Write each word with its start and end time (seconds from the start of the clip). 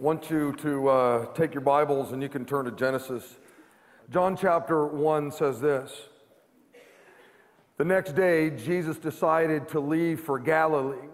want 0.00 0.30
you 0.30 0.54
to 0.54 0.88
uh, 0.88 1.26
take 1.34 1.52
your 1.52 1.60
Bibles 1.60 2.12
and 2.12 2.22
you 2.22 2.28
can 2.30 2.46
turn 2.46 2.64
to 2.64 2.70
Genesis. 2.70 3.36
John 4.08 4.34
chapter 4.34 4.86
1 4.86 5.30
says 5.30 5.60
this 5.60 5.92
The 7.76 7.84
next 7.84 8.14
day, 8.16 8.48
Jesus 8.48 8.96
decided 8.96 9.68
to 9.68 9.80
leave 9.80 10.20
for 10.20 10.38
Galilee. 10.38 11.08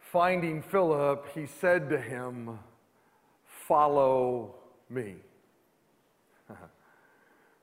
Finding 0.00 0.62
Philip, 0.62 1.28
he 1.32 1.46
said 1.46 1.88
to 1.90 2.00
him, 2.00 2.58
Follow 3.68 4.56
me. 4.88 5.14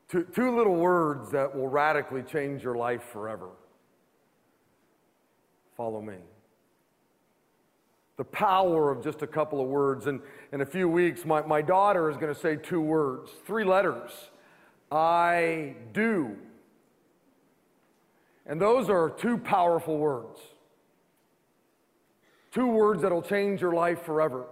two, 0.07 0.23
two 0.33 0.55
little 0.55 0.75
words 0.75 1.31
that 1.31 1.53
will 1.53 1.67
radically 1.67 2.23
change 2.23 2.63
your 2.63 2.75
life 2.75 3.03
forever. 3.03 3.49
Follow 5.75 6.01
me 6.01 6.15
the 8.17 8.23
power 8.23 8.91
of 8.91 9.03
just 9.03 9.21
a 9.21 9.27
couple 9.27 9.61
of 9.61 9.67
words. 9.67 10.07
And 10.07 10.19
in 10.51 10.61
a 10.61 10.65
few 10.65 10.89
weeks, 10.89 11.23
my, 11.25 11.41
my 11.43 11.61
daughter 11.61 12.09
is 12.09 12.17
going 12.17 12.33
to 12.33 12.39
say 12.39 12.55
two 12.55 12.81
words, 12.81 13.31
three 13.45 13.63
letters 13.63 14.11
I 14.91 15.75
do. 15.93 16.35
And 18.45 18.61
those 18.61 18.89
are 18.89 19.09
two 19.09 19.37
powerful 19.37 19.97
words. 19.97 20.39
Two 22.51 22.67
words 22.67 23.01
that'll 23.01 23.21
change 23.21 23.61
your 23.61 23.73
life 23.73 24.03
forever. 24.03 24.45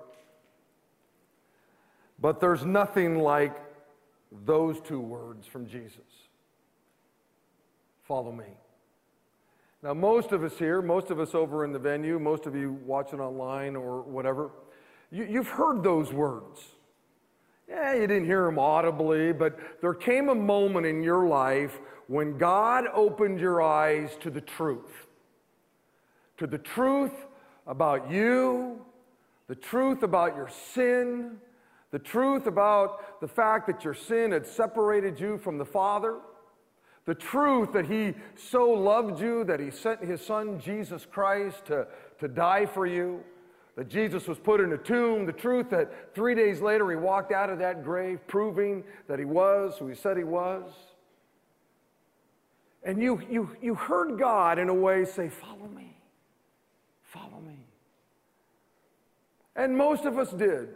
But 2.20 2.39
there's 2.39 2.65
nothing 2.65 3.20
like 3.20 3.55
those 4.45 4.79
two 4.81 4.99
words 4.99 5.47
from 5.47 5.67
Jesus 5.67 6.01
follow 8.07 8.31
me. 8.31 8.45
Now, 9.85 9.94
most 9.94 10.31
of 10.31 10.44
us 10.44 10.57
here, 10.57 10.81
most 10.81 11.12
of 11.12 11.20
us 11.20 11.35
over 11.35 11.63
in 11.63 11.71
the 11.71 11.77
venue, 11.77 12.17
most 12.17 12.48
of 12.48 12.55
you 12.55 12.71
watching 12.88 13.20
online 13.20 13.76
or 13.76 14.02
whatever, 14.02 14.49
you, 15.12 15.27
you've 15.30 15.48
heard 15.48 15.84
those 15.84 16.12
words. 16.12 16.59
Yeah, 17.70 17.93
you 17.93 18.07
didn't 18.07 18.26
hear 18.26 18.45
them 18.48 18.57
audibly, 18.57 19.32
but 19.32 19.59
there 19.82 19.93
came 19.93 20.29
a 20.29 20.34
moment 20.34 20.87
in 20.87 21.04
your 21.04 21.27
life 21.27 21.79
when 22.07 22.35
God 22.40 22.85
opened 22.96 23.40
your 23.40 23.62
eyes 23.62 24.18
to 24.21 24.32
the 24.32 24.41
truth. 24.41 25.05
To 26.40 26.48
the 26.48 26.57
truth 26.57 27.27
about 27.68 28.09
you, 28.09 28.84
the 29.48 29.54
truth 29.54 30.02
about 30.02 30.35
your 30.35 30.49
sin, 30.74 31.37
the 31.91 31.99
truth 31.99 32.48
about 32.48 33.21
the 33.21 33.27
fact 33.27 33.68
that 33.68 33.84
your 33.84 33.93
sin 33.93 34.31
had 34.31 34.48
separated 34.48 35.20
you 35.20 35.37
from 35.37 35.59
the 35.59 35.65
Father 35.65 36.21
the 37.05 37.15
truth 37.15 37.73
that 37.73 37.85
He 37.85 38.13
so 38.35 38.70
loved 38.70 39.21
you 39.21 39.43
that 39.45 39.59
He 39.59 39.71
sent 39.71 40.03
His 40.03 40.21
Son, 40.21 40.59
Jesus 40.59 41.05
Christ, 41.09 41.65
to, 41.65 41.87
to 42.20 42.27
die 42.27 42.65
for 42.65 42.85
you, 42.85 43.23
that 43.75 43.89
Jesus 43.89 44.27
was 44.27 44.39
put 44.39 44.59
in 44.59 44.73
a 44.73 44.77
tomb, 44.77 45.25
the 45.25 45.34
truth 45.34 45.70
that 45.70 46.15
three 46.15 46.34
days 46.34 46.62
later 46.62 46.89
He 46.89 46.95
walked 46.95 47.31
out 47.31 47.49
of 47.49 47.59
that 47.59 47.84
grave, 47.84 48.20
proving 48.27 48.84
that 49.07 49.20
He 49.20 49.25
was 49.25 49.77
who 49.77 49.87
He 49.87 49.95
said 49.95 50.17
He 50.17 50.23
was. 50.23 50.71
And 52.84 53.01
you, 53.01 53.21
you, 53.29 53.55
you 53.62 53.75
heard 53.75 54.19
God 54.19 54.59
in 54.59 54.69
a 54.69 54.73
way 54.73 55.05
say, 55.05 55.29
Follow 55.29 55.67
me, 55.67 55.97
follow 57.01 57.41
me. 57.45 57.65
And 59.55 59.77
most 59.77 60.05
of 60.05 60.17
us 60.17 60.31
did. 60.31 60.69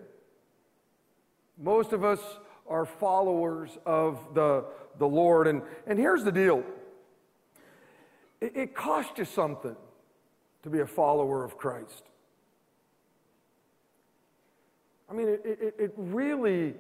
Most 1.62 1.92
of 1.92 2.04
us 2.04 2.20
are 2.70 2.86
followers 2.86 3.78
of 3.86 4.20
the, 4.34 4.66
the 4.98 5.08
Lord. 5.08 5.48
And, 5.48 5.62
and 5.88 5.98
here's 6.00 6.24
the 6.24 6.32
deal 6.32 6.64
it, 8.42 8.56
it 8.56 8.76
costs 8.76 9.18
you 9.18 9.26
something 9.26 9.76
to 10.64 10.70
be 10.70 10.80
a 10.80 10.86
follower 10.86 11.44
of 11.44 11.58
Christ. 11.58 12.04
I 15.10 15.14
mean, 15.14 15.28
it, 15.28 15.42
it, 15.44 15.76
it 15.80 15.94
really, 15.98 16.76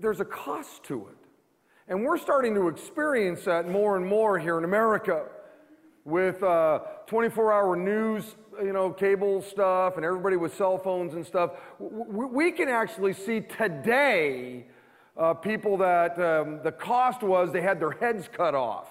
there's 0.00 0.20
a 0.20 0.24
cost 0.24 0.84
to 0.84 1.08
it. 1.08 1.16
And 1.88 2.04
we're 2.04 2.18
starting 2.18 2.54
to 2.54 2.68
experience 2.68 3.44
that 3.44 3.68
more 3.68 3.96
and 3.96 4.06
more 4.06 4.38
here 4.38 4.58
in 4.58 4.64
America 4.64 5.26
with 6.04 6.42
uh, 6.42 6.80
24 7.06 7.52
hour 7.52 7.76
news 7.76 8.36
you 8.62 8.72
know, 8.72 8.90
cable 8.90 9.42
stuff 9.42 9.96
and 9.96 10.04
everybody 10.04 10.36
with 10.36 10.54
cell 10.56 10.78
phones 10.78 11.14
and 11.14 11.26
stuff, 11.26 11.52
we 11.78 12.52
can 12.52 12.68
actually 12.68 13.12
see 13.12 13.40
today 13.40 14.66
uh, 15.16 15.34
people 15.34 15.76
that 15.78 16.18
um, 16.18 16.60
the 16.62 16.72
cost 16.72 17.22
was 17.22 17.52
they 17.52 17.62
had 17.62 17.80
their 17.80 17.92
heads 17.92 18.28
cut 18.32 18.54
off. 18.54 18.88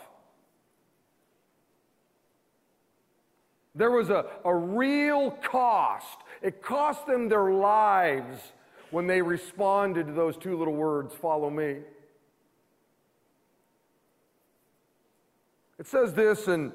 There 3.75 3.91
was 3.91 4.09
a, 4.09 4.25
a 4.45 4.55
real 4.55 5.31
cost. 5.31 6.17
It 6.41 6.61
cost 6.61 7.05
them 7.05 7.27
their 7.27 7.51
lives 7.51 8.39
when 8.89 9.05
they 9.05 9.21
responded 9.21 10.07
to 10.07 10.13
those 10.13 10.37
two 10.37 10.57
little 10.57 10.73
words 10.73 11.13
follow 11.13 11.49
me. 11.49 11.79
It 15.77 15.87
says 15.87 16.13
this 16.13 16.47
in 16.47 16.71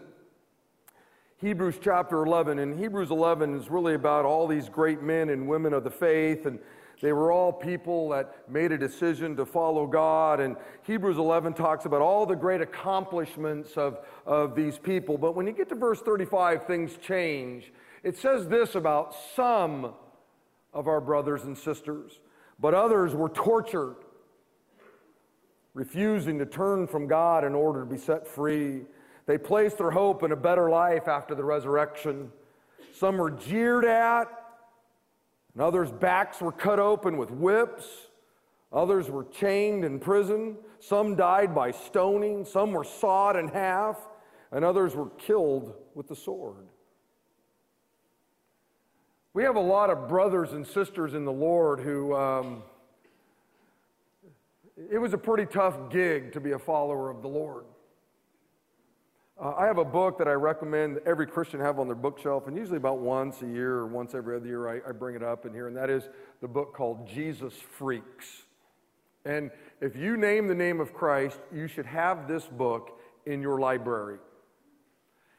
Hebrews 1.41 1.77
chapter 1.83 2.23
11. 2.23 2.59
And 2.59 2.79
Hebrews 2.79 3.11
11 3.11 3.57
is 3.57 3.71
really 3.71 3.95
about 3.95 4.27
all 4.27 4.47
these 4.47 4.69
great 4.69 5.01
men 5.03 5.31
and 5.31 5.49
women 5.49 5.73
of 5.73 5.85
the 5.85 5.91
faith. 5.91 6.45
And 6.45 6.59
they 7.01 7.15
were 7.15 7.33
all 7.33 7.51
people 7.51 8.11
that 8.11 8.45
made 8.47 8.73
a 8.73 8.79
decision 8.79 9.35
to 9.37 9.47
follow 9.47 9.87
God. 9.87 10.41
And 10.41 10.55
Hebrews 10.83 11.17
11 11.17 11.55
talks 11.55 11.87
about 11.87 12.03
all 12.03 12.27
the 12.27 12.37
great 12.37 12.61
accomplishments 12.61 13.79
of, 13.79 14.01
of 14.27 14.55
these 14.55 14.77
people. 14.77 15.17
But 15.17 15.35
when 15.35 15.47
you 15.47 15.55
get 15.55 15.71
to 15.71 15.77
verse 15.77 16.01
35, 16.03 16.67
things 16.67 16.99
change. 16.99 17.73
It 18.03 18.19
says 18.19 18.47
this 18.47 18.75
about 18.75 19.15
some 19.35 19.95
of 20.75 20.89
our 20.89 21.01
brothers 21.01 21.45
and 21.45 21.57
sisters, 21.57 22.21
but 22.59 22.75
others 22.75 23.15
were 23.15 23.31
tortured, 23.31 23.97
refusing 25.73 26.39
to 26.39 26.45
turn 26.45 26.87
from 26.87 27.07
God 27.07 27.45
in 27.45 27.55
order 27.55 27.81
to 27.81 27.87
be 27.87 27.99
set 27.99 28.29
free. 28.29 28.83
They 29.27 29.39
placed 29.39 29.79
their 29.79 29.91
hope 29.91 30.23
in 30.23 30.33
a 30.33 30.37
better 30.37 30.71
life 30.71 31.09
after 31.09 31.35
the 31.35 31.45
resurrection. 31.45 32.33
Some 32.95 33.19
were 33.19 33.31
jeered 33.31 33.85
at, 33.85 34.27
and 35.55 35.63
others' 35.63 35.91
backs 35.91 36.41
were 36.41 36.53
cut 36.53 36.79
open 36.79 37.17
with 37.17 37.31
whips. 37.31 37.87
Others 38.73 39.11
were 39.11 39.25
chained 39.25 39.85
in 39.85 39.99
prison. 39.99 40.57
Some 40.79 41.17
died 41.17 41.55
by 41.55 41.71
stoning. 41.71 42.45
Some 42.45 42.73
were 42.73 42.85
sawed 42.85 43.37
in 43.37 43.49
half, 43.49 43.97
and 44.53 44.65
others 44.65 44.95
were 44.95 45.11
killed 45.11 45.75
with 45.95 46.09
the 46.09 46.17
sword. 46.17 46.67
We 49.33 49.45
have 49.45 49.57
a 49.57 49.61
lot 49.61 49.91
of 49.91 50.09
brothers 50.09 50.53
and 50.53 50.67
sisters 50.67 51.15
in 51.15 51.25
the 51.25 51.33
Lord 51.33 51.81
who, 51.81 52.17
um, 52.17 52.63
it 54.91 54.99
was 54.99 55.13
a 55.13 55.19
pretty 55.19 55.47
tough 55.47 55.91
gig 55.91 56.33
to 56.33 56.41
be 56.41 56.53
a 56.53 56.59
follower 56.59 57.11
of 57.11 57.23
the 57.23 57.29
Lord. 57.29 57.65
Uh, 59.41 59.55
I 59.57 59.67
have 59.67 59.79
a 59.79 59.85
book 59.87 60.19
that 60.19 60.29
I 60.29 60.33
recommend 60.33 60.99
every 61.07 61.27
Christian 61.27 61.61
have 61.61 61.79
on 61.79 61.87
their 61.87 61.97
bookshelf, 61.97 62.47
and 62.47 62.55
usually 62.59 62.77
about 62.77 62.99
once 62.99 63.41
a 63.41 63.47
year 63.47 63.77
or 63.77 63.87
once 63.87 64.15
every 64.15 64.37
other 64.37 64.47
year 64.47 64.69
I, 64.69 64.91
I 64.91 64.93
bring 64.93 65.17
it 65.17 65.23
up 65.23 65.47
in 65.47 65.55
here, 65.55 65.67
and 65.67 65.75
that 65.79 65.89
is 65.89 66.11
the 66.43 66.49
book 66.49 66.75
called 66.75 67.09
Jesus 67.09 67.55
Freaks. 67.55 68.27
And 69.25 69.51
if 69.81 69.97
you 69.97 70.19
name 70.19 70.47
the 70.47 70.55
name 70.55 70.79
of 70.79 70.93
Christ, 70.93 71.41
you 71.51 71.69
should 71.69 71.87
have 71.87 72.29
this 72.29 72.45
book 72.45 73.01
in 73.25 73.41
your 73.41 73.59
library. 73.59 74.19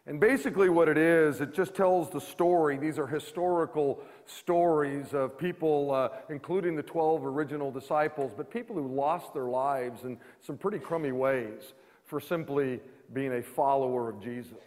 And 0.07 0.19
basically, 0.19 0.69
what 0.69 0.89
it 0.89 0.97
is, 0.97 1.39
it 1.39 1.53
just 1.53 1.75
tells 1.75 2.09
the 2.09 2.21
story. 2.21 2.77
These 2.77 2.97
are 2.97 3.05
historical 3.05 4.01
stories 4.25 5.13
of 5.13 5.37
people, 5.37 5.91
uh, 5.91 6.09
including 6.27 6.75
the 6.75 6.81
12 6.81 7.23
original 7.23 7.71
disciples, 7.71 8.33
but 8.35 8.49
people 8.49 8.75
who 8.75 8.87
lost 8.87 9.31
their 9.35 9.45
lives 9.45 10.05
in 10.05 10.17
some 10.41 10.57
pretty 10.57 10.79
crummy 10.79 11.11
ways 11.11 11.73
for 12.11 12.19
simply 12.19 12.81
being 13.13 13.33
a 13.33 13.41
follower 13.41 14.09
of 14.09 14.21
Jesus. 14.21 14.57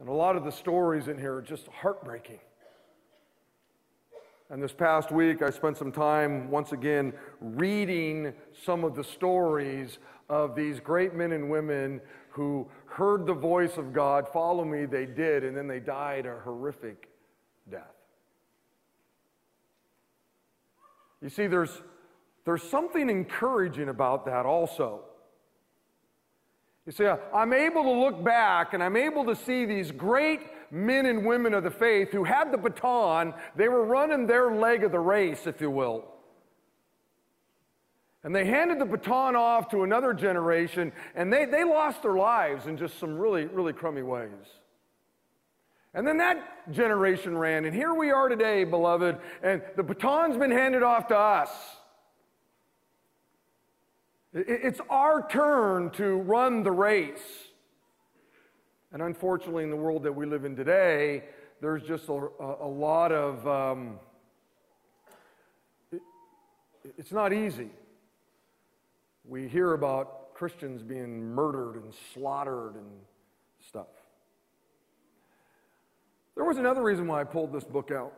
And 0.00 0.08
a 0.08 0.12
lot 0.12 0.36
of 0.36 0.44
the 0.44 0.50
stories 0.50 1.08
in 1.08 1.18
here 1.18 1.36
are 1.36 1.42
just 1.42 1.68
heartbreaking. 1.68 2.40
And 4.50 4.62
this 4.62 4.72
past 4.72 5.10
week, 5.10 5.40
I 5.40 5.50
spent 5.50 5.78
some 5.78 5.92
time 5.92 6.50
once 6.50 6.72
again 6.72 7.14
reading 7.40 8.34
some 8.64 8.84
of 8.84 8.94
the 8.94 9.04
stories 9.04 9.98
of 10.28 10.54
these 10.54 10.78
great 10.78 11.14
men 11.14 11.32
and 11.32 11.48
women 11.48 12.00
who 12.30 12.68
heard 12.86 13.26
the 13.26 13.34
voice 13.34 13.76
of 13.76 13.92
God, 13.92 14.28
follow 14.28 14.64
me, 14.64 14.84
they 14.84 15.06
did, 15.06 15.44
and 15.44 15.56
then 15.56 15.68
they 15.68 15.80
died 15.80 16.26
a 16.26 16.38
horrific 16.44 17.08
death. 17.70 17.94
You 21.22 21.28
see, 21.28 21.46
there's, 21.46 21.82
there's 22.44 22.62
something 22.62 23.08
encouraging 23.08 23.88
about 23.88 24.26
that 24.26 24.44
also. 24.44 25.04
You 26.86 26.92
see, 26.92 27.06
I'm 27.06 27.52
able 27.52 27.84
to 27.84 27.92
look 27.92 28.24
back 28.24 28.74
and 28.74 28.82
I'm 28.82 28.96
able 28.96 29.24
to 29.26 29.36
see 29.36 29.64
these 29.64 29.92
great 29.92 30.40
men 30.72 31.06
and 31.06 31.24
women 31.24 31.54
of 31.54 31.62
the 31.62 31.70
faith 31.70 32.10
who 32.10 32.24
had 32.24 32.50
the 32.50 32.58
baton. 32.58 33.34
They 33.54 33.68
were 33.68 33.84
running 33.84 34.26
their 34.26 34.52
leg 34.52 34.82
of 34.82 34.90
the 34.90 34.98
race, 34.98 35.46
if 35.46 35.60
you 35.60 35.70
will. 35.70 36.04
And 38.24 38.34
they 38.34 38.44
handed 38.44 38.78
the 38.78 38.84
baton 38.84 39.36
off 39.36 39.68
to 39.70 39.82
another 39.82 40.14
generation, 40.14 40.92
and 41.14 41.32
they, 41.32 41.44
they 41.44 41.64
lost 41.64 42.02
their 42.02 42.14
lives 42.14 42.66
in 42.66 42.76
just 42.76 42.98
some 42.98 43.18
really, 43.18 43.46
really 43.46 43.72
crummy 43.72 44.02
ways. 44.02 44.30
And 45.94 46.06
then 46.06 46.18
that 46.18 46.72
generation 46.72 47.36
ran, 47.36 47.64
and 47.64 47.74
here 47.74 47.94
we 47.94 48.10
are 48.10 48.28
today, 48.28 48.64
beloved, 48.64 49.18
and 49.42 49.60
the 49.76 49.82
baton's 49.82 50.36
been 50.36 50.52
handed 50.52 50.82
off 50.82 51.08
to 51.08 51.16
us. 51.16 51.50
It's 54.34 54.80
our 54.88 55.28
turn 55.28 55.90
to 55.90 56.16
run 56.16 56.62
the 56.62 56.70
race. 56.70 57.20
And 58.92 59.02
unfortunately, 59.02 59.64
in 59.64 59.70
the 59.70 59.76
world 59.76 60.02
that 60.04 60.12
we 60.12 60.26
live 60.26 60.44
in 60.44 60.56
today, 60.56 61.24
there's 61.60 61.82
just 61.82 62.08
a, 62.08 62.12
a 62.12 62.66
lot 62.66 63.12
of, 63.12 63.46
um, 63.46 63.98
it, 65.90 66.00
it's 66.98 67.12
not 67.12 67.32
easy. 67.32 67.70
We 69.24 69.48
hear 69.48 69.74
about 69.74 70.34
Christians 70.34 70.82
being 70.82 71.34
murdered 71.34 71.76
and 71.76 71.92
slaughtered 72.14 72.74
and 72.74 72.90
stuff. 73.66 73.86
There 76.34 76.44
was 76.44 76.56
another 76.56 76.82
reason 76.82 77.06
why 77.06 77.20
I 77.20 77.24
pulled 77.24 77.52
this 77.52 77.64
book 77.64 77.90
out. 77.90 78.14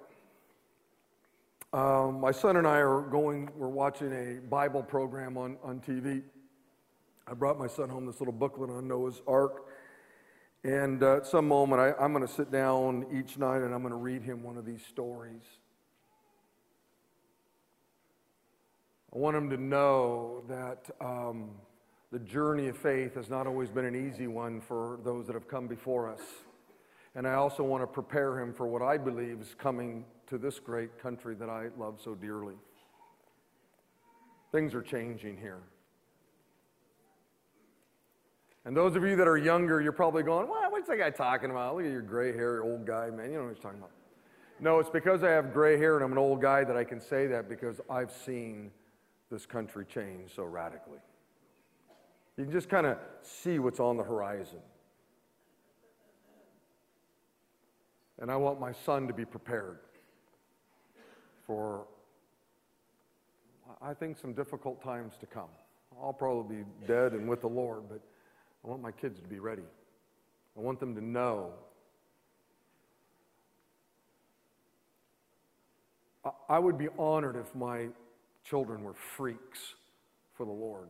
Um, 1.75 2.21
my 2.21 2.31
son 2.31 2.57
and 2.57 2.69
I 2.69 2.77
are 2.77 3.01
going, 3.01 3.51
we're 3.57 3.67
watching 3.67 4.13
a 4.13 4.41
Bible 4.49 4.81
program 4.81 5.37
on, 5.37 5.57
on 5.61 5.81
TV. 5.81 6.23
I 7.27 7.35
brought 7.35 7.59
my 7.59 7.67
son 7.67 7.89
home 7.89 8.07
this 8.07 8.21
little 8.21 8.33
booklet 8.33 8.71
on 8.71 8.87
Noah's 8.87 9.21
Ark. 9.27 9.67
And 10.63 11.03
uh, 11.03 11.17
at 11.17 11.27
some 11.27 11.49
moment, 11.49 11.83
I, 11.83 11.93
I'm 12.01 12.13
going 12.13 12.25
to 12.25 12.33
sit 12.33 12.53
down 12.53 13.07
each 13.13 13.39
night 13.39 13.63
and 13.63 13.75
I'm 13.75 13.81
going 13.81 13.91
to 13.91 13.99
read 13.99 14.23
him 14.23 14.45
one 14.45 14.57
of 14.57 14.65
these 14.65 14.87
stories. 14.89 15.43
I 19.13 19.19
want 19.19 19.37
him 19.37 19.51
to 19.51 19.57
know 19.57 20.45
that 20.49 20.89
um, 21.01 21.51
the 22.13 22.21
journey 22.21 22.69
of 22.69 22.79
faith 22.79 23.17
has 23.17 23.29
not 23.29 23.49
always 23.49 23.69
been 23.69 23.85
an 23.85 23.97
easy 23.97 24.29
one 24.29 24.61
for 24.61 25.01
those 25.03 25.27
that 25.27 25.35
have 25.35 25.49
come 25.49 25.67
before 25.67 26.09
us. 26.09 26.21
And 27.17 27.27
I 27.27 27.35
also 27.35 27.65
want 27.65 27.83
to 27.83 27.89
prepare 27.89 28.39
him 28.39 28.55
for 28.55 28.69
what 28.69 28.81
I 28.81 28.97
believe 28.97 29.41
is 29.41 29.57
coming 29.59 30.05
to 30.29 30.39
this 30.39 30.59
great 30.59 30.99
country 30.99 31.35
that 31.35 31.49
I 31.49 31.69
love 31.79 32.01
so 32.03 32.15
dearly. 32.15 32.55
Things 34.53 34.75
are 34.75 34.83
changing 34.83 35.37
here. 35.37 35.61
And 38.65 38.77
those 38.77 38.97
of 38.97 39.05
you 39.05 39.17
that 39.17 39.29
are 39.29 39.37
younger, 39.37 39.81
you're 39.83 39.93
probably 39.93 40.23
going, 40.23 40.49
well, 40.49 40.71
what's 40.71 40.89
that 40.89 40.99
guy 40.99 41.11
talking 41.11 41.51
about? 41.51 41.77
Look 41.77 41.85
at 41.85 41.91
your 41.91 42.01
gray 42.03 42.33
hair, 42.33 42.63
old 42.63 42.87
guy, 42.87 43.11
man. 43.11 43.31
You 43.31 43.39
know 43.39 43.45
what 43.45 43.55
he's 43.55 43.63
talking 43.63 43.79
about. 43.79 43.91
No, 44.61 44.79
it's 44.79 44.89
because 44.89 45.23
I 45.23 45.31
have 45.31 45.53
gray 45.53 45.77
hair 45.77 45.97
and 45.97 46.05
I'm 46.05 46.13
an 46.13 46.19
old 46.19 46.41
guy 46.41 46.65
that 46.65 46.77
I 46.77 46.85
can 46.85 47.01
say 47.01 47.27
that 47.27 47.49
because 47.49 47.81
I've 47.91 48.13
seen 48.13 48.71
this 49.31 49.45
country 49.45 49.85
change 49.85 50.35
so 50.35 50.45
radically. 50.45 51.01
You 52.37 52.45
can 52.45 52.53
just 52.53 52.69
kind 52.69 52.87
of 52.87 52.99
see 53.23 53.59
what's 53.59 53.81
on 53.81 53.97
the 53.97 54.03
horizon. 54.03 54.61
And 58.21 58.31
I 58.31 58.37
want 58.37 58.61
my 58.61 58.73
son 58.73 59.07
to 59.09 59.13
be 59.13 59.25
prepared 59.25 59.79
for, 61.47 61.87
I 63.83 63.95
think, 63.95 64.19
some 64.19 64.33
difficult 64.33 64.83
times 64.83 65.15
to 65.21 65.27
come. 65.27 65.49
I'll 66.03 66.13
probably 66.13 66.57
be 66.57 66.65
dead 66.87 67.13
and 67.13 67.29
with 67.29 67.41
the 67.41 67.49
Lord, 67.49 67.83
but 67.89 68.01
I 68.65 68.69
want 68.69 68.83
my 68.83 68.91
kids 68.91 69.21
to 69.21 69.29
be 69.29 69.39
ready. 69.39 69.63
I 70.57 70.61
want 70.61 70.81
them 70.81 70.95
to 70.95 71.05
know. 71.05 71.51
I 76.49 76.59
would 76.59 76.79
be 76.79 76.89
honored 76.99 77.37
if 77.37 77.55
my 77.55 77.89
children 78.45 78.83
were 78.83 78.95
freaks 78.95 79.75
for 80.33 80.47
the 80.47 80.53
Lord. 80.53 80.89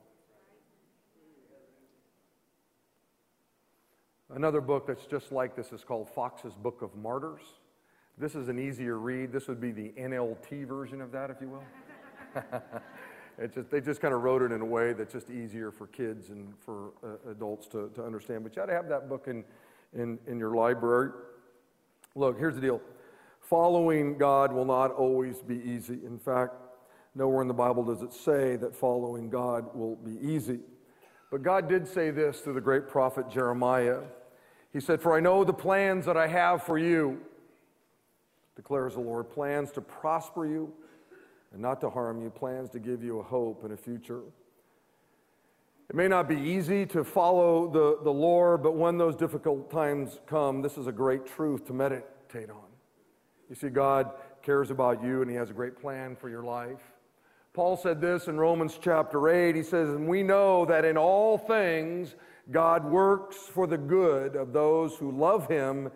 Another 4.35 4.61
book 4.61 4.87
that's 4.87 5.07
just 5.07 5.33
like 5.33 5.55
this 5.55 5.73
is 5.73 5.85
called 5.85 6.09
Fox's 6.09 6.55
Book 6.55 6.83
of 6.83 6.95
Martyrs. 6.97 7.43
This 8.17 8.37
is 8.37 8.49
an 8.49 8.61
easier 8.61 8.97
read. 8.99 9.33
This 9.33 9.49
would 9.49 9.61
be 9.61 9.73
the 9.73 9.93
NLT 9.99 10.67
version 10.67 11.01
of 11.01 11.11
that, 11.13 11.31
if 11.31 11.41
you 11.41 11.49
will. 11.49 11.65
Just, 13.53 13.69
they 13.69 13.81
just 13.81 14.01
kind 14.01 14.15
of 14.15 14.23
wrote 14.23 14.43
it 14.43 14.53
in 14.53 14.61
a 14.61 14.65
way 14.65 14.93
that's 14.93 15.13
just 15.13 15.29
easier 15.29 15.73
for 15.73 15.89
kids 15.89 16.29
and 16.29 16.55
for 16.61 16.93
uh, 17.03 17.31
adults 17.33 17.67
to, 17.67 17.91
to 17.97 18.05
understand. 18.05 18.45
But 18.45 18.55
you 18.55 18.63
ought 18.63 18.67
to 18.67 18.73
have 18.73 18.89
that 18.91 19.09
book 19.09 19.27
in, 19.27 19.43
in, 19.93 20.21
in 20.29 20.39
your 20.39 20.55
library. 20.55 21.11
Look, 22.15 22.39
here's 22.39 22.55
the 22.55 22.61
deal 22.61 22.81
following 23.41 24.17
God 24.17 24.53
will 24.53 24.65
not 24.65 24.93
always 24.93 25.43
be 25.43 25.57
easy. 25.57 25.99
In 26.07 26.17
fact, 26.17 26.55
nowhere 27.17 27.43
in 27.43 27.49
the 27.49 27.55
Bible 27.55 27.83
does 27.83 28.03
it 28.03 28.13
say 28.13 28.55
that 28.55 28.73
following 28.73 29.29
God 29.29 29.75
will 29.75 29.97
be 29.97 30.17
easy. 30.25 30.61
But 31.33 31.43
God 31.43 31.69
did 31.69 31.89
say 31.89 32.13
this 32.13 32.41
to 32.43 32.53
the 32.53 32.61
great 32.61 32.89
prophet 32.89 33.29
Jeremiah. 33.29 34.03
He 34.73 34.79
said, 34.79 35.03
For 35.03 35.17
I 35.17 35.19
know 35.19 35.43
the 35.43 35.53
plans 35.53 36.07
that 36.07 36.17
I 36.17 36.29
have 36.29 36.63
for 36.63 36.79
you, 36.79 37.21
declares 38.57 38.95
the 38.95 39.01
Lord, 39.01 39.31
plans 39.31 39.71
to 39.73 39.81
prosper 39.81 40.47
you 40.47 40.73
and 41.53 41.61
not 41.61 41.81
to 41.81 41.91
harm 41.91 42.23
you, 42.23 42.31
plans 42.31 42.71
to 42.71 42.79
give 42.79 43.03
you 43.03 43.21
a 43.21 43.23
hope 43.23 43.65
and 43.65 43.73
a 43.73 43.77
future. 43.77 44.23
It 45.91 45.97
may 45.97 46.09
not 46.09 46.29
be 46.29 46.37
easy 46.37 46.87
to 46.87 47.05
follow 47.05 47.69
the, 47.71 48.03
the 48.03 48.11
Lord, 48.11 48.63
but 48.63 48.75
when 48.75 48.97
those 48.97 49.15
difficult 49.15 49.71
times 49.71 50.19
come, 50.27 50.63
this 50.63 50.79
is 50.79 50.87
a 50.87 50.93
great 50.93 51.27
truth 51.27 51.67
to 51.67 51.73
meditate 51.73 52.51
on. 52.51 52.65
You 53.49 53.55
see, 53.55 53.69
God 53.69 54.11
cares 54.43 54.71
about 54.71 55.03
you 55.03 55.21
and 55.21 55.31
He 55.31 55.37
has 55.37 55.51
a 55.51 55.53
great 55.53 55.79
plan 55.81 56.17
for 56.17 56.29
your 56.29 56.43
life. 56.43 56.81
Paul 57.53 57.77
said 57.77 58.01
this 58.01 58.27
in 58.27 58.37
Romans 58.37 58.79
chapter 58.83 59.29
8. 59.29 59.55
He 59.55 59.63
says, 59.63 59.91
And 59.91 60.09
we 60.09 60.23
know 60.23 60.65
that 60.65 60.85
in 60.85 60.97
all 60.97 61.39
things 61.39 62.17
God 62.51 62.85
works 62.85 63.37
for 63.37 63.67
the 63.67 63.79
good 63.79 64.37
of 64.37 64.53
those 64.53 64.97
who 64.97 65.13
love 65.13 65.49
Him 65.49 65.91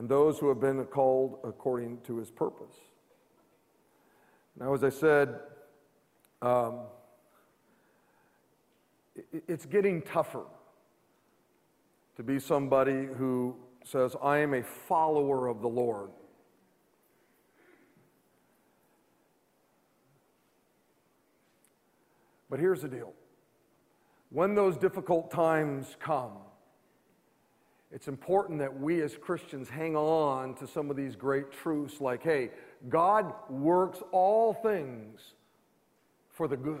and 0.00 0.08
those 0.08 0.38
who 0.38 0.48
have 0.48 0.58
been 0.58 0.82
called 0.86 1.40
according 1.44 1.98
to 2.06 2.16
His 2.16 2.30
purpose. 2.30 2.74
Now, 4.58 4.72
as 4.72 4.82
I 4.82 4.88
said, 4.88 5.38
um, 6.40 6.84
it's 9.46 9.66
getting 9.66 10.00
tougher 10.00 10.46
to 12.16 12.22
be 12.22 12.38
somebody 12.38 13.08
who 13.18 13.54
says, 13.84 14.16
I 14.22 14.38
am 14.38 14.54
a 14.54 14.62
follower 14.62 15.48
of 15.48 15.60
the 15.60 15.68
Lord. 15.68 16.08
But 22.48 22.58
here's 22.58 22.80
the 22.80 22.88
deal 22.88 23.12
when 24.30 24.54
those 24.54 24.78
difficult 24.78 25.30
times 25.30 25.98
come, 26.00 26.38
it's 27.92 28.06
important 28.06 28.60
that 28.60 28.78
we 28.80 29.02
as 29.02 29.16
Christians 29.16 29.68
hang 29.68 29.96
on 29.96 30.54
to 30.54 30.66
some 30.66 30.90
of 30.90 30.96
these 30.96 31.16
great 31.16 31.50
truths 31.50 32.00
like, 32.00 32.22
hey, 32.22 32.50
God 32.88 33.32
works 33.48 33.98
all 34.12 34.54
things 34.54 35.20
for 36.30 36.46
the 36.46 36.56
good 36.56 36.80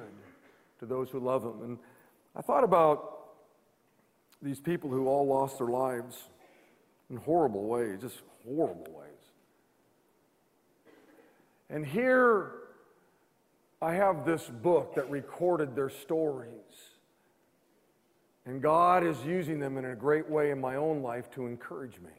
to 0.78 0.86
those 0.86 1.10
who 1.10 1.18
love 1.18 1.42
Him. 1.42 1.62
And 1.62 1.78
I 2.36 2.42
thought 2.42 2.62
about 2.62 3.18
these 4.40 4.60
people 4.60 4.88
who 4.88 5.08
all 5.08 5.26
lost 5.26 5.58
their 5.58 5.66
lives 5.66 6.16
in 7.10 7.16
horrible 7.16 7.64
ways, 7.64 7.98
just 8.00 8.22
horrible 8.46 8.86
ways. 8.92 9.10
And 11.68 11.84
here 11.84 12.52
I 13.82 13.94
have 13.94 14.24
this 14.24 14.48
book 14.48 14.94
that 14.94 15.10
recorded 15.10 15.74
their 15.74 15.90
stories. 15.90 16.50
And 18.50 18.60
God 18.60 19.04
is 19.04 19.16
using 19.24 19.60
them 19.60 19.78
in 19.78 19.84
a 19.84 19.94
great 19.94 20.28
way 20.28 20.50
in 20.50 20.60
my 20.60 20.74
own 20.74 21.02
life 21.02 21.30
to 21.34 21.46
encourage 21.46 22.00
me. 22.00 22.10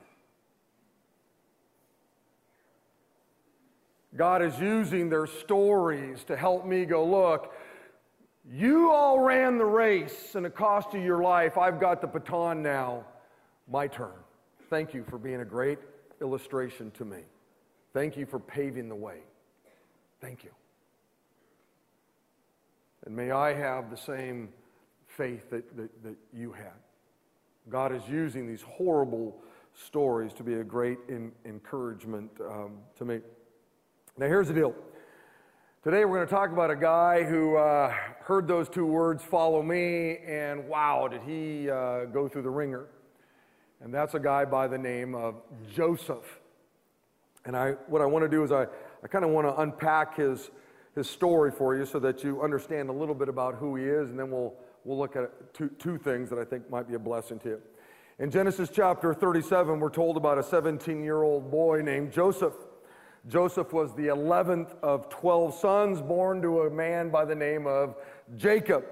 God 4.15 4.41
is 4.41 4.57
using 4.57 5.09
their 5.09 5.27
stories 5.27 6.23
to 6.23 6.37
help 6.37 6.65
me 6.65 6.85
go, 6.85 7.03
look, 7.05 7.53
you 8.49 8.91
all 8.91 9.19
ran 9.19 9.57
the 9.57 9.65
race 9.65 10.35
and 10.35 10.45
it 10.45 10.55
cost 10.55 10.93
you 10.93 11.01
your 11.01 11.21
life. 11.21 11.57
I've 11.57 11.81
got 11.81 11.99
the 11.99 12.07
baton 12.07 12.63
now. 12.63 13.03
My 13.69 13.87
turn. 13.87 14.13
Thank 14.69 14.93
you 14.93 15.03
for 15.03 15.17
being 15.17 15.41
a 15.41 15.45
great 15.45 15.79
illustration 16.21 16.91
to 16.91 17.03
me. 17.03 17.23
Thank 17.91 18.15
you 18.15 18.25
for 18.25 18.39
paving 18.39 18.87
the 18.87 18.95
way. 18.95 19.17
Thank 20.21 20.45
you. 20.45 20.51
And 23.05 23.13
may 23.13 23.31
I 23.31 23.53
have 23.53 23.89
the 23.89 23.97
same 23.97 24.47
faith 25.21 25.51
that, 25.51 25.77
that, 25.77 26.03
that 26.03 26.15
you 26.33 26.51
had. 26.51 26.73
God 27.69 27.93
is 27.93 28.01
using 28.09 28.47
these 28.47 28.63
horrible 28.63 29.37
stories 29.75 30.33
to 30.33 30.43
be 30.43 30.55
a 30.55 30.63
great 30.63 30.97
in, 31.09 31.31
encouragement 31.45 32.31
um, 32.43 32.79
to 32.97 33.05
me. 33.05 33.19
Now, 34.17 34.25
here's 34.25 34.47
the 34.47 34.55
deal. 34.55 34.73
Today, 35.83 36.05
we're 36.05 36.17
going 36.17 36.27
to 36.27 36.33
talk 36.33 36.51
about 36.51 36.71
a 36.71 36.75
guy 36.75 37.21
who 37.21 37.55
uh, 37.55 37.93
heard 38.21 38.47
those 38.47 38.67
two 38.67 38.87
words, 38.87 39.23
follow 39.23 39.61
me, 39.61 40.17
and 40.25 40.67
wow, 40.67 41.07
did 41.07 41.21
he 41.21 41.69
uh, 41.69 42.05
go 42.05 42.27
through 42.27 42.41
the 42.41 42.49
wringer. 42.49 42.87
And 43.79 43.93
that's 43.93 44.15
a 44.15 44.19
guy 44.19 44.45
by 44.45 44.67
the 44.67 44.79
name 44.79 45.13
of 45.13 45.35
Joseph. 45.71 46.39
And 47.45 47.55
I, 47.55 47.73
what 47.85 48.01
I 48.01 48.07
want 48.07 48.25
to 48.25 48.29
do 48.29 48.43
is 48.43 48.51
I, 48.51 48.63
I 49.03 49.07
kind 49.07 49.23
of 49.23 49.29
want 49.29 49.45
to 49.45 49.61
unpack 49.61 50.17
his, 50.17 50.49
his 50.95 51.07
story 51.07 51.51
for 51.51 51.77
you 51.77 51.85
so 51.85 51.99
that 51.99 52.23
you 52.23 52.41
understand 52.41 52.89
a 52.89 52.93
little 52.93 53.13
bit 53.15 53.29
about 53.29 53.53
who 53.53 53.75
he 53.75 53.83
is, 53.83 54.09
and 54.09 54.17
then 54.17 54.31
we'll, 54.31 54.55
we'll 54.83 54.97
look 54.97 55.15
at 55.15 55.53
two, 55.53 55.69
two 55.79 55.97
things 55.97 56.29
that 56.29 56.39
I 56.39 56.45
think 56.45 56.69
might 56.69 56.87
be 56.87 56.95
a 56.95 56.99
blessing 56.99 57.39
to 57.39 57.49
you. 57.49 57.61
In 58.19 58.29
Genesis 58.29 58.69
chapter 58.71 59.13
37, 59.13 59.79
we're 59.79 59.89
told 59.89 60.17
about 60.17 60.37
a 60.37 60.43
17 60.43 61.03
year 61.03 61.23
old 61.23 61.49
boy 61.49 61.81
named 61.81 62.11
Joseph. 62.11 62.53
Joseph 63.27 63.71
was 63.71 63.93
the 63.95 64.07
11th 64.07 64.75
of 64.81 65.09
12 65.09 65.55
sons 65.55 66.01
born 66.01 66.41
to 66.41 66.61
a 66.61 66.69
man 66.69 67.09
by 67.09 67.25
the 67.25 67.35
name 67.35 67.67
of 67.67 67.95
Jacob. 68.35 68.85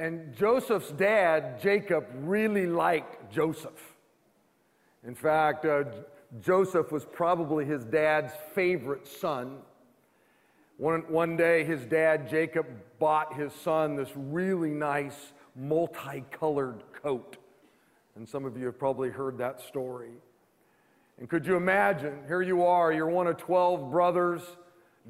And 0.00 0.34
Joseph's 0.34 0.90
dad, 0.90 1.60
Jacob, 1.60 2.06
really 2.16 2.66
liked 2.66 3.32
Joseph. 3.32 3.94
In 5.06 5.14
fact, 5.14 5.64
uh, 5.64 5.84
Joseph 6.40 6.90
was 6.90 7.04
probably 7.04 7.64
his 7.64 7.84
dad's 7.84 8.32
favorite 8.54 9.06
son. 9.06 9.58
One, 10.78 11.02
one 11.08 11.36
day, 11.36 11.64
his 11.64 11.84
dad, 11.84 12.28
Jacob, 12.28 12.66
bought 12.98 13.34
his 13.34 13.52
son 13.52 13.96
this 13.96 14.10
really 14.16 14.70
nice 14.70 15.32
multicolored 15.54 16.82
coat. 17.02 17.36
And 18.16 18.28
some 18.28 18.44
of 18.44 18.56
you 18.56 18.66
have 18.66 18.78
probably 18.78 19.10
heard 19.10 19.38
that 19.38 19.60
story. 19.60 20.10
And 21.18 21.28
could 21.28 21.46
you 21.46 21.56
imagine? 21.56 22.20
Here 22.26 22.42
you 22.42 22.64
are, 22.64 22.92
you're 22.92 23.08
one 23.08 23.26
of 23.26 23.36
12 23.36 23.90
brothers. 23.90 24.42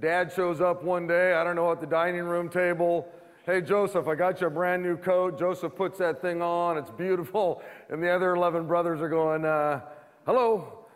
Dad 0.00 0.32
shows 0.34 0.60
up 0.60 0.82
one 0.82 1.06
day, 1.06 1.34
I 1.34 1.44
don't 1.44 1.56
know, 1.56 1.70
at 1.70 1.80
the 1.80 1.86
dining 1.86 2.24
room 2.24 2.48
table. 2.48 3.08
Hey, 3.44 3.60
Joseph, 3.60 4.06
I 4.06 4.14
got 4.14 4.40
you 4.40 4.46
a 4.46 4.50
brand 4.50 4.82
new 4.82 4.96
coat. 4.96 5.38
Joseph 5.38 5.74
puts 5.74 5.98
that 5.98 6.22
thing 6.22 6.42
on, 6.42 6.78
it's 6.78 6.90
beautiful. 6.90 7.62
And 7.88 8.02
the 8.02 8.08
other 8.08 8.34
11 8.34 8.66
brothers 8.66 9.00
are 9.00 9.08
going, 9.08 9.44
uh, 9.44 9.80
Hello? 10.24 10.86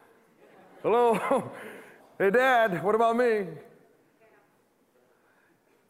Hello? 0.82 1.50
hey, 2.18 2.30
Dad, 2.30 2.85
what 2.85 2.94
about 2.94 3.16
me? 3.16 3.46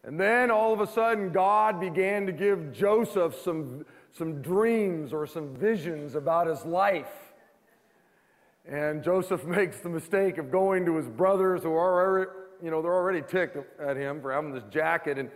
And 0.06 0.20
then 0.20 0.52
all 0.52 0.72
of 0.72 0.80
a 0.80 0.86
sudden, 0.86 1.32
God 1.32 1.80
began 1.80 2.26
to 2.26 2.32
give 2.32 2.72
Joseph 2.72 3.34
some, 3.42 3.84
some 4.12 4.40
dreams 4.40 5.12
or 5.12 5.26
some 5.26 5.52
visions 5.56 6.14
about 6.14 6.46
his 6.46 6.64
life. 6.64 7.10
And 8.68 9.02
Joseph 9.02 9.44
makes 9.44 9.80
the 9.80 9.88
mistake 9.88 10.38
of 10.38 10.52
going 10.52 10.86
to 10.86 10.96
his 10.96 11.08
brothers 11.08 11.64
who 11.64 11.72
are 11.72 12.06
already, 12.06 12.30
you 12.62 12.70
know, 12.70 12.80
they're 12.82 12.94
already 12.94 13.20
ticked 13.20 13.58
at 13.80 13.96
him 13.96 14.20
for 14.22 14.32
having 14.32 14.52
this 14.52 14.62
jacket. 14.70 15.18
And 15.18 15.28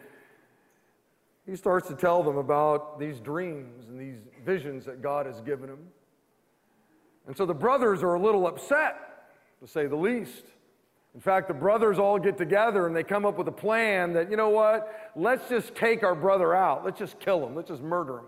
he 1.46 1.56
starts 1.56 1.88
to 1.88 1.96
tell 1.96 2.22
them 2.22 2.36
about 2.36 3.00
these 3.00 3.18
dreams 3.18 3.88
and 3.88 4.00
these 4.00 4.20
visions 4.46 4.84
that 4.84 5.02
God 5.02 5.26
has 5.26 5.40
given 5.40 5.68
him. 5.68 5.80
And 7.26 7.36
so 7.36 7.44
the 7.44 7.54
brothers 7.54 8.04
are 8.04 8.14
a 8.14 8.20
little 8.20 8.46
upset, 8.46 8.96
to 9.60 9.66
say 9.66 9.88
the 9.88 9.96
least. 9.96 10.44
In 11.14 11.20
fact, 11.20 11.48
the 11.48 11.54
brothers 11.54 11.98
all 11.98 12.18
get 12.18 12.38
together 12.38 12.86
and 12.86 12.94
they 12.94 13.02
come 13.02 13.26
up 13.26 13.36
with 13.36 13.48
a 13.48 13.52
plan 13.52 14.12
that, 14.12 14.30
you 14.30 14.36
know 14.36 14.50
what, 14.50 15.12
let's 15.16 15.48
just 15.48 15.74
take 15.74 16.04
our 16.04 16.14
brother 16.14 16.54
out. 16.54 16.84
Let's 16.84 16.98
just 16.98 17.18
kill 17.18 17.44
him. 17.44 17.56
Let's 17.56 17.68
just 17.68 17.82
murder 17.82 18.18
him. 18.18 18.26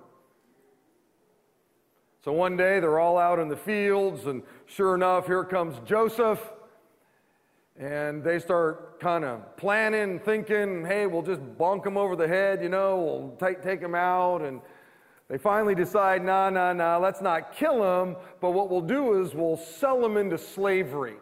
So 2.25 2.33
one 2.33 2.57
day 2.57 2.81
they're 2.81 3.01
all 3.01 3.19
out 3.19 3.41
in 3.41 3.49
the 3.49 3.57
fields, 3.57 4.27
and 4.27 4.43
sure 4.67 4.95
enough, 4.95 5.27
here 5.27 5.45
comes 5.45 5.77
Joseph. 5.85 6.41
And 7.77 8.23
they 8.23 8.39
start 8.39 9.01
kind 9.01 9.25
of 9.25 9.57
planning, 9.57 10.21
thinking, 10.21 10.85
hey, 10.85 11.07
we'll 11.07 11.23
just 11.23 11.41
bonk 11.59 11.87
him 11.87 11.97
over 11.97 12.15
the 12.15 12.29
head, 12.29 12.62
you 12.62 12.69
know, 12.69 12.99
we'll 12.99 13.37
take, 13.41 13.62
take 13.62 13.81
him 13.81 13.95
out. 13.95 14.43
And 14.43 14.61
they 15.29 15.39
finally 15.39 15.75
decide, 15.75 16.25
nah, 16.25 16.51
nah, 16.51 16.73
nah, 16.75 16.99
let's 16.99 17.23
not 17.23 17.57
kill 17.57 18.03
him, 18.03 18.17
but 18.41 18.51
what 18.51 18.71
we'll 18.71 18.83
do 18.83 19.21
is 19.21 19.35
we'll 19.35 19.57
sell 19.57 20.05
him 20.05 20.17
into 20.17 20.37
slavery. 20.37 21.17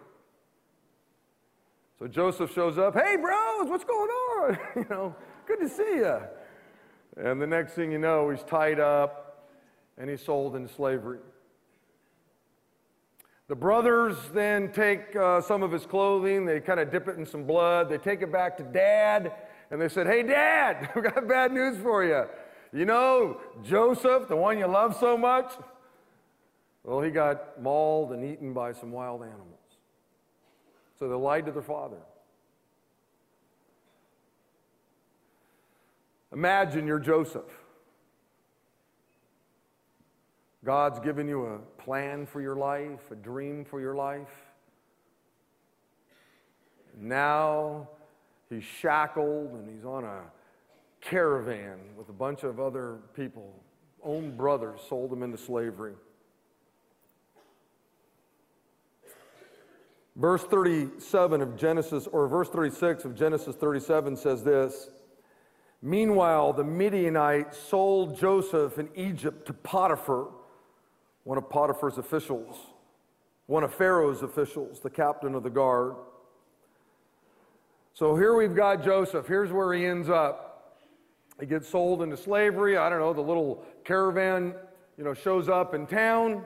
So 2.00 2.09
Joseph 2.09 2.54
shows 2.54 2.78
up, 2.78 2.95
hey, 2.95 3.16
bros, 3.16 3.69
what's 3.69 3.85
going 3.85 4.09
on? 4.09 4.59
you 4.76 4.87
know, 4.88 5.14
good 5.47 5.61
to 5.61 5.69
see 5.69 5.97
you. 5.97 6.19
And 7.19 7.42
the 7.42 7.47
next 7.47 7.75
thing 7.75 7.92
you 7.92 7.99
know, 7.99 8.30
he's 8.30 8.42
tied 8.42 8.80
up 8.80 9.50
and 9.99 10.09
he's 10.09 10.25
sold 10.25 10.57
into 10.57 10.73
slavery. 10.73 11.19
The 13.49 13.54
brothers 13.54 14.16
then 14.33 14.73
take 14.73 15.14
uh, 15.14 15.42
some 15.42 15.62
of 15.62 15.73
his 15.73 15.85
clothing, 15.85 16.47
they 16.47 16.61
kind 16.61 16.80
of 16.80 16.90
dip 16.90 17.07
it 17.07 17.19
in 17.19 17.26
some 17.26 17.45
blood, 17.45 17.90
they 17.90 17.99
take 17.99 18.23
it 18.23 18.33
back 18.33 18.57
to 18.59 18.62
dad, 18.62 19.33
and 19.71 19.78
they 19.78 19.88
said, 19.90 20.07
Hey, 20.07 20.23
dad, 20.23 20.88
we 20.97 21.02
got 21.02 21.28
bad 21.28 21.52
news 21.52 21.76
for 21.83 22.02
you. 22.02 22.25
You 22.73 22.87
know, 22.87 23.40
Joseph, 23.62 24.26
the 24.26 24.37
one 24.37 24.59
you 24.59 24.66
love 24.69 24.97
so 24.99 25.19
much, 25.19 25.52
well, 26.83 27.02
he 27.02 27.11
got 27.11 27.61
mauled 27.61 28.12
and 28.12 28.25
eaten 28.25 28.54
by 28.54 28.73
some 28.73 28.90
wild 28.90 29.21
animals. 29.21 29.60
So 31.00 31.09
they 31.09 31.14
lied 31.14 31.47
to 31.47 31.52
their 31.52 31.62
father. 31.62 31.97
Imagine 36.30 36.87
you're 36.87 37.00
Joseph. 37.00 37.50
God's 40.62 41.00
given 41.00 41.26
you 41.26 41.47
a 41.47 41.59
plan 41.83 42.26
for 42.26 42.42
your 42.42 42.54
life, 42.54 43.11
a 43.11 43.14
dream 43.14 43.64
for 43.64 43.80
your 43.80 43.95
life. 43.95 44.28
Now 46.99 47.88
he's 48.50 48.62
shackled 48.62 49.52
and 49.52 49.75
he's 49.75 49.87
on 49.87 50.04
a 50.04 50.21
caravan 51.00 51.78
with 51.97 52.11
a 52.11 52.12
bunch 52.12 52.42
of 52.42 52.61
other 52.61 52.99
people. 53.16 53.54
Own 54.04 54.37
brothers 54.37 54.80
sold 54.87 55.11
him 55.11 55.23
into 55.23 55.38
slavery. 55.38 55.95
Verse 60.20 60.44
37 60.44 61.40
of 61.40 61.56
Genesis, 61.56 62.06
or 62.06 62.28
verse 62.28 62.50
36 62.50 63.06
of 63.06 63.16
Genesis 63.16 63.56
37 63.56 64.18
says 64.18 64.44
this 64.44 64.90
Meanwhile, 65.80 66.52
the 66.52 66.64
Midianites 66.64 67.56
sold 67.56 68.18
Joseph 68.18 68.78
in 68.78 68.90
Egypt 68.94 69.46
to 69.46 69.54
Potiphar 69.54 70.28
one 71.24 71.38
of 71.38 71.48
Potiphar's 71.48 71.96
officials, 71.96 72.58
one 73.46 73.64
of 73.64 73.72
Pharaoh's 73.72 74.22
officials, 74.22 74.80
the 74.80 74.90
captain 74.90 75.34
of 75.34 75.42
the 75.42 75.48
guard. 75.48 75.94
So 77.94 78.14
here 78.14 78.34
we've 78.34 78.54
got 78.54 78.84
Joseph. 78.84 79.26
Here's 79.26 79.50
where 79.50 79.72
he 79.72 79.86
ends 79.86 80.10
up. 80.10 80.76
He 81.40 81.46
gets 81.46 81.66
sold 81.66 82.02
into 82.02 82.18
slavery. 82.18 82.76
I 82.76 82.90
don't 82.90 82.98
know, 83.00 83.14
the 83.14 83.22
little 83.22 83.64
caravan, 83.84 84.54
you 84.98 85.04
know, 85.04 85.14
shows 85.14 85.48
up 85.48 85.72
in 85.72 85.86
town. 85.86 86.44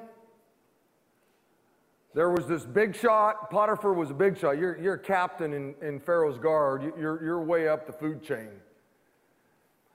There 2.15 2.31
was 2.31 2.47
this 2.47 2.65
big 2.65 2.95
shot. 2.95 3.51
Potiphar 3.51 3.93
was 3.93 4.11
a 4.11 4.15
big 4.15 4.39
shot. 4.39 4.57
You're, 4.57 4.81
you're 4.81 4.95
a 4.95 4.99
captain 4.99 5.53
in, 5.53 5.75
in 5.83 5.99
Pharaoh's 5.99 6.39
guard. 6.39 6.83
You're, 6.97 7.23
you're 7.23 7.43
way 7.43 7.67
up 7.67 7.87
the 7.87 7.93
food 7.93 8.23
chain. 8.23 8.51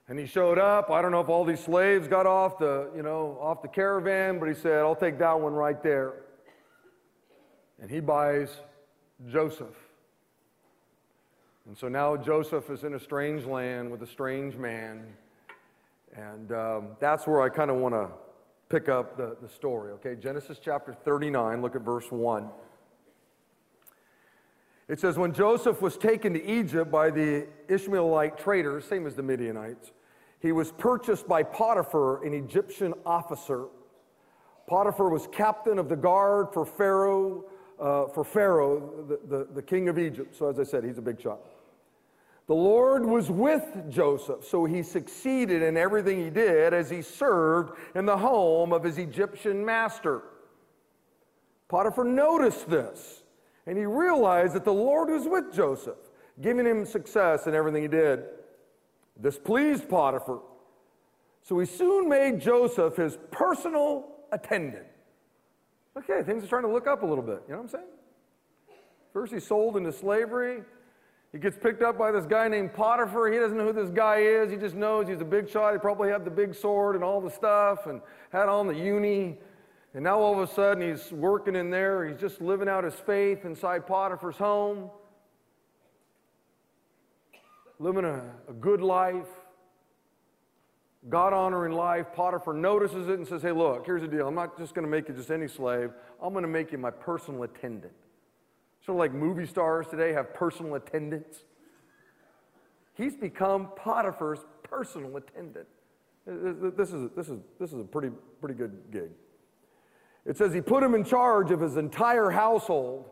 And 0.09 0.19
he 0.19 0.25
showed 0.25 0.59
up. 0.59 0.89
I 0.91 1.01
don't 1.01 1.11
know 1.11 1.21
if 1.21 1.29
all 1.29 1.45
these 1.45 1.63
slaves 1.63 2.09
got 2.09 2.25
off 2.25 2.57
the, 2.57 2.89
you 2.93 3.03
know, 3.03 3.37
off 3.39 3.61
the 3.61 3.69
caravan, 3.69 4.37
but 4.37 4.49
he 4.49 4.55
said, 4.55 4.79
I'll 4.79 4.95
take 4.95 5.17
that 5.19 5.39
one 5.39 5.53
right 5.53 5.81
there. 5.81 6.13
And 7.81 7.89
he 7.89 8.01
buys 8.01 8.49
Joseph. 9.31 9.75
And 11.67 11.77
so 11.77 11.87
now 11.87 12.17
Joseph 12.17 12.69
is 12.69 12.83
in 12.83 12.95
a 12.95 12.99
strange 12.99 13.45
land 13.45 13.89
with 13.89 14.01
a 14.01 14.07
strange 14.07 14.57
man. 14.57 15.05
And 16.15 16.51
um, 16.51 16.87
that's 16.99 17.27
where 17.27 17.41
I 17.41 17.47
kind 17.47 17.71
of 17.71 17.77
want 17.77 17.93
to 17.93 18.09
pick 18.69 18.87
up 18.87 19.17
the, 19.17 19.35
the 19.41 19.49
story, 19.49 19.91
okay? 19.93 20.15
Genesis 20.15 20.59
chapter 20.63 20.93
39, 20.93 21.61
look 21.61 21.75
at 21.75 21.81
verse 21.81 22.11
1. 22.11 22.47
It 24.87 24.99
says, 24.99 25.17
When 25.17 25.33
Joseph 25.33 25.81
was 25.81 25.97
taken 25.97 26.33
to 26.33 26.43
Egypt 26.45 26.91
by 26.91 27.09
the 27.09 27.47
Ishmaelite 27.67 28.37
traders, 28.37 28.85
same 28.85 29.07
as 29.07 29.15
the 29.15 29.23
Midianites, 29.23 29.91
he 30.39 30.51
was 30.51 30.71
purchased 30.71 31.27
by 31.27 31.43
Potiphar, 31.43 32.23
an 32.23 32.33
Egyptian 32.33 32.93
officer. 33.05 33.65
Potiphar 34.67 35.09
was 35.09 35.27
captain 35.31 35.79
of 35.79 35.89
the 35.89 35.95
guard 35.95 36.47
for 36.53 36.65
Pharaoh, 36.65 37.45
uh, 37.79 38.07
for 38.07 38.23
Pharaoh, 38.23 39.05
the, 39.07 39.19
the, 39.27 39.47
the 39.55 39.61
king 39.61 39.89
of 39.89 39.97
Egypt. 39.97 40.35
So, 40.35 40.47
as 40.47 40.59
I 40.59 40.63
said, 40.63 40.83
he's 40.83 40.97
a 40.97 41.01
big 41.01 41.19
shot. 41.19 41.39
The 42.49 42.55
Lord 42.55 43.05
was 43.05 43.29
with 43.29 43.91
Joseph, 43.91 44.43
so 44.43 44.65
he 44.65 44.81
succeeded 44.81 45.61
in 45.61 45.77
everything 45.77 46.17
he 46.17 46.31
did 46.31 46.73
as 46.73 46.89
he 46.89 47.03
served 47.03 47.77
in 47.93 48.07
the 48.07 48.17
home 48.17 48.73
of 48.73 48.83
his 48.83 48.97
Egyptian 48.97 49.63
master. 49.63 50.23
Potiphar 51.67 52.05
noticed 52.05 52.67
this, 52.67 53.21
and 53.67 53.77
he 53.77 53.85
realized 53.85 54.55
that 54.55 54.65
the 54.65 54.73
Lord 54.73 55.09
was 55.09 55.27
with 55.27 55.53
Joseph, 55.53 55.99
giving 56.41 56.65
him 56.65 56.87
success 56.87 57.45
in 57.45 57.53
everything 57.53 57.83
he 57.83 57.87
did. 57.87 58.23
This 59.15 59.37
pleased 59.37 59.87
Potiphar. 59.87 60.39
So 61.43 61.59
he 61.59 61.67
soon 61.67 62.09
made 62.09 62.41
Joseph 62.41 62.95
his 62.95 63.15
personal 63.29 64.07
attendant. 64.31 64.87
Okay, 65.95 66.23
things 66.23 66.43
are 66.43 66.47
starting 66.47 66.71
to 66.71 66.73
look 66.73 66.87
up 66.87 67.03
a 67.03 67.05
little 67.05 67.23
bit. 67.23 67.43
You 67.47 67.53
know 67.53 67.57
what 67.57 67.65
I'm 67.65 67.69
saying? 67.69 67.85
First, 69.13 69.33
he's 69.33 69.45
sold 69.45 69.77
into 69.77 69.91
slavery. 69.91 70.63
He 71.31 71.37
gets 71.37 71.57
picked 71.57 71.83
up 71.83 71.97
by 71.97 72.11
this 72.11 72.25
guy 72.25 72.47
named 72.47 72.73
Potiphar. 72.73 73.31
He 73.31 73.37
doesn't 73.37 73.57
know 73.57 73.65
who 73.65 73.73
this 73.73 73.89
guy 73.89 74.17
is. 74.17 74.49
He 74.49 74.57
just 74.57 74.75
knows 74.75 75.07
he's 75.07 75.21
a 75.21 75.25
big 75.25 75.47
shot. 75.47 75.73
He 75.73 75.79
probably 75.79 76.09
had 76.09 76.25
the 76.25 76.31
big 76.31 76.55
sword 76.55 76.95
and 76.95 77.03
all 77.03 77.21
the 77.21 77.29
stuff 77.29 77.85
and 77.85 78.01
had 78.31 78.49
on 78.49 78.65
the 78.65 78.73
uni. 78.73 79.37
And 79.93 80.03
now 80.03 80.19
all 80.19 80.41
of 80.41 80.49
a 80.49 80.53
sudden 80.53 80.89
he's 80.89 81.11
working 81.11 81.55
in 81.55 81.69
there. 81.69 82.07
He's 82.07 82.19
just 82.19 82.41
living 82.41 82.67
out 82.67 82.83
his 82.83 82.95
faith 82.95 83.45
inside 83.45 83.85
Potiphar's 83.85 84.37
home 84.37 84.89
living 87.79 88.03
a, 88.03 88.23
a 88.49 88.53
good 88.53 88.81
life. 88.81 89.27
God 91.07 91.31
honoring 91.31 91.73
life. 91.73 92.07
Potiphar 92.13 92.53
notices 92.53 93.07
it 93.07 93.17
and 93.17 93.27
says, 93.27 93.41
Hey, 93.41 93.53
look, 93.53 93.85
here's 93.85 94.01
the 94.01 94.07
deal. 94.07 94.27
I'm 94.27 94.35
not 94.35 94.57
just 94.57 94.75
going 94.75 94.85
to 94.85 94.91
make 94.91 95.07
you 95.07 95.15
just 95.15 95.31
any 95.31 95.47
slave, 95.47 95.91
I'm 96.21 96.33
going 96.33 96.43
to 96.43 96.49
make 96.49 96.71
you 96.71 96.77
my 96.77 96.91
personal 96.91 97.43
attendant. 97.43 97.93
Sort 98.89 98.95
of 98.95 98.99
like 99.01 99.13
movie 99.13 99.45
stars 99.45 99.85
today 99.85 100.13
have 100.13 100.33
personal 100.33 100.73
attendants. 100.73 101.43
He's 102.95 103.15
become 103.15 103.67
Potiphar's 103.75 104.39
personal 104.63 105.15
attendant. 105.15 105.67
This 106.25 106.91
is, 106.91 107.11
this 107.15 107.29
is, 107.29 107.39
this 107.59 107.71
is 107.71 107.81
a 107.81 107.83
pretty, 107.83 108.09
pretty 108.41 108.55
good 108.55 108.75
gig. 108.91 109.11
It 110.25 110.37
says 110.37 110.55
he 110.55 110.61
put 110.61 110.81
him 110.81 110.95
in 110.95 111.03
charge 111.03 111.51
of 111.51 111.61
his 111.61 111.77
entire 111.77 112.31
household 112.31 113.11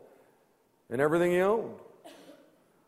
and 0.90 1.00
everything 1.00 1.30
he 1.30 1.38
owned. 1.38 1.76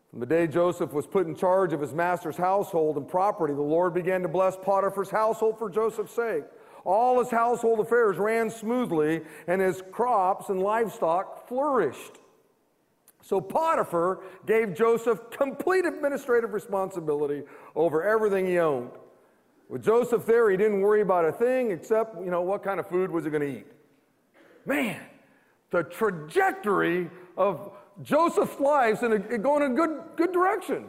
From 0.09 0.19
the 0.19 0.25
day 0.25 0.45
Joseph 0.45 0.91
was 0.91 1.07
put 1.07 1.27
in 1.27 1.33
charge 1.33 1.71
of 1.71 1.79
his 1.79 1.93
master's 1.93 2.35
household 2.35 2.97
and 2.97 3.07
property, 3.07 3.53
the 3.53 3.61
Lord 3.61 3.93
began 3.93 4.21
to 4.21 4.27
bless 4.27 4.57
Potiphar's 4.57 5.09
household 5.09 5.57
for 5.57 5.69
Joseph's 5.69 6.13
sake. 6.13 6.43
All 6.83 7.19
his 7.19 7.31
household 7.31 7.79
affairs 7.79 8.17
ran 8.17 8.49
smoothly, 8.49 9.21
and 9.47 9.61
his 9.61 9.81
crops 9.91 10.49
and 10.49 10.59
livestock 10.59 11.47
flourished. 11.47 12.17
So 13.21 13.39
Potiphar 13.39 14.21
gave 14.45 14.73
Joseph 14.73 15.19
complete 15.29 15.85
administrative 15.85 16.53
responsibility 16.53 17.43
over 17.75 18.03
everything 18.03 18.47
he 18.47 18.59
owned. 18.59 18.91
With 19.69 19.83
Joseph 19.83 20.25
there, 20.25 20.49
he 20.49 20.57
didn't 20.57 20.81
worry 20.81 21.01
about 21.01 21.25
a 21.25 21.31
thing 21.31 21.71
except, 21.71 22.21
you 22.23 22.31
know, 22.31 22.41
what 22.41 22.63
kind 22.63 22.79
of 22.79 22.87
food 22.87 23.09
was 23.09 23.23
he 23.23 23.29
going 23.29 23.41
to 23.41 23.59
eat. 23.59 23.67
Man, 24.65 24.99
the 25.69 25.83
trajectory 25.83 27.09
of 27.37 27.71
Joseph's 28.03 28.59
life 28.59 29.01
is 29.01 29.39
going 29.41 29.63
in 29.63 29.71
a 29.71 29.75
good, 29.75 30.01
good 30.17 30.33
direction. 30.33 30.85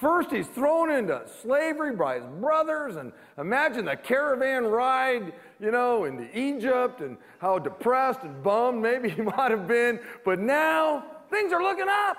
First, 0.00 0.30
he's 0.30 0.46
thrown 0.46 0.90
into 0.90 1.20
slavery 1.42 1.94
by 1.94 2.20
his 2.20 2.24
brothers, 2.40 2.96
and 2.96 3.12
imagine 3.36 3.84
the 3.84 3.96
caravan 3.96 4.64
ride, 4.64 5.34
you 5.60 5.70
know, 5.70 6.04
into 6.04 6.26
Egypt 6.38 7.02
and 7.02 7.18
how 7.38 7.58
depressed 7.58 8.22
and 8.22 8.42
bummed 8.42 8.80
maybe 8.80 9.10
he 9.16 9.20
might 9.20 9.50
have 9.50 9.68
been. 9.68 10.00
But 10.24 10.38
now, 10.38 11.04
things 11.30 11.52
are 11.52 11.62
looking 11.62 11.88
up. 11.88 12.16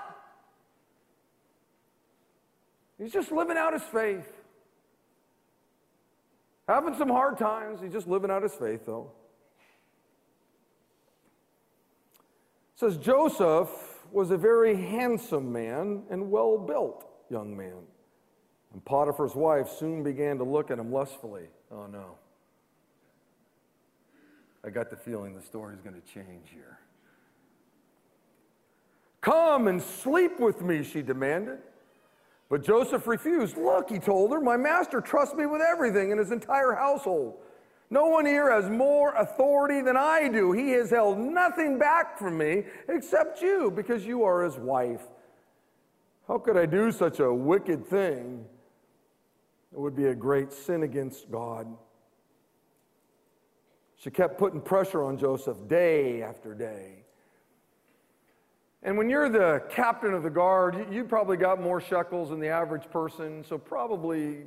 He's 2.98 3.12
just 3.12 3.32
living 3.32 3.56
out 3.56 3.72
his 3.72 3.82
faith. 3.82 4.30
Having 6.68 6.94
some 6.96 7.08
hard 7.08 7.38
times, 7.38 7.80
he's 7.80 7.92
just 7.92 8.06
living 8.06 8.30
out 8.30 8.42
his 8.42 8.54
faith, 8.54 8.86
though. 8.86 9.10
It 12.74 12.80
says 12.80 12.96
Joseph 12.96 13.68
was 14.12 14.30
a 14.30 14.36
very 14.36 14.76
handsome 14.76 15.52
man 15.52 16.04
and 16.10 16.30
well 16.30 16.58
built 16.58 17.06
young 17.30 17.56
man. 17.56 17.82
And 18.72 18.84
Potiphar's 18.84 19.34
wife 19.34 19.68
soon 19.68 20.02
began 20.02 20.38
to 20.38 20.44
look 20.44 20.70
at 20.70 20.78
him 20.78 20.92
lustfully. 20.92 21.48
Oh 21.70 21.86
no. 21.86 22.16
I 24.64 24.70
got 24.70 24.90
the 24.90 24.96
feeling 24.96 25.34
the 25.34 25.42
story's 25.42 25.80
going 25.80 26.00
to 26.00 26.12
change 26.12 26.50
here. 26.52 26.78
Come 29.22 29.68
and 29.68 29.80
sleep 29.80 30.38
with 30.38 30.60
me, 30.60 30.82
she 30.82 31.00
demanded. 31.00 31.58
But 32.50 32.62
Joseph 32.62 33.06
refused. 33.06 33.56
Look, 33.56 33.88
he 33.88 33.98
told 33.98 34.32
her, 34.32 34.40
my 34.40 34.58
master 34.58 35.00
trusts 35.00 35.34
me 35.34 35.46
with 35.46 35.62
everything 35.62 36.10
in 36.10 36.18
his 36.18 36.32
entire 36.32 36.74
household. 36.74 37.36
No 37.88 38.06
one 38.06 38.26
here 38.26 38.50
has 38.50 38.68
more 38.68 39.14
authority 39.14 39.80
than 39.80 39.96
I 39.96 40.28
do. 40.28 40.52
He 40.52 40.70
has 40.72 40.90
held 40.90 41.18
nothing 41.18 41.78
back 41.78 42.18
from 42.18 42.36
me 42.36 42.64
except 42.88 43.40
you, 43.40 43.70
because 43.70 44.04
you 44.04 44.24
are 44.24 44.44
his 44.44 44.56
wife. 44.56 45.02
How 46.26 46.38
could 46.38 46.56
I 46.56 46.66
do 46.66 46.90
such 46.90 47.20
a 47.20 47.32
wicked 47.32 47.86
thing? 47.86 48.44
It 49.72 49.78
would 49.78 49.96
be 49.96 50.06
a 50.06 50.14
great 50.14 50.52
sin 50.52 50.82
against 50.82 51.30
God. 51.30 51.66
She 53.96 54.10
kept 54.10 54.36
putting 54.36 54.60
pressure 54.60 55.04
on 55.04 55.16
Joseph 55.16 55.68
day 55.68 56.22
after 56.22 56.54
day. 56.54 57.01
And 58.82 58.98
when 58.98 59.08
you're 59.08 59.28
the 59.28 59.62
captain 59.70 60.12
of 60.12 60.22
the 60.22 60.30
guard, 60.30 60.86
you, 60.90 61.04
probably 61.04 61.36
got 61.36 61.60
more 61.60 61.80
shekels 61.80 62.30
than 62.30 62.40
the 62.40 62.48
average 62.48 62.90
person, 62.90 63.44
so 63.48 63.56
probably 63.56 64.46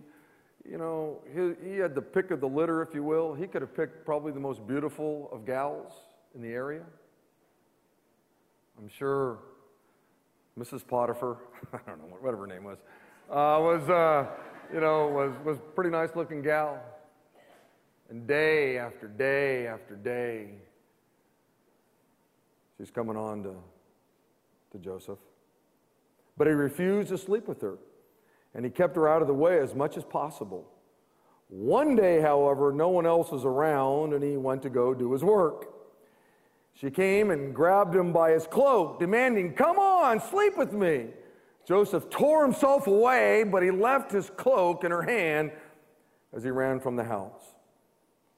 you 0.70 0.78
know, 0.78 1.20
he, 1.34 1.70
he, 1.70 1.78
had 1.78 1.94
the 1.94 2.02
pick 2.02 2.32
of 2.32 2.42
the 2.42 2.48
litter, 2.48 2.82
if 2.82 2.94
you 2.94 3.04
will. 3.04 3.34
He 3.36 3.46
could 3.46 3.62
have 3.62 3.76
picked 3.76 4.04
probably 4.04 4.32
the 4.32 4.40
most 4.40 4.66
beautiful 4.66 5.30
of 5.32 5.46
gals 5.46 5.94
in 6.34 6.42
the 6.42 6.50
area. 6.50 6.82
I'm 8.80 8.90
sure 8.90 9.40
Mrs. 10.60 10.86
Potiphar, 10.86 11.38
I 11.74 11.80
don't 11.88 12.00
know, 12.00 12.18
whatever 12.20 12.42
her 12.42 12.48
name 12.48 12.64
was, 12.64 12.80
uh, 13.30 13.62
was, 13.62 13.90
uh, 13.90 14.26
you 14.74 14.80
know, 14.80 15.08
was, 15.08 15.34
was 15.46 15.58
pretty 15.76 15.92
nice 15.92 16.10
looking 16.16 16.42
gal. 16.42 16.82
And 18.10 18.28
day 18.28 18.78
after 18.78 19.08
day 19.08 19.68
after 19.68 19.96
day, 19.96 20.50
she's 22.78 22.92
coming 22.92 23.18
on 23.18 23.44
to, 23.44 23.56
to 24.76 24.84
Joseph. 24.84 25.20
But 26.38 26.48
he 26.48 26.54
refused 26.54 27.10
to 27.10 27.18
sleep 27.18 27.48
with 27.48 27.62
her 27.62 27.78
and 28.56 28.64
he 28.64 28.72
kept 28.72 28.96
her 28.96 29.08
out 29.08 29.22
of 29.22 29.28
the 29.28 29.34
way 29.34 29.60
as 29.60 29.76
much 29.76 29.98
as 29.98 30.04
possible. 30.06 30.66
One 31.50 31.96
day, 31.96 32.22
however, 32.22 32.72
no 32.72 32.90
one 32.90 33.06
else 33.06 33.30
was 33.30 33.46
around, 33.46 34.14
and 34.14 34.24
he 34.24 34.38
went 34.38 34.64
to 34.64 34.70
go 34.70 34.94
do 34.94 35.12
his 35.12 35.24
work. 35.24 35.68
She 36.74 36.90
came 36.90 37.32
and 37.32 37.54
grabbed 37.54 37.96
him 37.96 38.12
by 38.14 38.32
his 38.32 38.48
cloak, 38.48 39.00
demanding, 39.00 39.54
Come 39.54 39.78
on, 39.78 40.20
sleep 40.22 40.58
with 40.58 40.72
me. 40.72 41.08
Joseph 41.68 42.10
tore 42.10 42.44
himself 42.44 42.88
away, 42.88 43.44
but 43.44 43.62
he 43.62 43.72
left 43.72 44.12
his 44.12 44.30
cloak 44.30 44.84
in 44.84 44.92
her 44.92 45.02
hand 45.02 45.52
as 46.34 46.44
he 46.44 46.50
ran 46.50 46.80
from 46.80 46.96
the 46.96 47.04
house. 47.04 47.55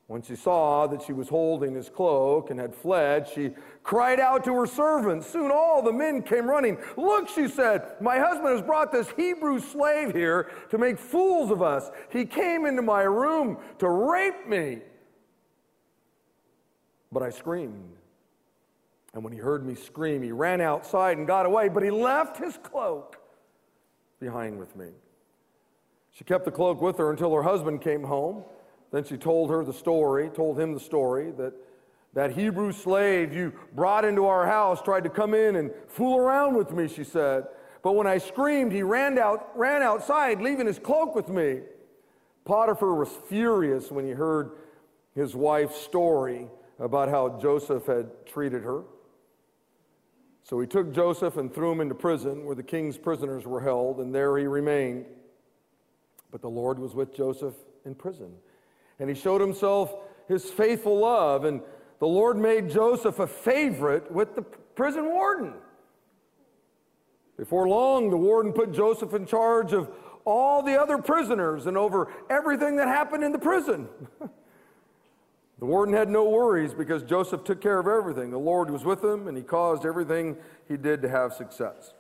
When 0.08 0.22
she 0.22 0.38
saw 0.38 0.88
that 0.88 1.02
she 1.02 1.12
was 1.12 1.28
holding 1.28 1.76
his 1.76 1.90
cloak 1.90 2.50
and 2.50 2.58
had 2.60 2.74
fled, 2.74 3.28
she 3.28 3.52
cried 3.84 4.22
out 4.22 4.46
to 4.46 4.54
her 4.54 4.66
servants. 4.66 5.28
Soon 5.28 5.52
all 5.52 5.82
the 5.82 5.92
men 5.92 6.22
came 6.22 6.50
running. 6.50 6.78
Look, 6.96 7.28
she 7.28 7.50
said, 7.50 7.96
my 8.00 8.18
husband 8.18 8.48
has 8.48 8.62
brought 8.62 8.94
this 8.94 9.10
Hebrew 9.18 9.60
slave 9.60 10.14
here 10.14 10.50
to 10.70 10.78
make 10.78 10.98
fools 10.98 11.52
of 11.52 11.62
us. 11.62 11.92
He 12.10 12.26
came 12.26 12.66
into 12.66 12.82
my 12.82 13.02
room 13.02 13.58
to 13.80 13.90
rape 13.90 14.48
me. 14.48 14.80
But 17.12 17.22
I 17.22 17.30
screamed. 17.30 17.98
And 19.14 19.26
when 19.26 19.34
he 19.34 19.40
heard 19.40 19.66
me 19.66 19.76
scream, 19.76 20.24
he 20.24 20.32
ran 20.32 20.62
outside 20.62 21.18
and 21.18 21.28
got 21.28 21.46
away, 21.46 21.68
but 21.68 21.84
he 21.84 21.92
left 21.92 22.38
his 22.38 22.58
cloak 22.58 23.18
behind 24.22 24.58
with 24.58 24.74
me. 24.78 24.88
She 26.12 26.24
kept 26.24 26.46
the 26.46 26.52
cloak 26.52 26.82
with 26.82 26.98
her 26.98 27.12
until 27.12 27.34
her 27.34 27.44
husband 27.44 27.82
came 27.82 28.04
home. 28.04 28.46
Then 28.92 29.04
she 29.04 29.18
told 29.18 29.50
her 29.50 29.64
the 29.64 29.74
story, 29.74 30.30
told 30.30 30.60
him 30.60 30.74
the 30.74 30.80
story 30.80 31.32
that 31.32 31.54
that 32.18 32.32
Hebrew 32.32 32.72
slave 32.72 33.32
you 33.32 33.54
brought 33.76 34.04
into 34.04 34.26
our 34.26 34.48
house 34.48 34.82
tried 34.82 35.04
to 35.04 35.10
come 35.10 35.36
in 35.36 35.56
and 35.56 35.72
fool 35.88 36.18
around 36.18 36.56
with 36.56 36.72
me, 36.72 36.88
she 36.88 37.04
said. 37.04 37.46
But 37.84 37.92
when 37.92 38.08
I 38.08 38.18
screamed, 38.18 38.72
he 38.72 38.82
ran, 38.82 39.20
out, 39.20 39.52
ran 39.56 39.84
outside, 39.84 40.42
leaving 40.42 40.66
his 40.66 40.80
cloak 40.80 41.14
with 41.14 41.30
me. 41.30 41.60
Potiphar 42.44 42.96
was 42.96 43.10
furious 43.30 43.92
when 43.92 44.04
he 44.04 44.12
heard 44.12 44.54
his 45.14 45.36
wife's 45.36 45.80
story 45.80 46.48
about 46.80 47.10
how 47.10 47.38
Joseph 47.40 47.86
had 47.86 48.10
treated 48.26 48.64
her. 48.64 48.84
So 50.42 50.60
he 50.60 50.66
took 50.66 50.92
Joseph 50.92 51.38
and 51.38 51.54
threw 51.54 51.72
him 51.72 51.82
into 51.82 51.94
prison 51.94 52.46
where 52.46 52.56
the 52.56 52.64
king's 52.64 52.98
prisoners 52.98 53.46
were 53.46 53.62
held, 53.62 54.00
and 54.00 54.16
there 54.16 54.38
he 54.40 54.48
remained. 54.48 55.06
But 56.32 56.42
the 56.42 56.50
Lord 56.50 56.80
was 56.80 56.96
with 56.96 57.14
Joseph 57.14 57.54
in 57.86 57.94
prison 57.94 58.34
and 59.00 59.10
he 59.10 59.16
showed 59.16 59.42
himself 59.42 59.94
his 60.28 60.50
faithful 60.50 61.00
love. 61.00 61.46
And 61.46 61.62
the 62.00 62.08
Lord 62.08 62.38
made 62.38 62.70
Joseph 62.70 63.20
a 63.20 63.28
favorite 63.28 64.12
with 64.12 64.36
the 64.36 64.42
prison 64.42 65.06
warden. 65.06 65.54
Before 67.38 67.68
long, 67.68 68.10
the 68.10 68.18
warden 68.18 68.52
put 68.52 68.72
Joseph 68.72 69.14
in 69.14 69.26
charge 69.26 69.74
of 69.74 69.90
all 70.26 70.62
the 70.62 70.80
other 70.80 70.98
prisoners 70.98 71.68
and 71.68 71.78
over 71.78 72.12
everything 72.30 72.76
that 72.78 72.88
happened 72.88 73.24
in 73.24 73.32
the 73.32 73.40
prison. 73.40 73.88
the 74.20 75.66
warden 75.66 75.94
had 75.94 76.10
no 76.10 76.28
worries 76.28 76.74
because 76.74 77.04
Joseph 77.04 77.44
took 77.44 77.62
care 77.62 77.80
of 77.80 77.88
everything. 77.88 78.32
The 78.32 78.40
Lord 78.40 78.70
was 78.70 78.84
with 78.84 79.04
him 79.04 79.28
and 79.28 79.38
he 79.38 79.44
caused 79.44 79.86
everything 79.86 80.36
he 80.68 80.78
did 80.78 81.02
to 81.04 81.10
have 81.10 81.34
success. 81.34 81.94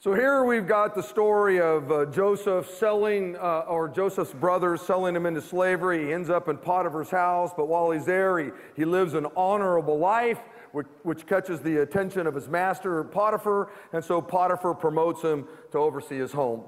So 0.00 0.14
here 0.14 0.44
we've 0.44 0.68
got 0.68 0.94
the 0.94 1.02
story 1.02 1.60
of 1.60 1.90
uh, 1.90 2.06
Joseph 2.06 2.70
selling, 2.70 3.34
uh, 3.34 3.64
or 3.66 3.88
Joseph's 3.88 4.32
brothers 4.32 4.80
selling 4.80 5.16
him 5.16 5.26
into 5.26 5.42
slavery. 5.42 6.06
He 6.06 6.12
ends 6.12 6.30
up 6.30 6.48
in 6.48 6.56
Potiphar's 6.56 7.10
house, 7.10 7.50
but 7.56 7.66
while 7.66 7.90
he's 7.90 8.04
there, 8.04 8.38
he, 8.38 8.50
he 8.76 8.84
lives 8.84 9.14
an 9.14 9.26
honorable 9.36 9.98
life, 9.98 10.38
which, 10.70 10.86
which 11.02 11.26
catches 11.26 11.58
the 11.62 11.78
attention 11.78 12.28
of 12.28 12.36
his 12.36 12.46
master, 12.46 13.02
Potiphar, 13.02 13.72
and 13.92 14.04
so 14.04 14.22
Potiphar 14.22 14.72
promotes 14.72 15.20
him 15.20 15.48
to 15.72 15.78
oversee 15.78 16.18
his 16.18 16.30
home. 16.30 16.62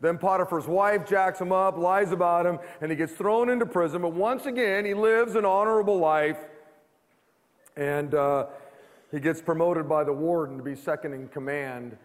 Then 0.00 0.18
Potiphar's 0.18 0.66
wife 0.66 1.08
jacks 1.08 1.40
him 1.40 1.52
up, 1.52 1.78
lies 1.78 2.10
about 2.10 2.46
him, 2.46 2.58
and 2.80 2.90
he 2.90 2.96
gets 2.96 3.12
thrown 3.12 3.48
into 3.48 3.64
prison. 3.64 4.02
But 4.02 4.14
once 4.14 4.46
again, 4.46 4.84
he 4.84 4.94
lives 4.94 5.36
an 5.36 5.44
honorable 5.44 6.00
life, 6.00 6.38
and 7.76 8.12
uh, 8.12 8.46
he 9.12 9.20
gets 9.20 9.40
promoted 9.40 9.88
by 9.88 10.02
the 10.02 10.12
warden 10.12 10.56
to 10.56 10.64
be 10.64 10.74
second 10.74 11.12
in 11.12 11.28
command 11.28 11.96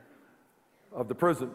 of 0.97 1.07
the 1.07 1.15
prison. 1.15 1.51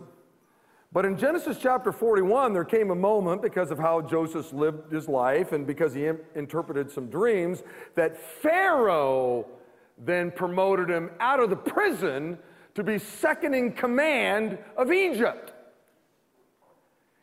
But 0.93 1.05
in 1.05 1.19
Genesis 1.19 1.59
chapter 1.61 1.91
41, 1.91 2.53
there 2.53 2.65
came 2.65 2.91
a 2.91 2.95
moment 2.95 3.43
because 3.43 3.71
of 3.71 3.79
how 3.79 4.01
Joseph 4.03 4.53
lived 4.53 4.93
his 4.93 5.09
life 5.09 5.53
and 5.53 5.67
because 5.67 5.95
he 5.95 6.09
interpreted 6.35 6.91
some 6.91 7.09
dreams 7.09 7.63
that 7.95 8.19
Pharaoh 8.43 9.47
then 9.99 10.31
promoted 10.31 10.89
him 10.89 11.11
out 11.19 11.41
of 11.41 11.51
the 11.51 11.57
prison 11.57 12.39
to 12.75 12.83
be 12.83 12.99
second 12.99 13.55
in 13.55 13.73
command 13.73 14.59
of 14.77 14.93
Egypt. 14.93 15.53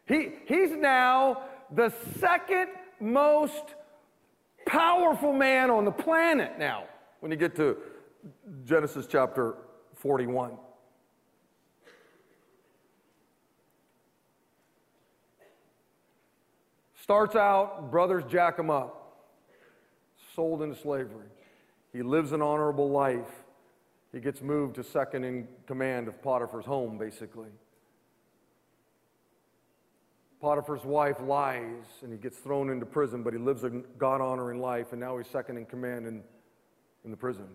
He, 0.08 0.30
he's 0.46 0.72
now 0.72 1.44
the 1.72 1.94
second 2.20 2.70
most 3.00 3.76
powerful 4.66 5.32
man 5.32 5.70
on 5.70 5.86
the 5.86 5.92
planet 5.92 6.58
now 6.58 6.86
when 7.20 7.32
you 7.32 7.38
get 7.38 7.56
to 7.56 7.78
Genesis 8.66 9.08
chapter 9.08 9.56
41. 9.96 10.58
Starts 17.10 17.36
out, 17.36 17.90
brothers 17.90 18.24
jack 18.30 18.60
him 18.60 18.70
up, 18.70 19.26
sold 20.36 20.62
into 20.62 20.76
slavery. 20.76 21.26
He 21.92 22.04
lives 22.04 22.34
an 22.34 22.42
honorable 22.44 22.88
life. 22.88 23.32
He 24.12 24.20
gets 24.20 24.44
moved 24.44 24.76
to 24.76 24.84
second 24.84 25.24
in 25.24 25.48
command 25.66 26.08
of 26.08 26.22
Potiphar's 26.22 26.66
home, 26.66 27.00
basically. 27.00 27.50
Potiphar's 30.40 30.86
wife 30.86 31.20
lies 31.20 31.84
and 32.04 32.12
he 32.12 32.20
gets 32.20 32.38
thrown 32.38 32.70
into 32.70 32.86
prison, 32.86 33.24
but 33.24 33.34
he 33.34 33.40
lives 33.40 33.64
a 33.64 33.72
God 33.72 34.22
honoring 34.22 34.62
life, 34.62 34.92
and 34.92 35.02
now 35.02 35.18
he's 35.18 35.26
second 35.26 35.58
in 35.58 35.66
command 35.66 36.06
in, 36.06 36.22
in 37.06 37.10
the 37.10 37.18
prison. 37.18 37.48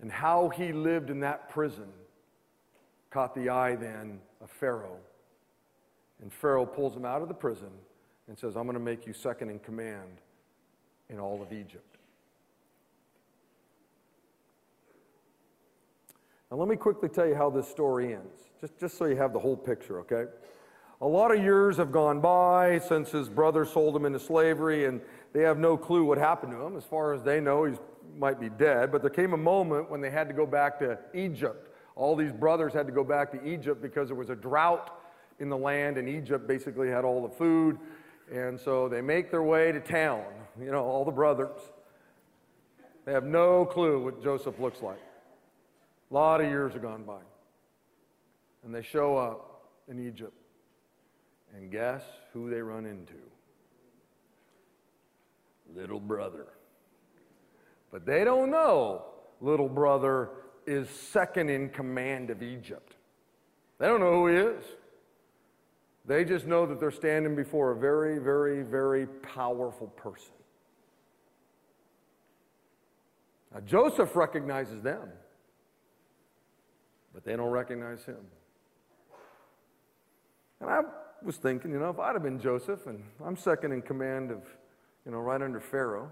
And 0.00 0.10
how 0.10 0.48
he 0.48 0.72
lived 0.72 1.10
in 1.10 1.20
that 1.20 1.50
prison 1.50 1.92
caught 3.10 3.34
the 3.34 3.50
eye 3.50 3.76
then 3.76 4.20
of 4.40 4.50
Pharaoh. 4.50 5.00
And 6.24 6.32
Pharaoh 6.32 6.64
pulls 6.64 6.96
him 6.96 7.04
out 7.04 7.20
of 7.20 7.28
the 7.28 7.34
prison 7.34 7.68
and 8.28 8.38
says, 8.38 8.56
I'm 8.56 8.62
going 8.62 8.72
to 8.72 8.80
make 8.80 9.06
you 9.06 9.12
second 9.12 9.50
in 9.50 9.58
command 9.58 10.22
in 11.10 11.20
all 11.20 11.42
of 11.42 11.52
Egypt. 11.52 11.98
Now, 16.50 16.56
let 16.56 16.66
me 16.66 16.76
quickly 16.76 17.10
tell 17.10 17.26
you 17.26 17.34
how 17.34 17.50
this 17.50 17.68
story 17.68 18.14
ends, 18.14 18.40
just, 18.58 18.78
just 18.80 18.96
so 18.96 19.04
you 19.04 19.16
have 19.16 19.34
the 19.34 19.38
whole 19.38 19.56
picture, 19.56 20.00
okay? 20.00 20.24
A 21.02 21.06
lot 21.06 21.30
of 21.30 21.42
years 21.42 21.76
have 21.76 21.92
gone 21.92 22.22
by 22.22 22.78
since 22.78 23.10
his 23.10 23.28
brother 23.28 23.66
sold 23.66 23.94
him 23.94 24.06
into 24.06 24.18
slavery, 24.18 24.86
and 24.86 25.02
they 25.34 25.42
have 25.42 25.58
no 25.58 25.76
clue 25.76 26.06
what 26.06 26.16
happened 26.16 26.52
to 26.52 26.62
him. 26.62 26.74
As 26.74 26.84
far 26.84 27.12
as 27.12 27.22
they 27.22 27.38
know, 27.38 27.64
he 27.64 27.74
might 28.16 28.40
be 28.40 28.48
dead. 28.48 28.90
But 28.90 29.02
there 29.02 29.10
came 29.10 29.34
a 29.34 29.38
moment 29.38 29.90
when 29.90 30.00
they 30.00 30.10
had 30.10 30.28
to 30.28 30.34
go 30.34 30.46
back 30.46 30.78
to 30.78 30.98
Egypt. 31.12 31.68
All 31.96 32.16
these 32.16 32.32
brothers 32.32 32.72
had 32.72 32.86
to 32.86 32.94
go 32.94 33.04
back 33.04 33.30
to 33.32 33.46
Egypt 33.46 33.82
because 33.82 34.08
there 34.08 34.16
was 34.16 34.30
a 34.30 34.36
drought 34.36 34.98
in 35.40 35.48
the 35.48 35.56
land, 35.56 35.98
and 35.98 36.08
Egypt 36.08 36.46
basically 36.46 36.88
had 36.88 37.04
all 37.04 37.22
the 37.22 37.34
food. 37.34 37.78
And 38.32 38.58
so 38.58 38.88
they 38.88 39.00
make 39.00 39.30
their 39.30 39.42
way 39.42 39.72
to 39.72 39.80
town, 39.80 40.24
you 40.58 40.70
know, 40.70 40.84
all 40.84 41.04
the 41.04 41.12
brothers. 41.12 41.60
They 43.04 43.12
have 43.12 43.24
no 43.24 43.66
clue 43.66 44.02
what 44.02 44.22
Joseph 44.22 44.58
looks 44.58 44.80
like. 44.80 45.00
A 46.10 46.14
lot 46.14 46.40
of 46.40 46.46
years 46.46 46.72
have 46.72 46.82
gone 46.82 47.04
by. 47.04 47.20
And 48.64 48.74
they 48.74 48.82
show 48.82 49.16
up 49.16 49.68
in 49.88 50.06
Egypt. 50.06 50.32
And 51.54 51.70
guess 51.70 52.02
who 52.32 52.48
they 52.50 52.62
run 52.62 52.86
into? 52.86 53.14
Little 55.76 56.00
brother. 56.00 56.46
But 57.92 58.06
they 58.06 58.24
don't 58.24 58.50
know 58.50 59.04
little 59.40 59.68
brother 59.68 60.30
is 60.66 60.88
second 60.88 61.50
in 61.50 61.68
command 61.68 62.30
of 62.30 62.42
Egypt. 62.42 62.94
They 63.78 63.86
don't 63.86 64.00
know 64.00 64.12
who 64.12 64.28
he 64.28 64.36
is. 64.36 64.64
They 66.06 66.24
just 66.24 66.46
know 66.46 66.66
that 66.66 66.80
they're 66.80 66.90
standing 66.90 67.34
before 67.34 67.72
a 67.72 67.76
very, 67.76 68.18
very, 68.18 68.62
very 68.62 69.06
powerful 69.06 69.86
person. 69.88 70.32
Now, 73.52 73.60
Joseph 73.60 74.14
recognizes 74.14 74.82
them, 74.82 75.08
but 77.14 77.24
they 77.24 77.36
don't 77.36 77.50
recognize 77.50 78.04
him. 78.04 78.18
And 80.60 80.68
I 80.68 80.80
was 81.22 81.36
thinking, 81.36 81.70
you 81.70 81.78
know, 81.78 81.88
if 81.88 81.98
I'd 81.98 82.14
have 82.14 82.22
been 82.22 82.40
Joseph 82.40 82.86
and 82.86 83.02
I'm 83.24 83.36
second 83.36 83.72
in 83.72 83.80
command 83.80 84.30
of, 84.30 84.42
you 85.06 85.12
know, 85.12 85.18
right 85.18 85.40
under 85.40 85.60
Pharaoh, 85.60 86.10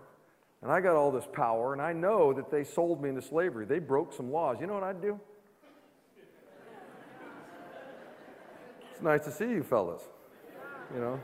and 0.63 0.71
I 0.71 0.81
got 0.81 0.95
all 0.95 1.11
this 1.11 1.27
power, 1.33 1.73
and 1.73 1.83
I 1.83 1.93
know 1.93 2.33
that 2.33 2.51
they 2.51 2.65
sold 2.65 3.03
me 3.03 3.09
into 3.09 3.23
slavery, 3.23 3.67
they 3.67 3.81
broke 3.81 4.13
some 4.13 4.31
laws, 4.31 4.59
you 4.61 4.67
know 4.67 4.75
what 4.75 4.85
I'd 4.85 5.03
do? 5.03 5.21
Nice 9.03 9.25
to 9.25 9.33
see 9.33 9.51
you 9.51 9.65
fellas. 9.65 10.03
You 10.95 11.01
know, 11.01 11.21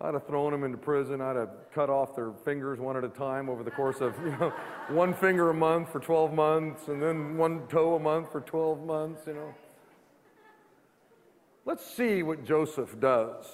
I'd 0.00 0.14
have 0.14 0.26
thrown 0.26 0.50
them 0.50 0.64
into 0.64 0.76
prison. 0.76 1.20
I'd 1.20 1.36
have 1.36 1.50
cut 1.72 1.88
off 1.88 2.16
their 2.16 2.32
fingers 2.44 2.80
one 2.80 2.96
at 2.96 3.04
a 3.04 3.08
time 3.08 3.48
over 3.48 3.62
the 3.62 3.70
course 3.70 4.00
of, 4.00 4.14
you 4.24 4.30
know, 4.32 4.52
one 4.88 5.14
finger 5.14 5.50
a 5.50 5.54
month 5.54 5.92
for 5.92 6.00
12 6.00 6.32
months 6.34 6.88
and 6.88 7.00
then 7.00 7.36
one 7.36 7.66
toe 7.68 7.94
a 7.94 8.00
month 8.00 8.32
for 8.32 8.40
12 8.40 8.84
months, 8.84 9.22
you 9.28 9.34
know. 9.34 9.54
Let's 11.64 11.86
see 11.86 12.22
what 12.22 12.44
Joseph 12.44 12.98
does. 12.98 13.44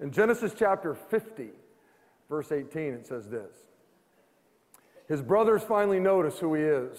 In 0.00 0.10
Genesis 0.10 0.52
chapter 0.56 0.94
50, 0.94 1.48
verse 2.30 2.50
18, 2.50 2.94
it 2.94 3.06
says 3.06 3.28
this 3.28 3.52
His 5.06 5.20
brothers 5.20 5.62
finally 5.62 6.00
notice 6.00 6.38
who 6.38 6.54
he 6.54 6.62
is. 6.62 6.98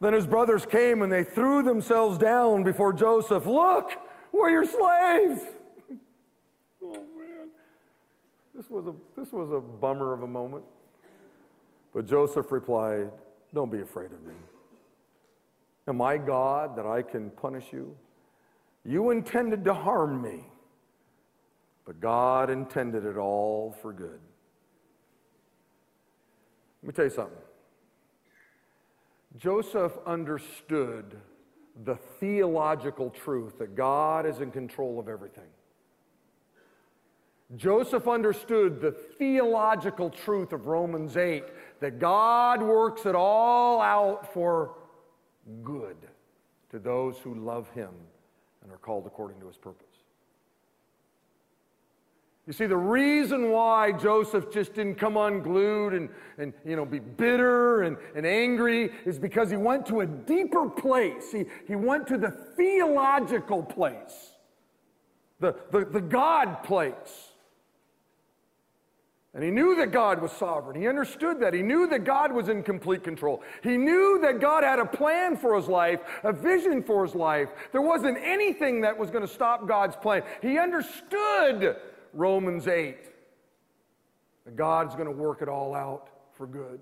Then 0.00 0.14
his 0.14 0.26
brothers 0.26 0.64
came 0.64 1.02
and 1.02 1.12
they 1.12 1.24
threw 1.24 1.62
themselves 1.62 2.16
down 2.16 2.62
before 2.62 2.92
Joseph. 2.92 3.44
Look, 3.44 3.90
we're 4.32 4.50
your 4.50 4.64
slaves. 4.64 5.42
oh, 6.82 6.92
man. 6.92 7.48
This 8.54 8.70
was, 8.70 8.86
a, 8.86 8.94
this 9.18 9.30
was 9.32 9.50
a 9.52 9.60
bummer 9.60 10.14
of 10.14 10.22
a 10.22 10.26
moment. 10.26 10.64
But 11.92 12.06
Joseph 12.06 12.50
replied, 12.50 13.10
Don't 13.52 13.70
be 13.70 13.80
afraid 13.80 14.12
of 14.12 14.22
me. 14.22 14.34
Am 15.86 16.00
I 16.00 16.16
God 16.16 16.76
that 16.76 16.86
I 16.86 17.02
can 17.02 17.30
punish 17.30 17.66
you? 17.72 17.94
You 18.84 19.10
intended 19.10 19.64
to 19.64 19.74
harm 19.74 20.22
me, 20.22 20.46
but 21.84 22.00
God 22.00 22.48
intended 22.48 23.04
it 23.04 23.16
all 23.18 23.76
for 23.82 23.92
good. 23.92 24.20
Let 26.82 26.86
me 26.86 26.92
tell 26.94 27.04
you 27.04 27.10
something. 27.10 27.36
Joseph 29.36 29.92
understood 30.06 31.16
the 31.84 31.96
theological 32.18 33.10
truth 33.10 33.58
that 33.58 33.74
God 33.74 34.26
is 34.26 34.40
in 34.40 34.50
control 34.50 34.98
of 34.98 35.08
everything. 35.08 35.44
Joseph 37.56 38.06
understood 38.06 38.80
the 38.80 38.92
theological 38.92 40.08
truth 40.10 40.52
of 40.52 40.66
Romans 40.66 41.16
8 41.16 41.44
that 41.80 41.98
God 41.98 42.62
works 42.62 43.06
it 43.06 43.14
all 43.14 43.80
out 43.80 44.32
for 44.32 44.76
good 45.64 45.96
to 46.70 46.78
those 46.78 47.18
who 47.18 47.34
love 47.34 47.68
him 47.70 47.90
and 48.62 48.70
are 48.70 48.78
called 48.78 49.06
according 49.06 49.40
to 49.40 49.48
his 49.48 49.56
purpose. 49.56 49.89
You 52.46 52.52
see, 52.52 52.66
the 52.66 52.76
reason 52.76 53.50
why 53.50 53.92
Joseph 53.92 54.50
just 54.50 54.74
didn't 54.74 54.96
come 54.96 55.16
unglued 55.16 55.94
and, 55.94 56.08
and 56.38 56.52
you 56.64 56.74
know, 56.74 56.84
be 56.84 56.98
bitter 56.98 57.82
and, 57.82 57.96
and 58.16 58.26
angry 58.26 58.90
is 59.04 59.18
because 59.18 59.50
he 59.50 59.56
went 59.56 59.86
to 59.86 60.00
a 60.00 60.06
deeper 60.06 60.68
place. 60.68 61.30
He, 61.30 61.44
he 61.68 61.76
went 61.76 62.06
to 62.08 62.18
the 62.18 62.30
theological 62.30 63.62
place, 63.62 64.32
the, 65.38 65.54
the, 65.70 65.84
the 65.84 66.00
God 66.00 66.62
place. 66.64 67.28
And 69.32 69.44
he 69.44 69.52
knew 69.52 69.76
that 69.76 69.92
God 69.92 70.20
was 70.20 70.32
sovereign. 70.32 70.80
He 70.80 70.88
understood 70.88 71.38
that. 71.38 71.54
He 71.54 71.62
knew 71.62 71.86
that 71.86 72.02
God 72.02 72.32
was 72.32 72.48
in 72.48 72.64
complete 72.64 73.04
control. 73.04 73.44
He 73.62 73.76
knew 73.76 74.18
that 74.22 74.40
God 74.40 74.64
had 74.64 74.80
a 74.80 74.84
plan 74.84 75.36
for 75.36 75.54
his 75.54 75.68
life, 75.68 76.00
a 76.24 76.32
vision 76.32 76.82
for 76.82 77.06
his 77.06 77.14
life. 77.14 77.48
There 77.70 77.80
wasn't 77.80 78.18
anything 78.20 78.80
that 78.80 78.98
was 78.98 79.08
going 79.08 79.24
to 79.24 79.32
stop 79.32 79.68
God's 79.68 79.94
plan. 79.94 80.24
He 80.42 80.58
understood 80.58 81.76
Romans 82.12 82.66
8 82.66 82.96
that 84.44 84.56
God's 84.56 84.94
going 84.94 85.06
to 85.06 85.12
work 85.12 85.42
it 85.42 85.48
all 85.48 85.74
out 85.74 86.08
for 86.32 86.46
good. 86.46 86.80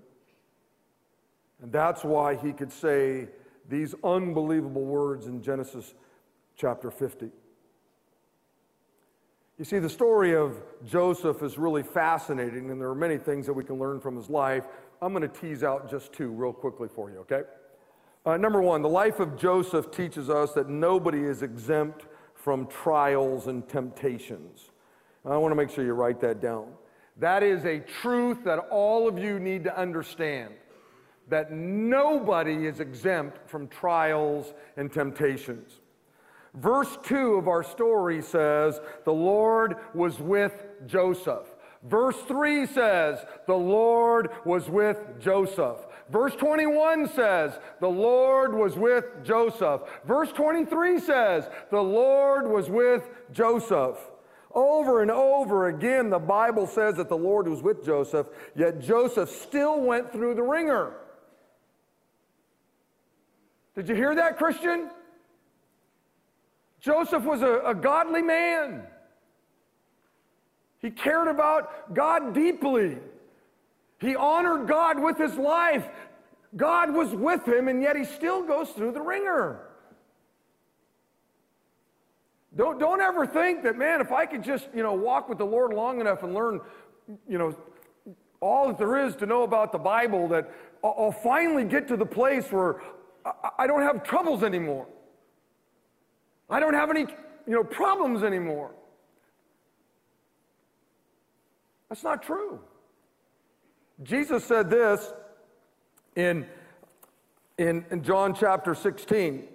And 1.61 1.71
that's 1.71 2.03
why 2.03 2.35
he 2.35 2.53
could 2.53 2.71
say 2.71 3.27
these 3.67 3.93
unbelievable 4.03 4.85
words 4.85 5.27
in 5.27 5.41
Genesis 5.41 5.93
chapter 6.55 6.89
50. 6.89 7.29
You 9.57 9.65
see, 9.65 9.79
the 9.79 9.89
story 9.89 10.35
of 10.35 10.55
Joseph 10.85 11.43
is 11.43 11.57
really 11.57 11.83
fascinating, 11.83 12.71
and 12.71 12.79
there 12.79 12.87
are 12.87 12.95
many 12.95 13.17
things 13.17 13.45
that 13.45 13.53
we 13.53 13.65
can 13.65 13.77
learn 13.77 13.99
from 13.99 14.15
his 14.15 14.29
life. 14.29 14.65
I'm 15.01 15.13
going 15.13 15.29
to 15.29 15.39
tease 15.39 15.63
out 15.63 15.89
just 15.89 16.13
two 16.13 16.29
real 16.29 16.53
quickly 16.53 16.87
for 16.87 17.09
you, 17.11 17.17
okay? 17.19 17.41
Uh, 18.25 18.37
number 18.37 18.61
one, 18.61 18.81
the 18.81 18.89
life 18.89 19.19
of 19.19 19.37
Joseph 19.37 19.91
teaches 19.91 20.29
us 20.29 20.53
that 20.53 20.69
nobody 20.69 21.23
is 21.23 21.41
exempt 21.41 22.05
from 22.35 22.67
trials 22.67 23.47
and 23.47 23.67
temptations. 23.67 24.68
I 25.25 25.37
want 25.37 25.51
to 25.51 25.55
make 25.55 25.69
sure 25.69 25.83
you 25.83 25.93
write 25.93 26.21
that 26.21 26.41
down. 26.41 26.67
That 27.17 27.43
is 27.43 27.65
a 27.65 27.79
truth 27.79 28.43
that 28.45 28.59
all 28.71 29.07
of 29.07 29.19
you 29.19 29.39
need 29.39 29.63
to 29.65 29.77
understand 29.77 30.53
that 31.27 31.51
nobody 31.51 32.65
is 32.65 32.79
exempt 32.79 33.37
from 33.49 33.67
trials 33.67 34.53
and 34.77 34.91
temptations. 34.91 35.79
Verse 36.55 36.97
2 37.03 37.35
of 37.35 37.47
our 37.47 37.63
story 37.63 38.21
says, 38.21 38.79
The 39.05 39.13
Lord 39.13 39.75
was 39.93 40.19
with 40.19 40.65
Joseph. 40.87 41.45
Verse 41.83 42.17
3 42.27 42.65
says, 42.65 43.19
The 43.45 43.55
Lord 43.55 44.29
was 44.45 44.69
with 44.69 44.97
Joseph. 45.19 45.77
Verse 46.09 46.35
21 46.35 47.07
says, 47.09 47.59
The 47.79 47.87
Lord 47.87 48.55
was 48.55 48.75
with 48.75 49.05
Joseph. 49.23 49.81
Verse 50.05 50.31
23 50.31 50.99
says, 50.99 51.47
The 51.69 51.81
Lord 51.81 52.47
was 52.47 52.69
with 52.69 53.09
Joseph. 53.31 53.97
Over 54.51 55.01
and 55.01 55.11
over 55.11 55.67
again, 55.67 56.09
the 56.09 56.19
Bible 56.19 56.65
says 56.65 56.95
that 56.95 57.07
the 57.07 57.17
Lord 57.17 57.47
was 57.47 57.61
with 57.61 57.85
Joseph, 57.85 58.27
yet 58.55 58.79
Joseph 58.79 59.29
still 59.29 59.79
went 59.81 60.11
through 60.11 60.33
the 60.35 60.41
wringer. 60.41 60.93
Did 63.75 63.87
you 63.89 63.95
hear 63.95 64.15
that, 64.15 64.37
Christian? 64.37 64.89
Joseph 66.81 67.23
was 67.23 67.41
a, 67.41 67.61
a 67.65 67.75
godly 67.75 68.21
man. 68.21 68.83
He 70.81 70.89
cared 70.89 71.27
about 71.27 71.93
God 71.93 72.33
deeply. 72.33 72.97
He 73.99 74.15
honored 74.15 74.67
God 74.67 74.99
with 74.99 75.17
his 75.17 75.35
life. 75.35 75.87
God 76.55 76.93
was 76.93 77.13
with 77.13 77.47
him, 77.47 77.67
and 77.67 77.81
yet 77.81 77.95
he 77.95 78.05
still 78.05 78.43
goes 78.43 78.69
through 78.71 78.93
the 78.93 79.01
wringer. 79.01 79.68
Don't, 82.55 82.79
don't 82.79 83.01
ever 83.01 83.25
think 83.27 83.63
that, 83.63 83.77
man, 83.77 84.01
if 84.01 84.11
I 84.11 84.25
could 84.25 84.43
just, 84.43 84.69
you 84.73 84.81
know, 84.81 84.93
walk 84.93 85.29
with 85.29 85.37
the 85.37 85.45
Lord 85.45 85.73
long 85.73 86.01
enough 86.01 86.23
and 86.23 86.33
learn, 86.33 86.61
you 87.27 87.37
know, 87.37 87.55
all 88.41 88.67
that 88.67 88.77
there 88.77 89.05
is 89.05 89.15
to 89.17 89.25
know 89.25 89.43
about 89.43 89.71
the 89.71 89.77
Bible, 89.77 90.27
that 90.29 90.49
I'll, 90.83 91.11
finally 91.11 91.65
get 91.65 91.87
to 91.89 91.97
the 91.97 92.05
place 92.05 92.51
where 92.51 92.81
I, 93.25 93.31
I 93.59 93.67
don't 93.67 93.81
have 93.81 94.03
troubles 94.03 94.43
anymore. 94.43 94.87
I 96.49 96.59
don't 96.59 96.73
have 96.73 96.89
any, 96.89 97.01
you 97.01 97.53
know, 97.53 97.63
problems 97.63 98.23
anymore. 98.23 98.71
That's 101.89 102.03
not 102.03 102.23
true. 102.23 102.59
Jesus 104.01 104.43
said 104.45 104.69
this 104.69 105.11
in, 106.15 106.47
in, 107.57 107.85
in 107.91 108.03
John 108.03 108.33
chapter 108.33 108.73
16. 108.73 109.47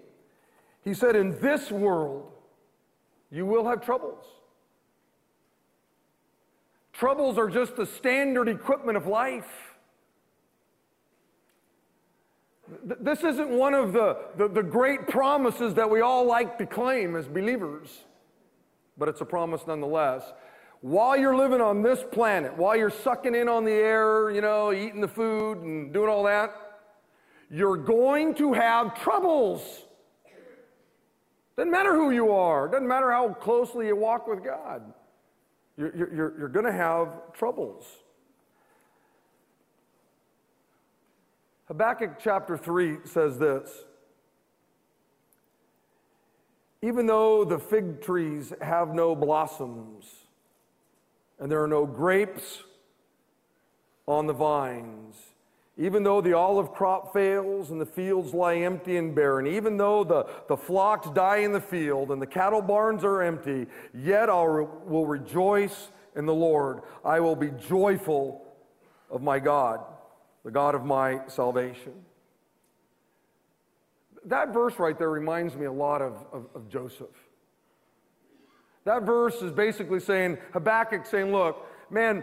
He 0.85 0.95
said, 0.95 1.17
In 1.17 1.41
this 1.41 1.71
world, 1.71 2.34
you 3.31 3.47
will 3.47 3.67
have 3.67 3.81
troubles. 3.81 4.25
Troubles 6.93 7.39
are 7.39 7.49
just 7.49 7.77
the 7.77 7.87
standard 7.87 8.49
equipment 8.49 8.97
of 8.97 9.07
life. 9.07 9.75
This 12.85 13.23
isn't 13.23 13.51
one 13.51 13.75
of 13.75 13.93
the, 13.93 14.17
the, 14.37 14.49
the, 14.49 14.63
great 14.63 15.07
promises 15.07 15.75
that 15.75 15.91
we 15.91 16.01
all 16.01 16.25
like 16.25 16.57
to 16.59 16.67
claim 16.67 17.15
as 17.15 17.27
believers, 17.27 18.05
but 18.97 19.09
it's 19.09 19.21
a 19.21 19.25
promise 19.25 19.67
nonetheless. 19.67 20.23
While 20.81 21.17
you're 21.17 21.37
living 21.37 21.61
on 21.61 21.83
this 21.83 22.05
planet, 22.11 22.57
while 22.57 22.77
you're 22.77 22.91
sucking 22.91 23.35
in 23.35 23.49
on 23.49 23.65
the 23.65 23.73
air, 23.73 24.31
you 24.31 24.41
know, 24.41 24.73
eating 24.73 25.01
the 25.01 25.09
food 25.09 25.59
and 25.59 25.93
doing 25.93 26.09
all 26.09 26.25
that, 26.25 26.55
you're 27.51 27.77
going 27.77 28.35
to 28.37 28.53
have 28.53 29.01
troubles. 29.01 29.85
Doesn't 31.57 31.71
matter 31.71 31.95
who 31.95 32.11
you 32.11 32.33
are, 32.33 32.69
doesn't 32.69 32.89
matter 32.89 33.11
how 33.13 33.29
closely 33.29 33.87
you 33.87 33.97
walk 33.97 34.27
with 34.27 34.43
God. 34.43 34.83
You're, 35.77 35.97
you're, 35.97 36.39
you're 36.39 36.49
going 36.49 36.67
to 36.67 36.73
have 36.73 37.33
troubles. 37.33 37.85
Habakkuk 41.67 42.19
chapter 42.23 42.57
3 42.57 42.99
says 43.05 43.39
this 43.39 43.85
Even 46.83 47.07
though 47.07 47.45
the 47.45 47.59
fig 47.59 48.03
trees 48.03 48.53
have 48.61 48.95
no 48.95 49.15
blossoms, 49.15 50.05
and 51.39 51.51
there 51.51 51.63
are 51.63 51.69
no 51.69 51.87
grapes 51.87 52.63
on 54.07 54.27
the 54.27 54.33
vines, 54.33 55.17
even 55.77 56.03
though 56.03 56.21
the 56.21 56.33
olive 56.33 56.73
crop 56.73 57.13
fails 57.13 57.71
and 57.71 57.81
the 57.81 57.87
fields 57.87 58.33
lie 58.33 58.57
empty 58.57 58.97
and 58.97 59.15
barren, 59.15 59.47
even 59.47 59.77
though 59.77 60.05
the, 60.05 60.27
the 60.49 60.57
flocks 60.57 61.11
die 61.11 61.39
in 61.39 61.53
the 61.53 61.61
field 61.61 62.11
and 62.11 62.23
the 62.23 62.27
cattle 62.27 62.63
barns 62.63 63.03
are 63.03 63.23
empty, 63.23 63.67
yet 63.93 64.31
I 64.31 64.43
will 64.45 65.07
rejoice 65.07 65.89
in 66.15 66.27
the 66.27 66.35
Lord. 66.35 66.83
I 67.05 67.21
will 67.21 67.37
be 67.37 67.51
joyful 67.51 68.47
of 69.11 69.23
my 69.23 69.39
God 69.39 69.81
the 70.45 70.51
God 70.51 70.75
of 70.75 70.85
my 70.85 71.21
salvation. 71.27 71.93
That 74.27 74.53
verse 74.53 74.79
right 74.79 74.97
there 74.99 75.11
reminds 75.11 75.57
me 75.57 75.67
a 75.67 75.73
lot 75.73 76.03
of, 76.03 76.25
of, 76.33 76.47
of 76.55 76.69
Joseph. 76.69 77.09
That 78.85 79.03
verse 79.03 79.41
is 79.41 79.51
basically 79.51 80.01
saying, 80.01 80.39
Habakkuk 80.53 81.07
saying, 81.07 81.33
look, 81.33 81.67
man, 81.91 82.23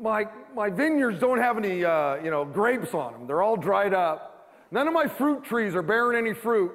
my, 0.00 0.26
my 0.54 0.70
vineyards 0.70 1.20
don't 1.20 1.38
have 1.38 1.58
any, 1.58 1.84
uh, 1.84 2.16
you 2.16 2.30
know, 2.30 2.44
grapes 2.44 2.94
on 2.94 3.12
them. 3.12 3.26
They're 3.26 3.42
all 3.42 3.56
dried 3.56 3.94
up. 3.94 4.48
None 4.70 4.86
of 4.86 4.94
my 4.94 5.06
fruit 5.06 5.44
trees 5.44 5.74
are 5.74 5.82
bearing 5.82 6.16
any 6.18 6.34
fruit. 6.34 6.72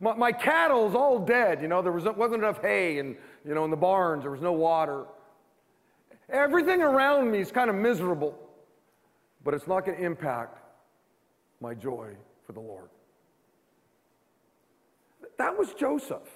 My, 0.00 0.14
my 0.14 0.32
cattle's 0.32 0.94
all 0.94 1.18
dead. 1.18 1.62
You 1.62 1.68
know, 1.68 1.82
there 1.82 1.92
was, 1.92 2.04
wasn't 2.04 2.42
enough 2.42 2.60
hay 2.60 2.98
and, 2.98 3.16
you 3.44 3.54
know, 3.54 3.64
in 3.64 3.70
the 3.70 3.76
barns. 3.76 4.22
There 4.22 4.30
was 4.30 4.40
no 4.40 4.52
water. 4.52 5.06
Everything 6.28 6.82
around 6.82 7.30
me 7.30 7.40
is 7.40 7.50
kind 7.50 7.70
of 7.70 7.76
miserable 7.76 8.38
but 9.44 9.54
it's 9.54 9.66
not 9.66 9.84
going 9.84 9.98
to 9.98 10.04
impact 10.04 10.58
my 11.60 11.74
joy 11.74 12.14
for 12.46 12.52
the 12.52 12.60
Lord. 12.60 12.88
That 15.38 15.56
was 15.56 15.72
Joseph. 15.74 16.28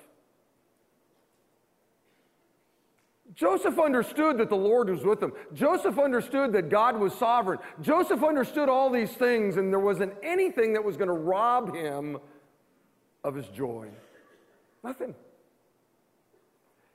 Joseph 3.34 3.78
understood 3.78 4.38
that 4.38 4.48
the 4.48 4.56
Lord 4.56 4.88
was 4.88 5.04
with 5.04 5.22
him. 5.22 5.32
Joseph 5.52 5.98
understood 5.98 6.52
that 6.52 6.68
God 6.68 6.98
was 6.98 7.12
sovereign. 7.14 7.58
Joseph 7.80 8.22
understood 8.22 8.68
all 8.68 8.90
these 8.90 9.12
things, 9.12 9.56
and 9.56 9.72
there 9.72 9.80
wasn't 9.80 10.14
anything 10.22 10.72
that 10.74 10.84
was 10.84 10.96
going 10.96 11.08
to 11.08 11.14
rob 11.14 11.74
him 11.74 12.18
of 13.24 13.34
his 13.34 13.48
joy. 13.48 13.88
Nothing. 14.84 15.14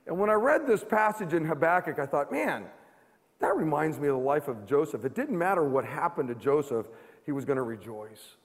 And 0.06 0.18
when 0.18 0.30
I 0.30 0.34
read 0.34 0.66
this 0.66 0.82
passage 0.82 1.34
in 1.34 1.44
Habakkuk, 1.44 1.98
I 1.98 2.06
thought, 2.06 2.32
man, 2.32 2.64
that 3.40 3.56
reminds 3.56 3.98
me 3.98 4.08
of 4.08 4.14
the 4.14 4.22
life 4.22 4.48
of 4.48 4.66
Joseph. 4.66 5.04
It 5.04 5.14
didn't 5.14 5.36
matter 5.36 5.64
what 5.64 5.84
happened 5.84 6.28
to 6.28 6.34
Joseph, 6.34 6.86
he 7.26 7.32
was 7.32 7.44
going 7.44 7.56
to 7.56 7.62
rejoice. 7.62 8.36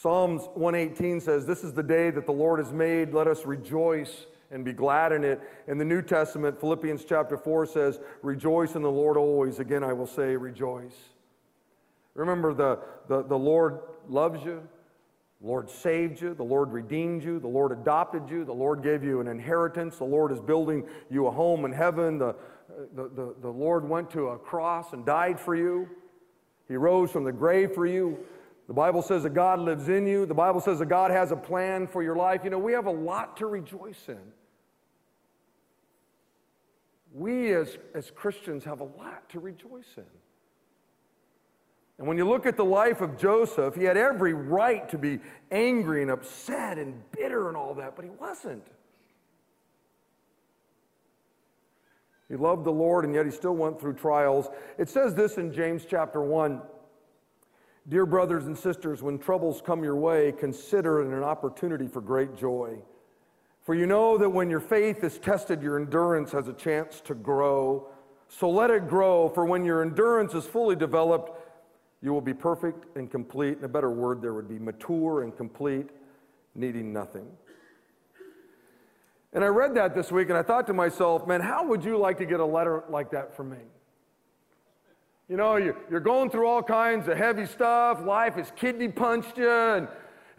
Psalms 0.00 0.42
118 0.54 1.20
says, 1.20 1.44
This 1.44 1.64
is 1.64 1.72
the 1.72 1.82
day 1.82 2.10
that 2.10 2.24
the 2.24 2.32
Lord 2.32 2.60
has 2.60 2.72
made. 2.72 3.12
Let 3.12 3.26
us 3.26 3.44
rejoice 3.44 4.26
and 4.52 4.64
be 4.64 4.72
glad 4.72 5.10
in 5.10 5.24
it. 5.24 5.40
In 5.66 5.76
the 5.76 5.84
New 5.84 6.02
Testament, 6.02 6.60
Philippians 6.60 7.04
chapter 7.04 7.36
4 7.36 7.66
says, 7.66 7.98
Rejoice 8.22 8.76
in 8.76 8.82
the 8.82 8.90
Lord 8.90 9.16
always. 9.16 9.58
Again, 9.58 9.82
I 9.82 9.92
will 9.92 10.06
say, 10.06 10.36
Rejoice. 10.36 10.94
Remember, 12.14 12.54
the, 12.54 12.78
the, 13.08 13.24
the 13.24 13.36
Lord 13.36 13.80
loves 14.08 14.44
you. 14.44 14.62
The 15.40 15.48
Lord 15.48 15.68
saved 15.68 16.20
you. 16.22 16.32
The 16.32 16.44
Lord 16.44 16.70
redeemed 16.70 17.24
you. 17.24 17.40
The 17.40 17.48
Lord 17.48 17.72
adopted 17.72 18.30
you. 18.30 18.44
The 18.44 18.52
Lord 18.52 18.84
gave 18.84 19.02
you 19.02 19.20
an 19.20 19.26
inheritance. 19.26 19.96
The 19.96 20.04
Lord 20.04 20.30
is 20.30 20.38
building 20.38 20.86
you 21.10 21.26
a 21.26 21.30
home 21.32 21.64
in 21.64 21.72
heaven. 21.72 22.18
The, 22.18 22.36
the, 22.94 23.08
the, 23.08 23.34
the 23.42 23.50
Lord 23.50 23.88
went 23.88 24.10
to 24.10 24.28
a 24.28 24.38
cross 24.38 24.92
and 24.92 25.04
died 25.04 25.40
for 25.40 25.56
you. 25.56 25.88
He 26.68 26.76
rose 26.76 27.10
from 27.10 27.24
the 27.24 27.32
grave 27.32 27.72
for 27.72 27.86
you. 27.86 28.16
The 28.68 28.74
Bible 28.74 29.00
says 29.00 29.22
that 29.22 29.32
God 29.32 29.60
lives 29.60 29.88
in 29.88 30.06
you. 30.06 30.26
The 30.26 30.34
Bible 30.34 30.60
says 30.60 30.78
that 30.78 30.86
God 30.86 31.10
has 31.10 31.32
a 31.32 31.36
plan 31.36 31.86
for 31.86 32.02
your 32.02 32.14
life. 32.14 32.42
You 32.44 32.50
know, 32.50 32.58
we 32.58 32.74
have 32.74 32.86
a 32.86 32.90
lot 32.90 33.38
to 33.38 33.46
rejoice 33.46 34.08
in. 34.08 34.20
We 37.14 37.54
as, 37.54 37.78
as 37.94 38.10
Christians 38.10 38.64
have 38.64 38.80
a 38.80 38.84
lot 38.84 39.26
to 39.30 39.40
rejoice 39.40 39.88
in. 39.96 40.04
And 41.96 42.06
when 42.06 42.18
you 42.18 42.28
look 42.28 42.44
at 42.44 42.58
the 42.58 42.64
life 42.64 43.00
of 43.00 43.18
Joseph, 43.18 43.74
he 43.74 43.84
had 43.84 43.96
every 43.96 44.34
right 44.34 44.86
to 44.90 44.98
be 44.98 45.18
angry 45.50 46.02
and 46.02 46.10
upset 46.10 46.78
and 46.78 47.02
bitter 47.10 47.48
and 47.48 47.56
all 47.56 47.74
that, 47.74 47.96
but 47.96 48.04
he 48.04 48.10
wasn't. 48.10 48.66
He 52.28 52.36
loved 52.36 52.64
the 52.64 52.70
Lord, 52.70 53.06
and 53.06 53.14
yet 53.14 53.24
he 53.24 53.32
still 53.32 53.56
went 53.56 53.80
through 53.80 53.94
trials. 53.94 54.48
It 54.76 54.90
says 54.90 55.14
this 55.14 55.38
in 55.38 55.52
James 55.52 55.86
chapter 55.88 56.20
1 56.20 56.60
Dear 57.88 58.04
brothers 58.04 58.46
and 58.46 58.58
sisters, 58.58 59.02
when 59.02 59.18
troubles 59.18 59.62
come 59.64 59.82
your 59.82 59.96
way, 59.96 60.32
consider 60.32 61.00
it 61.00 61.06
an 61.06 61.22
opportunity 61.22 61.88
for 61.88 62.02
great 62.02 62.36
joy. 62.36 62.76
For 63.64 63.74
you 63.74 63.86
know 63.86 64.18
that 64.18 64.28
when 64.28 64.50
your 64.50 64.60
faith 64.60 65.02
is 65.02 65.18
tested, 65.18 65.62
your 65.62 65.78
endurance 65.78 66.32
has 66.32 66.48
a 66.48 66.52
chance 66.52 67.00
to 67.02 67.14
grow. 67.14 67.88
So 68.28 68.50
let 68.50 68.70
it 68.70 68.88
grow, 68.88 69.30
for 69.30 69.46
when 69.46 69.64
your 69.64 69.80
endurance 69.80 70.34
is 70.34 70.44
fully 70.44 70.76
developed, 70.76 71.32
you 72.02 72.12
will 72.12 72.20
be 72.20 72.34
perfect 72.34 72.94
and 72.96 73.10
complete. 73.10 73.56
And 73.56 73.64
a 73.64 73.68
better 73.68 73.90
word 73.90 74.20
there 74.20 74.34
would 74.34 74.48
be 74.48 74.58
mature 74.58 75.22
and 75.22 75.34
complete, 75.34 75.88
needing 76.54 76.92
nothing. 76.92 77.26
And 79.32 79.42
I 79.42 79.48
read 79.48 79.74
that 79.76 79.94
this 79.94 80.12
week 80.12 80.28
and 80.28 80.36
I 80.36 80.42
thought 80.42 80.66
to 80.66 80.74
myself, 80.74 81.26
man, 81.26 81.40
how 81.40 81.66
would 81.66 81.84
you 81.84 81.96
like 81.96 82.18
to 82.18 82.26
get 82.26 82.40
a 82.40 82.44
letter 82.44 82.84
like 82.90 83.10
that 83.12 83.34
from 83.34 83.50
me? 83.50 83.58
You 85.28 85.36
know, 85.36 85.56
you're 85.56 86.00
going 86.00 86.30
through 86.30 86.46
all 86.46 86.62
kinds 86.62 87.06
of 87.06 87.18
heavy 87.18 87.44
stuff. 87.44 88.02
Life 88.02 88.36
has 88.36 88.50
kidney 88.56 88.88
punched 88.88 89.36
you, 89.36 89.50
and, 89.50 89.86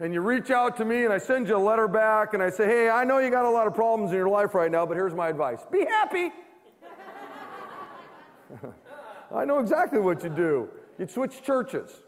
and 0.00 0.12
you 0.12 0.20
reach 0.20 0.50
out 0.50 0.76
to 0.78 0.84
me 0.84 1.04
and 1.04 1.12
I 1.12 1.18
send 1.18 1.46
you 1.46 1.56
a 1.56 1.58
letter 1.58 1.86
back 1.86 2.34
and 2.34 2.42
I 2.42 2.50
say, 2.50 2.66
hey, 2.66 2.90
I 2.90 3.04
know 3.04 3.18
you 3.18 3.30
got 3.30 3.44
a 3.44 3.50
lot 3.50 3.68
of 3.68 3.74
problems 3.74 4.10
in 4.10 4.16
your 4.16 4.28
life 4.28 4.52
right 4.52 4.70
now, 4.70 4.84
but 4.84 4.96
here's 4.96 5.14
my 5.14 5.28
advice 5.28 5.60
be 5.70 5.84
happy. 5.84 6.32
I 9.34 9.44
know 9.44 9.60
exactly 9.60 10.00
what 10.00 10.24
you 10.24 10.30
do. 10.30 10.68
You'd 10.98 11.10
switch 11.10 11.40
churches. 11.44 12.02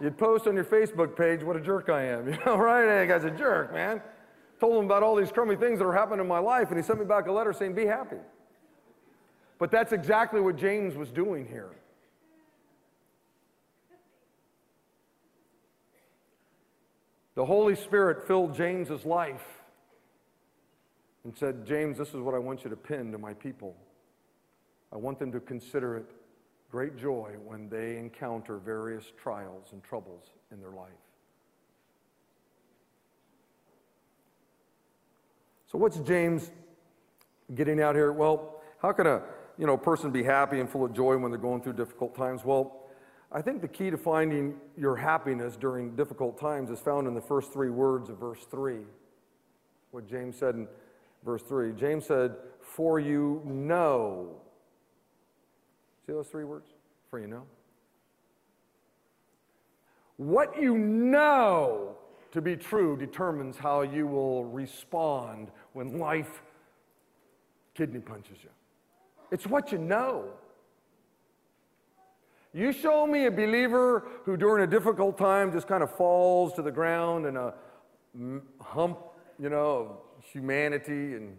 You'd 0.00 0.16
post 0.16 0.46
on 0.46 0.54
your 0.54 0.64
Facebook 0.64 1.14
page 1.14 1.42
what 1.42 1.56
a 1.56 1.60
jerk 1.60 1.90
I 1.90 2.04
am. 2.04 2.26
You 2.32 2.38
know, 2.46 2.56
right? 2.56 2.88
Hey, 2.88 3.06
guy's 3.06 3.24
a 3.24 3.30
jerk, 3.30 3.74
man. 3.74 4.00
Told 4.58 4.78
him 4.78 4.86
about 4.86 5.02
all 5.02 5.14
these 5.14 5.30
crummy 5.30 5.56
things 5.56 5.78
that 5.80 5.84
are 5.84 5.92
happening 5.92 6.20
in 6.20 6.28
my 6.28 6.38
life, 6.38 6.68
and 6.68 6.78
he 6.78 6.82
sent 6.82 6.98
me 6.98 7.04
back 7.04 7.26
a 7.26 7.32
letter 7.32 7.52
saying, 7.52 7.74
Be 7.74 7.84
happy. 7.84 8.16
But 9.60 9.70
that's 9.70 9.92
exactly 9.92 10.40
what 10.40 10.56
James 10.56 10.96
was 10.96 11.10
doing 11.10 11.46
here. 11.46 11.68
The 17.34 17.44
Holy 17.44 17.76
Spirit 17.76 18.26
filled 18.26 18.54
James's 18.54 19.04
life 19.04 19.44
and 21.24 21.36
said, 21.36 21.66
James, 21.66 21.98
this 21.98 22.08
is 22.08 22.16
what 22.16 22.34
I 22.34 22.38
want 22.38 22.64
you 22.64 22.70
to 22.70 22.76
pin 22.76 23.12
to 23.12 23.18
my 23.18 23.34
people. 23.34 23.76
I 24.92 24.96
want 24.96 25.18
them 25.18 25.30
to 25.32 25.40
consider 25.40 25.98
it 25.98 26.10
great 26.70 26.96
joy 26.96 27.34
when 27.44 27.68
they 27.68 27.98
encounter 27.98 28.56
various 28.58 29.12
trials 29.22 29.68
and 29.72 29.84
troubles 29.84 30.24
in 30.50 30.60
their 30.60 30.70
life. 30.70 30.88
So, 35.70 35.78
what's 35.78 35.98
James 35.98 36.50
getting 37.54 37.80
out 37.80 37.94
here? 37.94 38.12
Well, 38.12 38.62
how 38.80 38.92
can 38.92 39.06
a 39.06 39.22
you 39.60 39.66
know, 39.66 39.74
a 39.74 39.78
person 39.78 40.10
be 40.10 40.22
happy 40.22 40.58
and 40.58 40.70
full 40.70 40.86
of 40.86 40.94
joy 40.94 41.18
when 41.18 41.30
they're 41.30 41.38
going 41.38 41.60
through 41.60 41.74
difficult 41.74 42.16
times? 42.16 42.46
Well, 42.46 42.80
I 43.30 43.42
think 43.42 43.60
the 43.60 43.68
key 43.68 43.90
to 43.90 43.98
finding 43.98 44.54
your 44.74 44.96
happiness 44.96 45.54
during 45.54 45.94
difficult 45.94 46.40
times 46.40 46.70
is 46.70 46.80
found 46.80 47.06
in 47.06 47.14
the 47.14 47.20
first 47.20 47.52
three 47.52 47.68
words 47.68 48.08
of 48.08 48.16
verse 48.16 48.46
3. 48.50 48.78
What 49.90 50.08
James 50.08 50.36
said 50.38 50.54
in 50.54 50.66
verse 51.22 51.42
3. 51.42 51.72
James 51.74 52.06
said, 52.06 52.36
For 52.62 52.98
you 52.98 53.42
know. 53.44 54.40
See 56.06 56.12
those 56.12 56.28
three 56.28 56.44
words? 56.44 56.70
For 57.10 57.20
you 57.20 57.26
know. 57.26 57.42
What 60.16 60.60
you 60.60 60.78
know 60.78 61.96
to 62.32 62.40
be 62.40 62.56
true 62.56 62.96
determines 62.96 63.58
how 63.58 63.82
you 63.82 64.06
will 64.06 64.46
respond 64.46 65.50
when 65.74 65.98
life 65.98 66.40
kidney 67.74 68.00
punches 68.00 68.38
you. 68.42 68.50
It's 69.30 69.46
what 69.46 69.72
you 69.72 69.78
know. 69.78 70.30
You 72.52 72.72
show 72.72 73.06
me 73.06 73.26
a 73.26 73.30
believer 73.30 74.04
who, 74.24 74.36
during 74.36 74.64
a 74.64 74.66
difficult 74.66 75.16
time, 75.16 75.52
just 75.52 75.68
kind 75.68 75.82
of 75.82 75.94
falls 75.96 76.52
to 76.54 76.62
the 76.62 76.72
ground 76.72 77.26
in 77.26 77.36
a 77.36 77.54
hump, 78.60 78.98
you 79.38 79.48
know, 79.48 79.98
of 80.18 80.24
humanity, 80.24 81.14
and, 81.14 81.36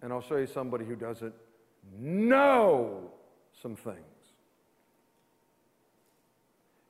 and 0.00 0.12
I'll 0.12 0.22
show 0.22 0.36
you 0.36 0.46
somebody 0.46 0.86
who 0.86 0.96
doesn't 0.96 1.34
know 1.98 3.10
some 3.60 3.76
things. 3.76 3.98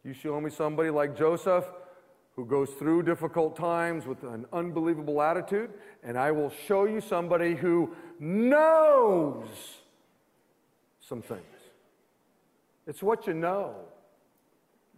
You 0.04 0.12
show 0.14 0.40
me 0.40 0.50
somebody 0.50 0.90
like 0.90 1.16
Joseph 1.16 1.64
who 2.37 2.46
goes 2.46 2.70
through 2.70 3.02
difficult 3.02 3.56
times 3.56 4.06
with 4.06 4.22
an 4.22 4.46
unbelievable 4.52 5.20
attitude, 5.20 5.70
and 6.04 6.16
I 6.16 6.30
will 6.30 6.50
show 6.50 6.84
you 6.84 7.00
somebody 7.00 7.56
who 7.56 7.96
knows 8.20 9.48
some 11.08 11.22
things. 11.22 11.42
It's 12.86 13.02
what 13.02 13.26
you 13.26 13.34
know 13.34 13.74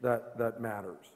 that, 0.02 0.36
that 0.38 0.60
matters. 0.60 1.06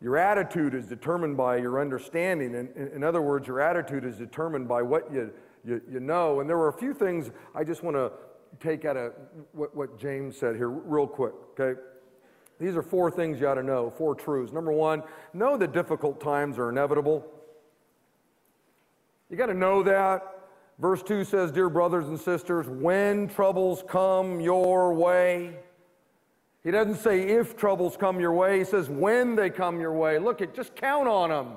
Your 0.00 0.16
attitude 0.16 0.74
is 0.74 0.86
determined 0.86 1.36
by 1.36 1.56
your 1.56 1.80
understanding. 1.80 2.54
In, 2.54 2.90
in, 2.94 3.02
other 3.02 3.20
words, 3.20 3.48
your 3.48 3.60
attitude 3.60 4.04
is 4.04 4.16
determined 4.16 4.68
by 4.68 4.80
what 4.82 5.12
you, 5.12 5.32
you, 5.64 5.82
you 5.90 6.00
know. 6.00 6.40
And 6.40 6.48
there 6.48 6.56
were 6.56 6.68
a 6.68 6.72
few 6.72 6.94
things 6.94 7.30
I 7.54 7.64
just 7.64 7.82
want 7.82 7.96
to 7.96 8.12
take 8.60 8.84
out 8.84 8.96
of 8.96 9.12
what, 9.52 9.74
what 9.74 9.98
James 9.98 10.36
said 10.36 10.56
here, 10.56 10.68
real 10.68 11.06
quick, 11.06 11.34
okay? 11.58 11.80
These 12.60 12.76
are 12.76 12.82
four 12.82 13.10
things 13.10 13.40
you 13.40 13.48
ought 13.48 13.54
to 13.54 13.62
know, 13.62 13.90
four 13.90 14.14
truths. 14.14 14.52
Number 14.52 14.72
one, 14.72 15.02
know 15.32 15.56
that 15.56 15.72
difficult 15.72 16.20
times 16.20 16.58
are 16.58 16.70
inevitable. 16.70 17.26
You 19.30 19.36
got 19.36 19.46
to 19.46 19.54
know 19.54 19.82
that. 19.82 20.37
Verse 20.78 21.02
2 21.02 21.24
says, 21.24 21.50
Dear 21.50 21.68
brothers 21.68 22.06
and 22.08 22.18
sisters, 22.18 22.68
when 22.68 23.28
troubles 23.28 23.82
come 23.88 24.40
your 24.40 24.94
way, 24.94 25.56
he 26.62 26.70
doesn't 26.70 26.96
say 26.96 27.22
if 27.22 27.56
troubles 27.56 27.96
come 27.96 28.20
your 28.20 28.32
way, 28.32 28.58
he 28.58 28.64
says 28.64 28.88
when 28.88 29.34
they 29.34 29.50
come 29.50 29.80
your 29.80 29.92
way. 29.92 30.18
Look 30.18 30.40
at, 30.40 30.54
just 30.54 30.76
count 30.76 31.08
on 31.08 31.30
them. 31.30 31.48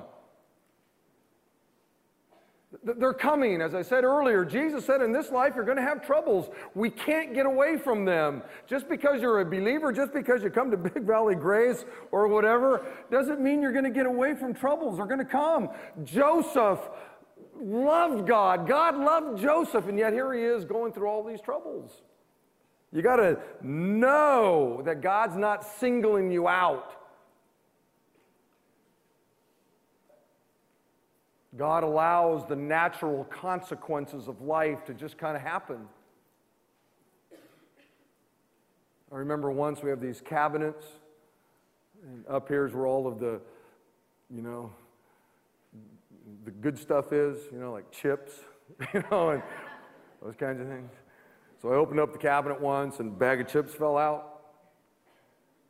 They're 2.82 3.12
coming. 3.12 3.60
As 3.60 3.74
I 3.74 3.82
said 3.82 4.02
earlier, 4.02 4.44
Jesus 4.44 4.84
said 4.84 5.02
in 5.02 5.12
this 5.12 5.30
life 5.30 5.52
you're 5.54 5.64
going 5.64 5.76
to 5.76 5.82
have 5.84 6.04
troubles. 6.04 6.48
We 6.74 6.90
can't 6.90 7.34
get 7.34 7.46
away 7.46 7.76
from 7.76 8.04
them. 8.04 8.42
Just 8.66 8.88
because 8.88 9.20
you're 9.20 9.40
a 9.40 9.44
believer, 9.44 9.92
just 9.92 10.12
because 10.12 10.42
you 10.42 10.50
come 10.50 10.70
to 10.70 10.76
Big 10.78 11.04
Valley 11.04 11.36
Grace 11.36 11.84
or 12.10 12.26
whatever, 12.26 12.84
doesn't 13.10 13.40
mean 13.40 13.62
you're 13.62 13.72
going 13.72 13.84
to 13.84 13.90
get 13.90 14.06
away 14.06 14.34
from 14.34 14.52
troubles. 14.52 14.96
They're 14.96 15.06
going 15.06 15.18
to 15.18 15.24
come. 15.24 15.68
Joseph 16.02 16.80
loved 17.62 18.26
God. 18.26 18.66
God 18.66 18.96
loved 18.96 19.40
Joseph, 19.40 19.86
and 19.86 19.98
yet 19.98 20.12
here 20.12 20.32
he 20.32 20.42
is 20.42 20.64
going 20.64 20.92
through 20.92 21.08
all 21.08 21.24
these 21.24 21.40
troubles. 21.40 22.02
You 22.92 23.00
got 23.00 23.16
to 23.16 23.38
know 23.62 24.82
that 24.84 25.00
God's 25.00 25.36
not 25.36 25.64
singling 25.78 26.30
you 26.30 26.48
out. 26.48 26.92
God 31.56 31.84
allows 31.84 32.46
the 32.48 32.56
natural 32.56 33.24
consequences 33.24 34.26
of 34.26 34.40
life 34.40 34.84
to 34.86 34.94
just 34.94 35.18
kind 35.18 35.36
of 35.36 35.42
happen. 35.42 35.86
I 39.12 39.16
remember 39.16 39.50
once 39.50 39.82
we 39.82 39.90
have 39.90 40.00
these 40.00 40.22
cabinets, 40.22 40.86
and 42.02 42.24
up 42.26 42.48
here's 42.48 42.72
where 42.72 42.86
all 42.86 43.06
of 43.06 43.18
the, 43.18 43.40
you 44.30 44.40
know, 44.40 44.72
the 46.44 46.50
good 46.50 46.78
stuff 46.78 47.12
is, 47.12 47.38
you 47.52 47.58
know, 47.58 47.72
like 47.72 47.90
chips, 47.90 48.32
you 48.94 49.02
know, 49.10 49.30
and 49.30 49.42
those 50.22 50.34
kinds 50.36 50.60
of 50.60 50.68
things. 50.68 50.90
So 51.60 51.72
I 51.72 51.76
opened 51.76 52.00
up 52.00 52.12
the 52.12 52.18
cabinet 52.18 52.60
once 52.60 52.98
and 53.00 53.08
a 53.08 53.14
bag 53.14 53.40
of 53.40 53.48
chips 53.48 53.74
fell 53.74 53.96
out. 53.96 54.28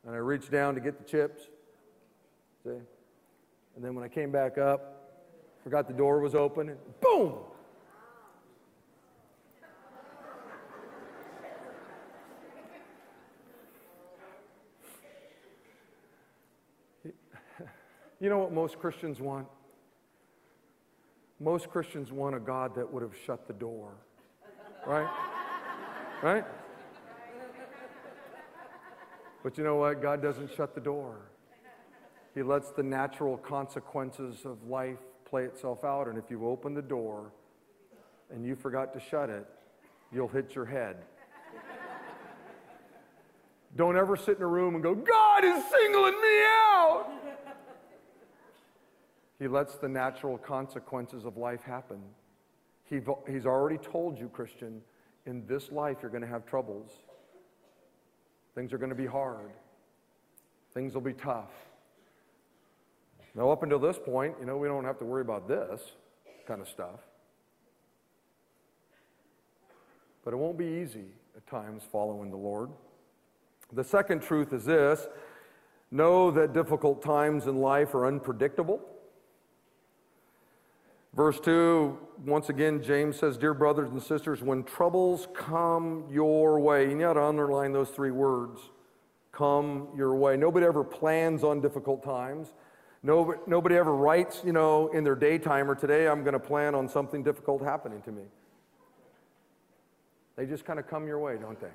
And 0.04 0.14
I 0.14 0.18
reached 0.18 0.50
down 0.50 0.74
to 0.74 0.80
get 0.80 0.98
the 0.98 1.04
chips. 1.04 1.42
See? 2.64 2.70
And 2.70 3.84
then 3.84 3.94
when 3.94 4.04
I 4.04 4.08
came 4.08 4.32
back 4.32 4.58
up, 4.58 5.20
forgot 5.62 5.86
the 5.86 5.94
door 5.94 6.20
was 6.20 6.34
open, 6.34 6.70
and 6.70 6.78
boom! 7.00 7.34
You 18.20 18.28
know 18.28 18.38
what 18.38 18.52
most 18.52 18.78
Christians 18.78 19.20
want? 19.20 19.48
Most 21.42 21.70
Christians 21.70 22.12
want 22.12 22.36
a 22.36 22.38
God 22.38 22.74
that 22.76 22.92
would 22.92 23.02
have 23.02 23.16
shut 23.26 23.48
the 23.48 23.52
door. 23.52 23.90
Right? 24.86 25.08
Right? 26.22 26.44
But 29.42 29.58
you 29.58 29.64
know 29.64 29.74
what? 29.74 30.00
God 30.00 30.22
doesn't 30.22 30.54
shut 30.54 30.76
the 30.76 30.80
door. 30.80 31.16
He 32.34 32.42
lets 32.44 32.70
the 32.70 32.84
natural 32.84 33.36
consequences 33.36 34.44
of 34.44 34.62
life 34.68 34.98
play 35.24 35.42
itself 35.44 35.82
out. 35.82 36.06
And 36.06 36.16
if 36.16 36.30
you 36.30 36.46
open 36.46 36.74
the 36.74 36.82
door 36.82 37.32
and 38.32 38.46
you 38.46 38.54
forgot 38.54 38.94
to 38.94 39.00
shut 39.00 39.28
it, 39.28 39.44
you'll 40.12 40.28
hit 40.28 40.54
your 40.54 40.64
head. 40.64 40.96
Don't 43.74 43.96
ever 43.96 44.16
sit 44.16 44.36
in 44.36 44.42
a 44.42 44.46
room 44.46 44.74
and 44.74 44.82
go, 44.82 44.94
God 44.94 45.44
is 45.44 45.64
singling 45.70 46.20
me 46.20 46.42
out. 46.44 47.06
He 49.42 49.48
lets 49.48 49.74
the 49.74 49.88
natural 49.88 50.38
consequences 50.38 51.24
of 51.24 51.36
life 51.36 51.62
happen. 51.62 51.98
He, 52.84 53.00
he's 53.28 53.44
already 53.44 53.76
told 53.76 54.16
you, 54.16 54.28
Christian, 54.28 54.80
in 55.26 55.44
this 55.48 55.72
life 55.72 55.96
you're 56.00 56.12
going 56.12 56.22
to 56.22 56.28
have 56.28 56.46
troubles. 56.46 56.92
Things 58.54 58.72
are 58.72 58.78
going 58.78 58.90
to 58.90 58.94
be 58.94 59.04
hard. 59.04 59.50
Things 60.72 60.94
will 60.94 61.00
be 61.00 61.12
tough. 61.12 61.50
Now, 63.34 63.50
up 63.50 63.64
until 63.64 63.80
this 63.80 63.98
point, 63.98 64.36
you 64.38 64.46
know, 64.46 64.56
we 64.56 64.68
don't 64.68 64.84
have 64.84 65.00
to 65.00 65.04
worry 65.04 65.22
about 65.22 65.48
this 65.48 65.80
kind 66.46 66.60
of 66.60 66.68
stuff. 66.68 67.00
But 70.24 70.34
it 70.34 70.36
won't 70.36 70.56
be 70.56 70.66
easy 70.66 71.06
at 71.36 71.44
times 71.48 71.82
following 71.90 72.30
the 72.30 72.36
Lord. 72.36 72.70
The 73.72 73.82
second 73.82 74.22
truth 74.22 74.52
is 74.52 74.66
this 74.66 75.08
know 75.90 76.30
that 76.30 76.52
difficult 76.52 77.02
times 77.02 77.48
in 77.48 77.56
life 77.56 77.92
are 77.96 78.06
unpredictable. 78.06 78.80
Verse 81.14 81.38
2, 81.40 81.98
once 82.24 82.48
again, 82.48 82.82
James 82.82 83.18
says, 83.18 83.36
Dear 83.36 83.52
brothers 83.52 83.90
and 83.90 84.02
sisters, 84.02 84.42
when 84.42 84.64
troubles 84.64 85.28
come 85.34 86.04
your 86.10 86.58
way, 86.58 86.90
you 86.90 86.98
got 86.98 87.14
to 87.14 87.22
underline 87.22 87.72
those 87.72 87.90
three 87.90 88.10
words 88.10 88.60
come 89.32 89.88
your 89.96 90.14
way. 90.14 90.36
Nobody 90.36 90.64
ever 90.66 90.84
plans 90.84 91.42
on 91.42 91.60
difficult 91.60 92.04
times. 92.04 92.52
Nobody, 93.02 93.40
nobody 93.46 93.76
ever 93.76 93.94
writes, 93.96 94.42
you 94.44 94.52
know, 94.52 94.88
in 94.88 95.02
their 95.02 95.16
daytimer, 95.16 95.78
today 95.78 96.06
I'm 96.06 96.22
going 96.22 96.34
to 96.34 96.38
plan 96.38 96.74
on 96.74 96.88
something 96.88 97.22
difficult 97.22 97.62
happening 97.62 98.00
to 98.02 98.12
me. 98.12 98.22
They 100.36 100.46
just 100.46 100.64
kind 100.64 100.78
of 100.78 100.86
come 100.86 101.06
your 101.06 101.18
way, 101.18 101.36
don't 101.36 101.60
they? 101.60 101.72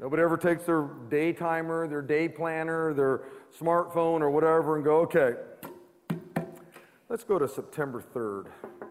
Nobody 0.00 0.22
ever 0.22 0.36
takes 0.36 0.64
their 0.64 0.88
day 1.08 1.32
timer, 1.32 1.86
their 1.86 2.02
day 2.02 2.28
planner, 2.28 2.94
their 2.94 3.22
smartphone, 3.58 4.20
or 4.20 4.30
whatever 4.30 4.76
and 4.76 4.84
go, 4.84 5.00
okay, 5.00 5.34
let's 7.08 7.24
go 7.24 7.38
to 7.38 7.48
September 7.48 8.02
3rd. 8.14 8.46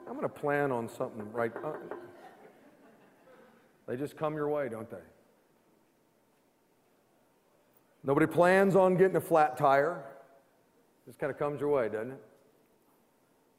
I'm 0.07 0.13
going 0.13 0.21
to 0.21 0.29
plan 0.29 0.71
on 0.71 0.89
something 0.89 1.31
right. 1.31 1.51
Uh, 1.63 1.73
they 3.87 3.95
just 3.95 4.17
come 4.17 4.35
your 4.35 4.49
way, 4.49 4.69
don't 4.69 4.89
they? 4.89 4.97
Nobody 8.03 8.25
plans 8.25 8.75
on 8.75 8.95
getting 8.95 9.17
a 9.17 9.21
flat 9.21 9.57
tire. 9.57 10.03
Just 11.05 11.19
kind 11.19 11.31
of 11.31 11.37
comes 11.37 11.59
your 11.59 11.69
way, 11.69 11.89
doesn't 11.89 12.11
it? 12.11 12.23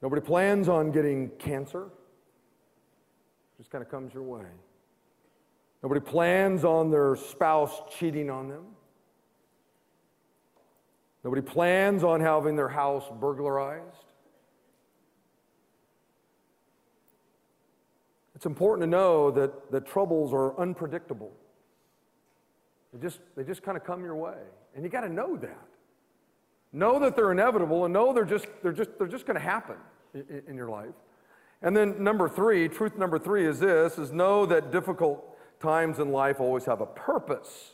Nobody 0.01 0.21
plans 0.21 0.69
on 0.69 0.91
getting 0.91 1.29
cancer. 1.39 1.89
Just 3.57 3.69
kind 3.69 3.83
of 3.83 3.89
comes 3.89 4.13
your 4.13 4.23
way. 4.23 4.45
Nobody 5.83 6.01
plans 6.01 6.63
on 6.63 6.91
their 6.91 7.15
spouse 7.15 7.81
cheating 7.89 8.29
on 8.29 8.49
them. 8.49 8.65
Nobody 11.23 11.41
plans 11.41 12.03
on 12.03 12.21
having 12.21 12.55
their 12.55 12.69
house 12.69 13.05
burglarized. 13.19 14.08
It's 18.39 18.45
important 18.45 18.83
to 18.83 18.89
know 18.89 19.31
that, 19.31 19.69
that 19.69 19.85
troubles 19.85 20.31
are 20.31 20.57
unpredictable. 20.57 21.33
They 22.93 23.01
just, 23.01 23.19
they 23.35 23.43
just 23.43 23.63
kind 23.63 23.75
of 23.75 23.83
come 23.83 24.01
your 24.01 24.15
way. 24.15 24.37
And 24.73 24.81
you 24.81 24.89
got 24.89 25.01
to 25.01 25.09
know 25.09 25.35
that. 25.35 25.67
Know 26.71 26.99
that 26.99 27.17
they're 27.17 27.33
inevitable 27.33 27.83
and 27.83 27.93
know 27.93 28.13
they're 28.13 28.23
just, 28.23 28.47
they're 28.63 28.71
just, 28.71 28.91
they're 28.97 29.09
just 29.09 29.25
going 29.25 29.35
to 29.35 29.45
happen 29.45 29.75
in, 30.13 30.43
in 30.47 30.55
your 30.55 30.69
life. 30.69 30.93
And 31.61 31.75
then 31.75 32.01
number 32.01 32.29
three, 32.29 32.69
truth 32.69 32.97
number 32.97 33.19
three 33.19 33.45
is 33.45 33.59
this, 33.59 33.97
is 33.97 34.13
know 34.13 34.45
that 34.45 34.71
difficult 34.71 35.37
times 35.59 35.99
in 35.99 36.13
life 36.13 36.39
always 36.39 36.63
have 36.63 36.79
a 36.79 36.85
purpose. 36.85 37.73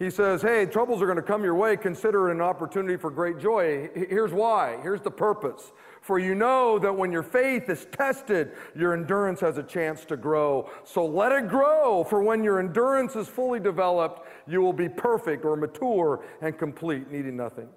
He 0.00 0.10
says, 0.10 0.42
Hey, 0.42 0.66
troubles 0.66 1.00
are 1.00 1.06
going 1.06 1.14
to 1.14 1.22
come 1.22 1.44
your 1.44 1.54
way. 1.54 1.76
Consider 1.76 2.28
it 2.28 2.32
an 2.32 2.40
opportunity 2.40 2.96
for 2.96 3.12
great 3.12 3.38
joy. 3.38 3.88
Here's 3.94 4.32
why. 4.32 4.78
Here's 4.82 5.00
the 5.00 5.12
purpose. 5.12 5.70
For 6.06 6.20
you 6.20 6.36
know 6.36 6.78
that 6.78 6.96
when 6.96 7.10
your 7.10 7.24
faith 7.24 7.68
is 7.68 7.88
tested, 7.90 8.52
your 8.76 8.94
endurance 8.94 9.40
has 9.40 9.58
a 9.58 9.62
chance 9.64 10.04
to 10.04 10.16
grow. 10.16 10.70
So 10.84 11.04
let 11.04 11.32
it 11.32 11.48
grow, 11.48 12.04
for 12.04 12.22
when 12.22 12.44
your 12.44 12.60
endurance 12.60 13.16
is 13.16 13.26
fully 13.26 13.58
developed, 13.58 14.24
you 14.46 14.60
will 14.60 14.72
be 14.72 14.88
perfect 14.88 15.44
or 15.44 15.56
mature 15.56 16.24
and 16.42 16.56
complete, 16.56 17.10
needing 17.10 17.36
nothing. 17.36 17.68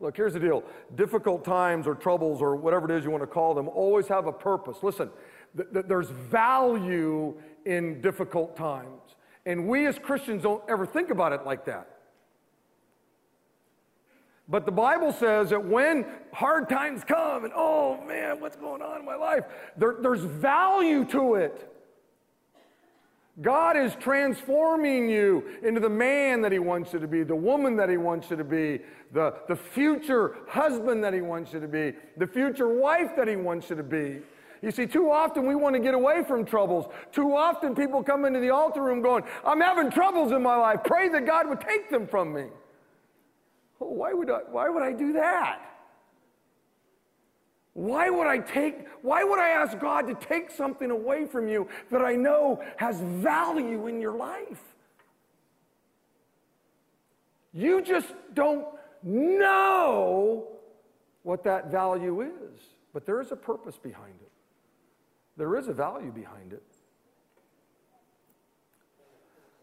Look, 0.00 0.16
here's 0.16 0.32
the 0.32 0.40
deal 0.40 0.64
difficult 0.94 1.44
times 1.44 1.86
or 1.86 1.94
troubles 1.94 2.40
or 2.40 2.56
whatever 2.56 2.90
it 2.90 2.96
is 2.96 3.04
you 3.04 3.10
want 3.10 3.22
to 3.22 3.26
call 3.26 3.52
them 3.52 3.68
always 3.68 4.08
have 4.08 4.26
a 4.26 4.32
purpose. 4.32 4.78
Listen, 4.82 5.10
th- 5.54 5.68
th- 5.74 5.84
there's 5.86 6.08
value 6.08 7.34
in 7.66 8.00
difficult 8.00 8.56
times. 8.56 9.16
And 9.44 9.68
we 9.68 9.86
as 9.86 9.98
Christians 9.98 10.44
don't 10.44 10.62
ever 10.66 10.86
think 10.86 11.10
about 11.10 11.34
it 11.34 11.44
like 11.44 11.66
that. 11.66 11.95
But 14.48 14.64
the 14.64 14.72
Bible 14.72 15.12
says 15.12 15.50
that 15.50 15.64
when 15.64 16.06
hard 16.32 16.68
times 16.68 17.02
come 17.02 17.44
and, 17.44 17.52
oh 17.56 18.00
man, 18.06 18.40
what's 18.40 18.56
going 18.56 18.80
on 18.80 19.00
in 19.00 19.04
my 19.04 19.16
life? 19.16 19.44
There, 19.76 19.96
there's 20.00 20.20
value 20.20 21.04
to 21.06 21.34
it. 21.34 21.72
God 23.42 23.76
is 23.76 23.94
transforming 23.96 25.10
you 25.10 25.44
into 25.62 25.80
the 25.80 25.90
man 25.90 26.40
that 26.42 26.52
He 26.52 26.58
wants 26.58 26.92
you 26.92 27.00
to 27.00 27.08
be, 27.08 27.22
the 27.22 27.36
woman 27.36 27.76
that 27.76 27.90
He 27.90 27.96
wants 27.96 28.30
you 28.30 28.36
to 28.36 28.44
be, 28.44 28.80
the, 29.12 29.34
the 29.48 29.56
future 29.56 30.36
husband 30.48 31.04
that 31.04 31.12
He 31.12 31.20
wants 31.20 31.52
you 31.52 31.60
to 31.60 31.68
be, 31.68 31.92
the 32.16 32.26
future 32.26 32.68
wife 32.68 33.14
that 33.16 33.28
He 33.28 33.36
wants 33.36 33.68
you 33.68 33.76
to 33.76 33.82
be. 33.82 34.20
You 34.62 34.70
see, 34.70 34.86
too 34.86 35.10
often 35.10 35.46
we 35.46 35.54
want 35.54 35.74
to 35.74 35.80
get 35.80 35.92
away 35.92 36.24
from 36.26 36.46
troubles. 36.46 36.86
Too 37.12 37.36
often 37.36 37.74
people 37.74 38.02
come 38.02 38.24
into 38.24 38.40
the 38.40 38.50
altar 38.50 38.82
room 38.82 39.02
going, 39.02 39.24
I'm 39.44 39.60
having 39.60 39.90
troubles 39.90 40.32
in 40.32 40.42
my 40.42 40.56
life. 40.56 40.80
Pray 40.84 41.08
that 41.10 41.26
God 41.26 41.48
would 41.48 41.60
take 41.60 41.90
them 41.90 42.06
from 42.06 42.32
me. 42.32 42.44
Oh, 43.80 43.90
why, 43.90 44.12
would 44.12 44.30
I, 44.30 44.40
why 44.50 44.68
would 44.68 44.82
I 44.82 44.92
do 44.92 45.12
that? 45.14 45.60
Why 47.74 48.08
would 48.08 48.26
I 48.26 48.38
take, 48.38 48.86
why 49.02 49.22
would 49.22 49.38
I 49.38 49.50
ask 49.50 49.78
God 49.78 50.06
to 50.06 50.14
take 50.14 50.50
something 50.50 50.90
away 50.90 51.26
from 51.26 51.46
you 51.46 51.68
that 51.90 52.00
I 52.00 52.14
know 52.14 52.62
has 52.78 53.00
value 53.00 53.86
in 53.86 54.00
your 54.00 54.16
life? 54.16 54.62
You 57.52 57.82
just 57.82 58.14
don't 58.32 58.66
know 59.02 60.46
what 61.22 61.44
that 61.44 61.70
value 61.70 62.22
is, 62.22 62.60
but 62.94 63.04
there 63.04 63.20
is 63.20 63.30
a 63.30 63.36
purpose 63.36 63.76
behind 63.76 64.14
it. 64.22 64.32
There 65.36 65.56
is 65.56 65.68
a 65.68 65.72
value 65.72 66.12
behind 66.12 66.54
it. 66.54 66.62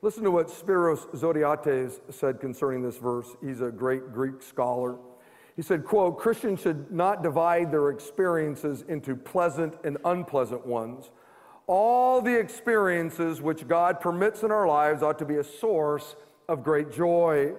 Listen 0.04 0.26
to 0.26 0.32
what 0.32 0.50
Spiros 0.50 1.08
Zodhiates 1.16 2.02
said 2.14 2.42
concerning 2.42 2.84
this 2.84 2.98
verse. 2.98 3.38
He's 3.42 3.62
a 3.62 3.72
great 3.72 4.12
Greek 4.12 4.42
scholar. 4.42 4.98
He 5.56 5.62
said, 5.62 5.86
quote, 5.86 6.20
Christians 6.20 6.60
should 6.60 6.92
not 6.92 7.24
divide 7.24 7.72
their 7.72 7.90
experiences 7.90 8.84
into 8.90 9.16
pleasant 9.16 9.76
and 9.86 9.98
unpleasant 10.04 10.66
ones. 10.66 11.10
All 11.68 12.22
the 12.22 12.38
experiences 12.38 13.42
which 13.42 13.66
God 13.66 14.02
permits 14.02 14.44
in 14.44 14.52
our 14.52 14.68
lives 14.68 15.04
ought 15.04 15.20
to 15.20 15.26
be 15.26 15.38
a 15.38 15.44
source 15.44 16.18
of 16.50 16.66
great 16.66 16.92
joy. 16.92 17.54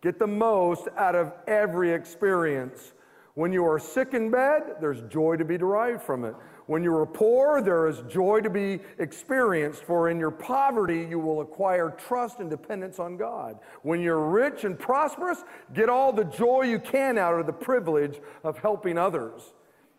Get 0.00 0.18
the 0.18 0.26
most 0.26 0.88
out 0.96 1.14
of 1.14 1.34
every 1.46 1.92
experience. 1.92 2.94
When 3.34 3.52
you 3.52 3.66
are 3.66 3.78
sick 3.78 4.14
in 4.14 4.30
bed, 4.30 4.76
there's 4.80 5.02
joy 5.12 5.36
to 5.36 5.44
be 5.44 5.58
derived 5.58 6.00
from 6.00 6.24
it. 6.24 6.34
When 6.66 6.84
you 6.84 6.94
are 6.96 7.06
poor, 7.06 7.60
there 7.60 7.88
is 7.88 8.02
joy 8.08 8.40
to 8.40 8.50
be 8.50 8.80
experienced, 8.98 9.82
for 9.82 10.08
in 10.08 10.18
your 10.18 10.30
poverty 10.30 11.06
you 11.08 11.18
will 11.18 11.40
acquire 11.40 11.90
trust 11.90 12.38
and 12.38 12.48
dependence 12.48 12.98
on 12.98 13.16
God. 13.16 13.58
When 13.82 14.00
you're 14.00 14.28
rich 14.28 14.64
and 14.64 14.78
prosperous, 14.78 15.42
get 15.74 15.88
all 15.88 16.12
the 16.12 16.24
joy 16.24 16.62
you 16.62 16.78
can 16.78 17.18
out 17.18 17.38
of 17.38 17.46
the 17.46 17.52
privilege 17.52 18.20
of 18.44 18.58
helping 18.58 18.96
others. 18.96 19.54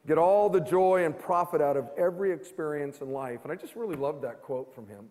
Get 0.08 0.18
all 0.18 0.50
the 0.50 0.60
joy 0.60 1.06
and 1.06 1.18
profit 1.18 1.62
out 1.62 1.78
of 1.78 1.90
every 1.98 2.32
experience 2.32 3.02
in 3.02 3.12
life. 3.12 3.40
And 3.44 3.52
I 3.52 3.56
just 3.56 3.76
really 3.76 3.96
love 3.96 4.22
that 4.22 4.42
quote 4.42 4.74
from 4.74 4.88
him. 4.88 5.10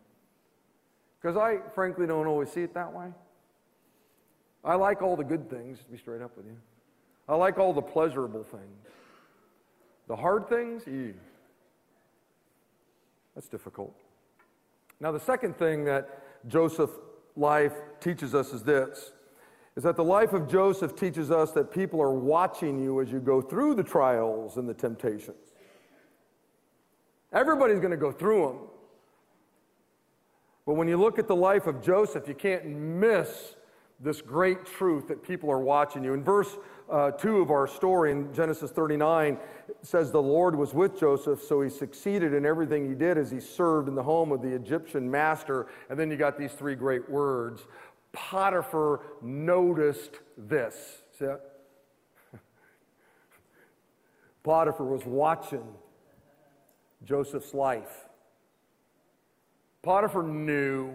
Because 1.21 1.37
I, 1.37 1.59
frankly, 1.75 2.07
don't 2.07 2.27
always 2.27 2.51
see 2.51 2.63
it 2.63 2.75
that 2.75 2.93
way. 2.93 3.07
I 4.65 4.75
like 4.75 5.03
all 5.03 5.17
the 5.17 5.25
good 5.25 5.49
things, 5.51 5.79
to 5.81 5.91
be 5.91 5.99
straight 5.99 6.23
up 6.23 6.37
with 6.37 6.47
you. 6.47 6.57
I 7.29 7.37
like 7.37 7.59
all 7.59 7.73
the 7.73 7.83
pleasurable 7.83 8.45
things. 8.45 8.87
The 10.09 10.17
hard 10.17 10.49
things, 10.49 10.83
ew. 10.87 11.15
That's 13.35 13.49
difficult. 13.49 13.95
Now, 15.01 15.13
the 15.13 15.21
second 15.21 15.57
thing 15.57 15.85
that 15.85 16.49
Joseph's 16.49 16.99
life 17.37 17.73
teaches 18.01 18.35
us 18.35 18.53
is 18.53 18.63
this 18.63 19.13
is 19.75 19.83
that 19.85 19.97
the 19.97 20.05
life 20.05 20.35
of 20.35 20.49
Joseph 20.49 20.95
teaches 20.95 21.31
us 21.31 21.53
that 21.53 21.73
people 21.73 22.01
are 22.01 22.13
watching 22.13 22.79
you 22.79 23.01
as 23.01 23.11
you 23.11 23.21
go 23.21 23.41
through 23.41 23.75
the 23.75 23.83
trials 23.83 24.59
and 24.59 24.69
the 24.69 24.75
temptations. 24.75 25.55
Everybody's 27.33 27.79
going 27.79 27.93
to 27.93 27.97
go 27.97 28.13
through 28.13 28.47
them. 28.49 28.59
But 30.67 30.75
when 30.75 30.89
you 30.89 30.99
look 30.99 31.19
at 31.19 31.27
the 31.27 31.35
life 31.35 31.67
of 31.67 31.83
Joseph, 31.83 32.29
you 32.29 32.35
can't 32.35 32.67
miss 32.67 33.57
this 33.99 34.21
great 34.21 34.67
truth 34.67 35.09
that 35.09 35.23
people 35.23 35.51
are 35.51 35.61
watching 35.61 36.05
you. 36.05 36.13
In 36.13 36.23
verse 36.23 36.59
uh, 36.91 37.13
2 37.13 37.39
of 37.39 37.51
our 37.51 37.67
story 37.67 38.13
in 38.13 38.33
Genesis 38.35 38.71
39 38.71 39.39
says 39.83 40.13
the 40.13 40.23
Lord 40.23 40.55
was 40.55 40.73
with 40.73 40.99
Joseph, 40.99 41.43
so 41.43 41.61
he 41.61 41.69
succeeded 41.69 42.33
in 42.35 42.47
everything 42.47 42.89
he 42.89 42.95
did 42.95 43.19
as 43.19 43.31
he 43.31 43.41
served 43.41 43.89
in 43.89 43.95
the 43.95 44.03
home 44.03 44.31
of 44.31 44.41
the 44.41 44.55
Egyptian 44.55 45.11
master. 45.11 45.67
And 45.91 45.99
then 45.99 46.11
you 46.11 46.17
got 46.17 46.39
these 46.39 46.53
three 46.53 46.75
great 46.75 47.09
words 47.11 47.67
Potiphar 48.13 49.01
noticed 49.23 50.21
this. 50.37 51.03
See 51.19 51.25
that? 51.25 51.41
Potiphar 54.45 54.87
was 54.87 55.05
watching 55.05 55.65
Joseph's 57.05 57.55
life. 57.55 58.07
Potiphar 59.83 60.23
knew 60.23 60.95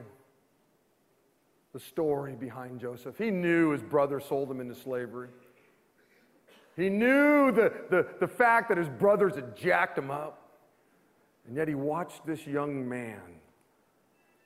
the 1.73 1.79
story 1.79 2.35
behind 2.35 2.79
Joseph. 2.79 3.17
He 3.17 3.31
knew 3.31 3.71
his 3.71 3.83
brother 3.83 4.19
sold 4.19 4.49
him 4.49 4.61
into 4.61 4.75
slavery. 4.75 5.29
He 6.78 6.89
knew 6.89 7.51
the, 7.51 7.73
the, 7.89 8.07
the 8.19 8.28
fact 8.28 8.69
that 8.69 8.78
his 8.78 8.88
brothers 8.88 9.34
had 9.36 9.57
jacked 9.57 9.97
him 9.97 10.11
up. 10.11 10.43
And 11.47 11.57
yet 11.57 11.67
he 11.67 11.75
watched 11.75 12.25
this 12.25 12.45
young 12.45 12.88
man 12.88 13.19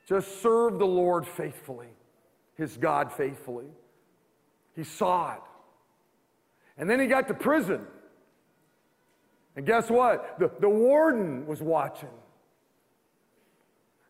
just 0.08 0.42
serve 0.42 0.80
the 0.80 0.86
Lord 0.86 1.28
faithfully, 1.28 1.90
his 2.56 2.78
God 2.78 3.12
faithfully. 3.14 3.68
He 4.76 4.84
saw 4.84 5.34
it. 5.34 5.42
And 6.78 6.90
then 6.90 7.00
he 7.00 7.08
got 7.08 7.28
to 7.28 7.34
prison. 7.34 7.86
And 9.56 9.66
guess 9.66 9.90
what? 9.90 10.40
The, 10.40 10.52
the 10.60 10.70
warden 10.70 11.46
was 11.46 11.62
watching. 11.62 12.10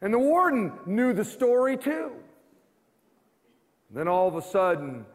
And 0.01 0.13
the 0.13 0.19
warden 0.19 0.73
knew 0.85 1.13
the 1.13 1.25
story 1.25 1.77
too. 1.77 2.11
And 3.89 3.97
then 3.97 4.07
all 4.07 4.27
of 4.27 4.35
a 4.35 4.41
sudden, 4.41 5.05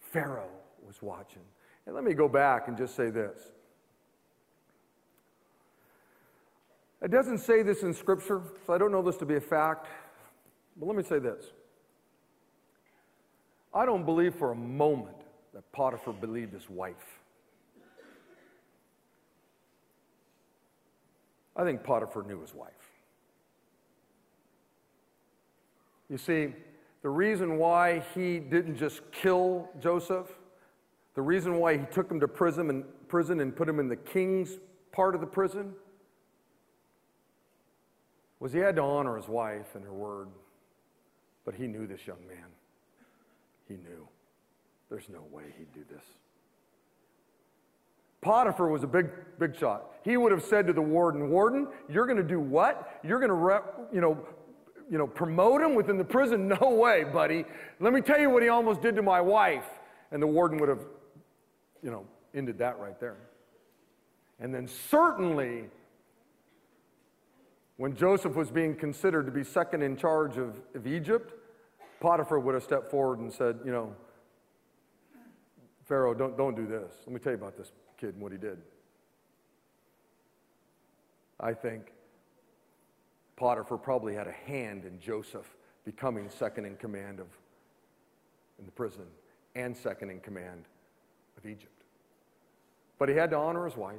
Pharaoh 0.00 0.50
was 0.86 1.00
watching. 1.02 1.42
And 1.86 1.94
let 1.94 2.04
me 2.04 2.14
go 2.14 2.28
back 2.28 2.68
and 2.68 2.76
just 2.76 2.94
say 2.94 3.10
this. 3.10 3.38
It 7.02 7.10
doesn't 7.10 7.38
say 7.38 7.62
this 7.62 7.82
in 7.82 7.92
Scripture, 7.92 8.42
so 8.64 8.72
I 8.72 8.78
don't 8.78 8.92
know 8.92 9.02
this 9.02 9.16
to 9.16 9.26
be 9.26 9.34
a 9.34 9.40
fact. 9.40 9.88
But 10.76 10.86
let 10.86 10.96
me 10.96 11.02
say 11.02 11.18
this 11.18 11.46
I 13.74 13.84
don't 13.84 14.04
believe 14.04 14.34
for 14.34 14.52
a 14.52 14.56
moment 14.56 15.16
that 15.54 15.70
Potiphar 15.72 16.14
believed 16.14 16.52
his 16.52 16.70
wife. 16.70 17.20
I 21.54 21.64
think 21.64 21.82
Potiphar 21.82 22.22
knew 22.22 22.40
his 22.40 22.54
wife. 22.54 22.70
You 26.08 26.18
see, 26.18 26.54
the 27.02 27.08
reason 27.08 27.58
why 27.58 28.02
he 28.14 28.38
didn't 28.38 28.76
just 28.76 29.00
kill 29.10 29.68
Joseph, 29.80 30.28
the 31.14 31.22
reason 31.22 31.56
why 31.56 31.76
he 31.76 31.84
took 31.86 32.10
him 32.10 32.20
to 32.20 32.28
prison 32.28 32.70
and, 32.70 32.84
prison 33.08 33.40
and 33.40 33.54
put 33.54 33.68
him 33.68 33.78
in 33.78 33.88
the 33.88 33.96
king's 33.96 34.58
part 34.92 35.14
of 35.14 35.20
the 35.20 35.26
prison, 35.26 35.74
was 38.40 38.52
he 38.52 38.58
had 38.58 38.76
to 38.76 38.82
honor 38.82 39.16
his 39.16 39.28
wife 39.28 39.74
and 39.74 39.84
her 39.84 39.92
word. 39.92 40.28
But 41.44 41.54
he 41.54 41.66
knew 41.66 41.86
this 41.86 42.06
young 42.06 42.26
man. 42.26 42.46
He 43.68 43.74
knew. 43.74 44.08
There's 44.88 45.08
no 45.08 45.22
way 45.30 45.44
he'd 45.58 45.72
do 45.72 45.84
this. 45.92 46.04
Potiphar 48.20 48.68
was 48.68 48.84
a 48.84 48.86
big, 48.86 49.10
big 49.38 49.56
shot. 49.56 49.90
He 50.04 50.16
would 50.16 50.32
have 50.32 50.44
said 50.44 50.66
to 50.68 50.72
the 50.72 50.82
warden, 50.82 51.30
Warden, 51.30 51.66
you're 51.88 52.06
going 52.06 52.18
to 52.18 52.22
do 52.22 52.38
what? 52.38 53.00
You're 53.02 53.18
going 53.18 53.30
to, 53.30 53.62
you 53.92 54.00
know, 54.00 54.26
you 54.90 54.98
know, 54.98 55.06
promote 55.06 55.60
him 55.60 55.74
within 55.74 55.98
the 55.98 56.04
prison? 56.04 56.48
No 56.60 56.70
way, 56.70 57.04
buddy. 57.04 57.44
Let 57.80 57.92
me 57.92 58.00
tell 58.00 58.20
you 58.20 58.30
what 58.30 58.42
he 58.42 58.48
almost 58.48 58.80
did 58.80 58.94
to 58.96 59.02
my 59.02 59.20
wife. 59.20 59.64
And 60.10 60.22
the 60.22 60.26
warden 60.26 60.58
would 60.58 60.68
have, 60.68 60.84
you 61.82 61.90
know, 61.90 62.04
ended 62.34 62.58
that 62.58 62.78
right 62.78 62.98
there. 62.98 63.16
And 64.40 64.54
then 64.54 64.66
certainly, 64.66 65.64
when 67.76 67.94
Joseph 67.94 68.34
was 68.34 68.50
being 68.50 68.74
considered 68.74 69.26
to 69.26 69.32
be 69.32 69.44
second 69.44 69.82
in 69.82 69.96
charge 69.96 70.36
of, 70.36 70.60
of 70.74 70.86
Egypt, 70.86 71.34
Potiphar 72.00 72.38
would 72.38 72.54
have 72.54 72.64
stepped 72.64 72.90
forward 72.90 73.20
and 73.20 73.32
said, 73.32 73.58
you 73.64 73.70
know, 73.70 73.94
Pharaoh, 75.84 76.14
don't, 76.14 76.36
don't 76.36 76.56
do 76.56 76.66
this. 76.66 76.92
Let 77.06 77.12
me 77.12 77.20
tell 77.20 77.32
you 77.32 77.38
about 77.38 77.56
this 77.56 77.72
kid 77.98 78.14
and 78.14 78.22
what 78.22 78.32
he 78.32 78.38
did. 78.38 78.58
I 81.38 81.52
think 81.52 81.92
Potiphar 83.36 83.78
probably 83.78 84.14
had 84.14 84.28
a 84.28 84.32
hand 84.32 84.84
in 84.84 85.00
Joseph 85.00 85.56
becoming 85.84 86.28
second 86.28 86.64
in 86.64 86.76
command 86.76 87.18
of 87.18 87.26
in 88.58 88.66
the 88.66 88.72
prison 88.72 89.06
and 89.56 89.76
second 89.76 90.10
in 90.10 90.20
command 90.20 90.64
of 91.36 91.44
Egypt. 91.46 91.71
But 93.02 93.08
he 93.08 93.16
had 93.16 93.30
to 93.30 93.36
honor 93.36 93.64
his 93.64 93.76
wife. 93.76 93.96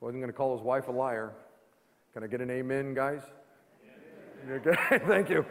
Wasn't 0.00 0.20
going 0.20 0.30
to 0.30 0.36
call 0.36 0.54
his 0.54 0.62
wife 0.62 0.88
a 0.88 0.90
liar. 0.90 1.32
Can 2.12 2.22
I 2.22 2.26
get 2.26 2.42
an 2.42 2.50
amen, 2.50 2.92
guys? 2.92 3.22
Okay, 4.50 4.98
thank 5.06 5.30
you. 5.30 5.46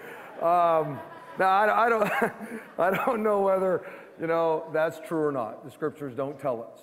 Um, 0.45 0.99
now, 1.39 1.49
I, 1.49 1.85
I, 1.87 1.89
don't, 1.89 2.11
I 2.77 2.91
don't 2.91 3.23
know 3.23 3.41
whether, 3.41 3.83
you 4.21 4.27
know, 4.27 4.65
that's 4.71 4.99
true 5.07 5.23
or 5.23 5.31
not. 5.31 5.65
The 5.65 5.71
scriptures 5.71 6.13
don't 6.13 6.39
tell 6.39 6.61
us. 6.61 6.81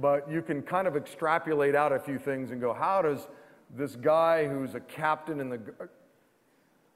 But 0.00 0.30
you 0.30 0.42
can 0.42 0.62
kind 0.62 0.86
of 0.86 0.94
extrapolate 0.96 1.74
out 1.74 1.90
a 1.90 1.98
few 1.98 2.20
things 2.20 2.52
and 2.52 2.60
go, 2.60 2.72
how 2.72 3.02
does 3.02 3.26
this 3.76 3.96
guy 3.96 4.46
who's 4.46 4.76
a 4.76 4.80
captain 4.80 5.40
in 5.40 5.48
the, 5.48 5.60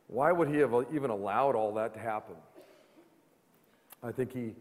why 0.06 0.30
would 0.30 0.46
he 0.46 0.58
have 0.58 0.72
even 0.94 1.10
allowed 1.10 1.56
all 1.56 1.74
that 1.74 1.94
to 1.94 1.98
happen? 1.98 2.36
I 4.04 4.12
think 4.12 4.32
he 4.32 4.54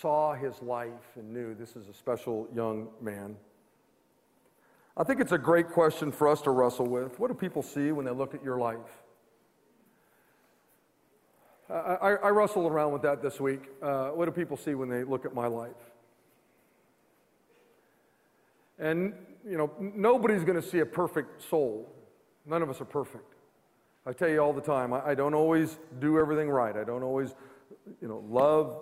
saw 0.00 0.34
his 0.34 0.60
life 0.62 1.16
and 1.16 1.32
knew 1.32 1.54
this 1.54 1.76
is 1.76 1.88
a 1.88 1.94
special 1.94 2.48
young 2.54 2.88
man. 3.00 3.36
I 4.96 5.02
think 5.02 5.20
it's 5.20 5.32
a 5.32 5.38
great 5.38 5.70
question 5.70 6.12
for 6.12 6.28
us 6.28 6.40
to 6.42 6.50
wrestle 6.50 6.86
with. 6.86 7.18
What 7.18 7.28
do 7.28 7.34
people 7.34 7.62
see 7.62 7.92
when 7.92 8.04
they 8.04 8.12
look 8.12 8.34
at 8.34 8.44
your 8.44 8.58
life? 8.58 8.78
I, 11.68 11.74
I, 11.74 12.10
I 12.14 12.28
wrestled 12.28 12.70
around 12.70 12.92
with 12.92 13.02
that 13.02 13.20
this 13.22 13.40
week. 13.40 13.62
Uh, 13.82 14.08
what 14.10 14.26
do 14.26 14.30
people 14.30 14.56
see 14.56 14.74
when 14.74 14.88
they 14.88 15.02
look 15.02 15.24
at 15.24 15.34
my 15.34 15.46
life? 15.46 15.72
And, 18.78 19.14
you 19.48 19.56
know, 19.56 19.72
nobody's 19.78 20.44
going 20.44 20.60
to 20.60 20.66
see 20.66 20.80
a 20.80 20.86
perfect 20.86 21.42
soul. 21.42 21.90
None 22.46 22.62
of 22.62 22.70
us 22.70 22.80
are 22.80 22.86
perfect. 22.86 23.34
I 24.06 24.12
tell 24.12 24.28
you 24.28 24.38
all 24.38 24.52
the 24.52 24.60
time, 24.60 24.92
I, 24.92 25.08
I 25.08 25.14
don't 25.14 25.34
always 25.34 25.78
do 25.98 26.18
everything 26.18 26.50
right. 26.50 26.76
I 26.76 26.84
don't 26.84 27.02
always, 27.02 27.34
you 28.00 28.08
know, 28.08 28.22
love 28.28 28.76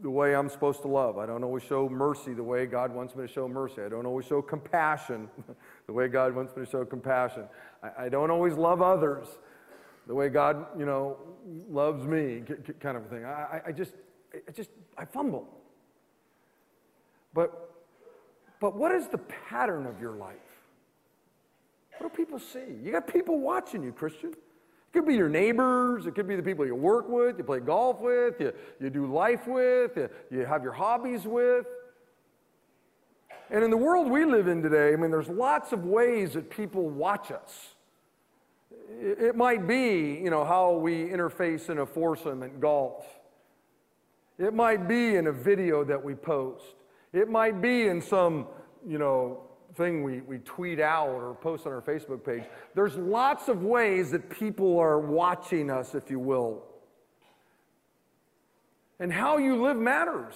the 0.00 0.10
way 0.10 0.34
I'm 0.34 0.48
supposed 0.48 0.82
to 0.82 0.88
love. 0.88 1.18
I 1.18 1.26
don't 1.26 1.42
always 1.42 1.62
show 1.62 1.88
mercy 1.88 2.32
the 2.34 2.42
way 2.42 2.66
God 2.66 2.94
wants 2.94 3.16
me 3.16 3.26
to 3.26 3.32
show 3.32 3.48
mercy. 3.48 3.82
I 3.82 3.88
don't 3.88 4.06
always 4.06 4.26
show 4.26 4.40
compassion 4.40 5.28
the 5.86 5.92
way 5.92 6.08
God 6.08 6.34
wants 6.34 6.56
me 6.56 6.64
to 6.64 6.70
show 6.70 6.84
compassion. 6.84 7.44
I, 7.82 8.04
I 8.04 8.08
don't 8.08 8.30
always 8.30 8.54
love 8.54 8.80
others 8.82 9.26
the 10.06 10.14
way 10.14 10.28
God, 10.28 10.66
you 10.78 10.86
know, 10.86 11.18
loves 11.68 12.06
me, 12.06 12.42
kind 12.80 12.96
of 12.96 13.08
thing. 13.08 13.24
I, 13.24 13.60
I 13.66 13.72
just, 13.72 13.92
I 14.34 14.52
just, 14.52 14.70
I 14.96 15.04
fumble. 15.04 15.46
But, 17.34 17.74
but 18.58 18.74
what 18.74 18.92
is 18.92 19.06
the 19.08 19.18
pattern 19.18 19.86
of 19.86 20.00
your 20.00 20.12
life? 20.12 20.36
What 21.98 22.10
do 22.12 22.16
people 22.16 22.38
see? 22.38 22.60
You 22.82 22.92
got 22.92 23.06
people 23.06 23.38
watching 23.38 23.82
you, 23.82 23.92
Christian. 23.92 24.34
It 24.88 24.96
could 24.96 25.06
be 25.06 25.16
your 25.16 25.28
neighbors, 25.28 26.06
it 26.06 26.14
could 26.14 26.26
be 26.26 26.34
the 26.34 26.42
people 26.42 26.64
you 26.64 26.74
work 26.74 27.08
with, 27.08 27.36
you 27.36 27.44
play 27.44 27.60
golf 27.60 28.00
with, 28.00 28.40
you, 28.40 28.52
you 28.80 28.88
do 28.88 29.06
life 29.06 29.46
with, 29.46 29.96
you, 29.96 30.08
you 30.30 30.46
have 30.46 30.62
your 30.62 30.72
hobbies 30.72 31.26
with. 31.26 31.66
And 33.50 33.62
in 33.62 33.70
the 33.70 33.76
world 33.76 34.10
we 34.10 34.24
live 34.24 34.48
in 34.48 34.62
today, 34.62 34.92
I 34.92 34.96
mean, 34.96 35.10
there's 35.10 35.28
lots 35.28 35.72
of 35.72 35.84
ways 35.84 36.34
that 36.34 36.48
people 36.48 36.88
watch 36.88 37.30
us. 37.30 37.74
It 39.00 39.36
might 39.36 39.66
be, 39.66 40.20
you 40.22 40.30
know, 40.30 40.44
how 40.44 40.72
we 40.72 41.06
interface 41.06 41.68
in 41.68 41.78
a 41.78 41.86
foursome 41.86 42.42
at 42.42 42.58
golf. 42.58 43.04
It 44.38 44.54
might 44.54 44.88
be 44.88 45.16
in 45.16 45.26
a 45.26 45.32
video 45.32 45.84
that 45.84 46.02
we 46.02 46.14
post. 46.14 46.64
It 47.12 47.28
might 47.28 47.60
be 47.60 47.88
in 47.88 48.00
some, 48.00 48.46
you 48.86 48.98
know, 48.98 49.47
thing 49.78 50.02
we, 50.02 50.20
we 50.20 50.38
tweet 50.38 50.80
out 50.80 51.08
or 51.08 51.34
post 51.40 51.66
on 51.66 51.72
our 51.72 51.80
Facebook 51.80 52.24
page. 52.24 52.42
There's 52.74 52.96
lots 52.96 53.48
of 53.48 53.62
ways 53.62 54.10
that 54.10 54.28
people 54.28 54.78
are 54.78 54.98
watching 54.98 55.70
us, 55.70 55.94
if 55.94 56.10
you 56.10 56.18
will. 56.18 56.64
And 59.00 59.12
how 59.12 59.38
you 59.38 59.62
live 59.62 59.76
matters. 59.76 60.34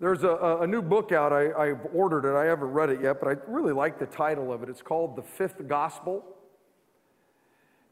There's 0.00 0.22
a, 0.22 0.58
a 0.62 0.66
new 0.66 0.80
book 0.80 1.12
out. 1.12 1.32
I, 1.32 1.66
have 1.66 1.86
ordered 1.92 2.24
it. 2.24 2.36
I 2.36 2.44
haven't 2.44 2.70
read 2.70 2.90
it 2.90 3.02
yet, 3.02 3.20
but 3.20 3.28
I 3.28 3.36
really 3.48 3.72
like 3.72 3.98
the 3.98 4.06
title 4.06 4.52
of 4.52 4.62
it. 4.62 4.68
It's 4.68 4.82
called 4.82 5.16
The 5.16 5.22
Fifth 5.22 5.66
Gospel. 5.66 6.24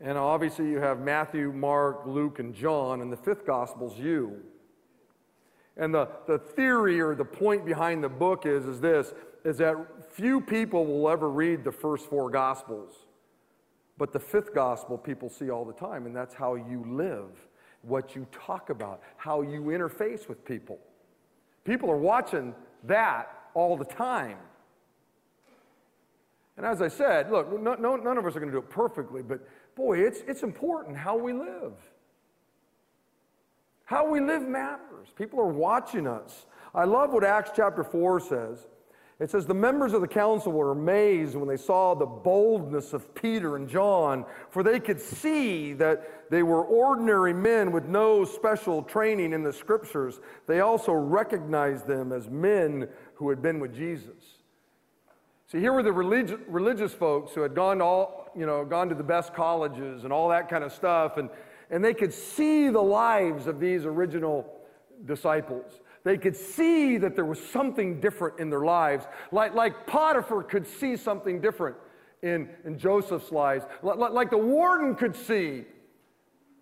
And 0.00 0.16
obviously, 0.16 0.68
you 0.68 0.78
have 0.78 1.00
Matthew, 1.00 1.53
Mark, 1.53 2.03
Luke, 2.07 2.38
and 2.38 2.55
John, 2.55 3.03
and 3.03 3.12
the 3.12 3.16
fifth 3.16 3.46
gospel's 3.46 3.96
you. 3.96 4.42
And 5.77 5.95
the, 5.95 6.09
the 6.27 6.39
theory 6.39 7.01
or 7.01 7.14
the 7.14 7.25
point 7.25 7.64
behind 7.64 8.05
the 8.05 8.09
book 8.09 8.47
is, 8.47 8.66
is 8.66 8.81
this 8.81 9.14
is 9.45 9.59
that 9.59 9.77
few 10.12 10.41
people 10.41 10.87
will 10.87 11.09
ever 11.09 11.29
read 11.29 11.64
the 11.64 11.73
first 11.73 12.09
four 12.09 12.31
gospels. 12.31 12.95
But 13.99 14.12
the 14.12 14.20
fifth 14.20 14.55
gospel 14.55 14.97
people 14.97 15.29
see 15.29 15.51
all 15.51 15.64
the 15.64 15.73
time, 15.73 16.07
and 16.07 16.14
that's 16.14 16.35
how 16.35 16.55
you 16.55 16.85
live, 16.87 17.31
what 17.83 18.14
you 18.14 18.27
talk 18.31 18.70
about, 18.70 19.03
how 19.16 19.43
you 19.43 19.62
interface 19.62 20.29
with 20.29 20.45
people. 20.45 20.79
People 21.64 21.91
are 21.91 21.97
watching 21.97 22.55
that 22.85 23.29
all 23.55 23.77
the 23.77 23.85
time. 23.85 24.39
And 26.57 26.66
as 26.66 26.83
I 26.83 26.89
said, 26.89 27.31
look, 27.31 27.61
no, 27.61 27.75
no, 27.75 27.97
none 27.97 28.18
of 28.18 28.27
us 28.27 28.37
are 28.37 28.41
going 28.41 28.53
to 28.53 28.61
do 28.61 28.64
it 28.64 28.70
perfectly, 28.70 29.23
but 29.23 29.41
boy, 29.75 29.99
it's, 29.99 30.20
it's 30.27 30.43
important 30.43 30.97
how 30.97 31.16
we 31.16 31.33
live. 31.33 31.73
How 33.85 34.09
we 34.09 34.20
live 34.20 34.43
matters. 34.43 35.09
People 35.16 35.41
are 35.41 35.49
watching 35.49 36.07
us. 36.07 36.47
I 36.74 36.85
love 36.85 37.12
what 37.12 37.24
Acts 37.24 37.51
chapter 37.55 37.85
4 37.85 38.20
says. 38.20 38.66
It 39.22 39.30
says, 39.30 39.47
The 39.47 39.55
members 39.55 39.93
of 39.93 40.01
the 40.01 40.09
council 40.09 40.53
were 40.53 40.72
amazed 40.72 41.37
when 41.37 41.49
they 41.49 41.57
saw 41.57 41.95
the 41.95 42.07
boldness 42.07 42.93
of 42.93 43.14
Peter 43.14 43.57
and 43.57 43.68
John, 43.68 44.24
for 44.51 44.62
they 44.62 44.80
could 44.80 45.01
see 45.01 45.74
that 45.74 46.30
they 46.30 46.43
were 46.43 46.64
ordinary 46.64 47.33
men 47.33 47.70
with 47.70 47.85
no 47.85 48.24
special 48.24 48.83
training 48.83 49.33
in 49.33 49.43
the 49.43 49.53
scriptures. 49.53 50.20
They 50.47 50.61
also 50.61 50.93
recognized 50.93 51.87
them 51.87 52.12
as 52.12 52.28
men 52.28 52.89
who 53.14 53.28
had 53.28 53.43
been 53.43 53.61
with 53.61 53.74
Jesus. 53.74 54.39
See, 55.47 55.61
here 55.61 55.72
were 55.72 55.83
the 55.83 55.91
religi- 55.91 56.41
religious 56.49 56.95
folks 56.95 57.33
who 57.33 57.43
had 57.43 57.55
gone 57.55 57.78
to 57.78 57.85
all, 57.85 58.30
you 58.35 58.47
know, 58.47 58.64
gone 58.64 58.89
to 58.89 58.95
the 58.95 59.05
best 59.05 59.35
colleges 59.35 60.05
and 60.05 60.12
all 60.12 60.30
that 60.30 60.49
kind 60.49 60.64
of 60.64 60.72
stuff, 60.72 61.18
and, 61.18 61.28
and 61.73 61.83
they 61.83 61.95
could 61.95 62.12
see 62.12 62.68
the 62.68 62.83
lives 62.83 63.47
of 63.49 63.59
these 63.59 63.87
original 63.87 64.47
disciples. 65.07 65.81
They 66.05 66.18
could 66.18 66.37
see 66.37 66.99
that 66.99 67.16
there 67.16 67.25
was 67.25 67.41
something 67.41 67.99
different 67.99 68.39
in 68.39 68.51
their 68.51 68.64
lives, 68.64 69.07
like, 69.33 69.55
like 69.55 69.87
Potiphar 69.87 70.43
could 70.43 70.66
see 70.66 70.97
something 70.97 71.41
different 71.41 71.77
in, 72.23 72.49
in 72.64 72.79
Joseph's 72.79 73.33
lives, 73.33 73.64
Like 73.83 74.31
the 74.31 74.39
warden 74.39 74.95
could 74.95 75.16
see 75.16 75.64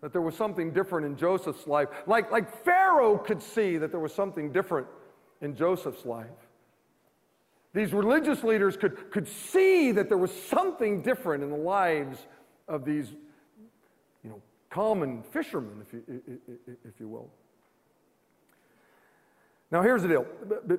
that 0.00 0.12
there 0.12 0.22
was 0.22 0.34
something 0.34 0.72
different 0.72 1.06
in 1.06 1.16
Joseph's 1.16 1.66
life. 1.66 1.88
Like, 2.06 2.30
like 2.30 2.64
Pharaoh 2.64 3.18
could 3.18 3.42
see 3.42 3.76
that 3.76 3.90
there 3.90 4.00
was 4.00 4.14
something 4.14 4.52
different 4.52 4.86
in 5.42 5.54
Joseph's 5.54 6.06
life. 6.06 6.26
These 7.74 7.92
religious 7.92 8.42
leaders 8.42 8.76
could, 8.76 9.10
could 9.10 9.28
see 9.28 9.92
that 9.92 10.08
there 10.08 10.18
was 10.18 10.32
something 10.32 11.02
different 11.02 11.42
in 11.42 11.50
the 11.50 11.56
lives 11.56 12.18
of 12.66 12.84
these 12.84 13.08
common 14.70 15.22
fishermen, 15.22 15.82
if 15.82 15.92
you, 15.92 16.22
if 16.84 16.98
you 16.98 17.08
will. 17.08 17.28
Now, 19.72 19.82
here's 19.82 20.02
the 20.02 20.08
deal. 20.08 20.26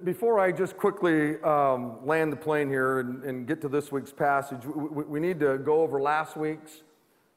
Before 0.03 0.39
I 0.39 0.51
just 0.51 0.75
quickly 0.75 1.41
um, 1.43 2.05
land 2.05 2.33
the 2.33 2.37
plane 2.37 2.67
here 2.67 2.99
and, 2.99 3.23
and, 3.23 3.47
get 3.47 3.61
to 3.61 3.69
this 3.69 3.89
week's 3.89 4.11
passage, 4.11 4.65
we, 4.65 5.03
we 5.03 5.19
need 5.21 5.39
to 5.39 5.57
go 5.59 5.81
over 5.81 6.01
last 6.01 6.35
week's 6.35 6.83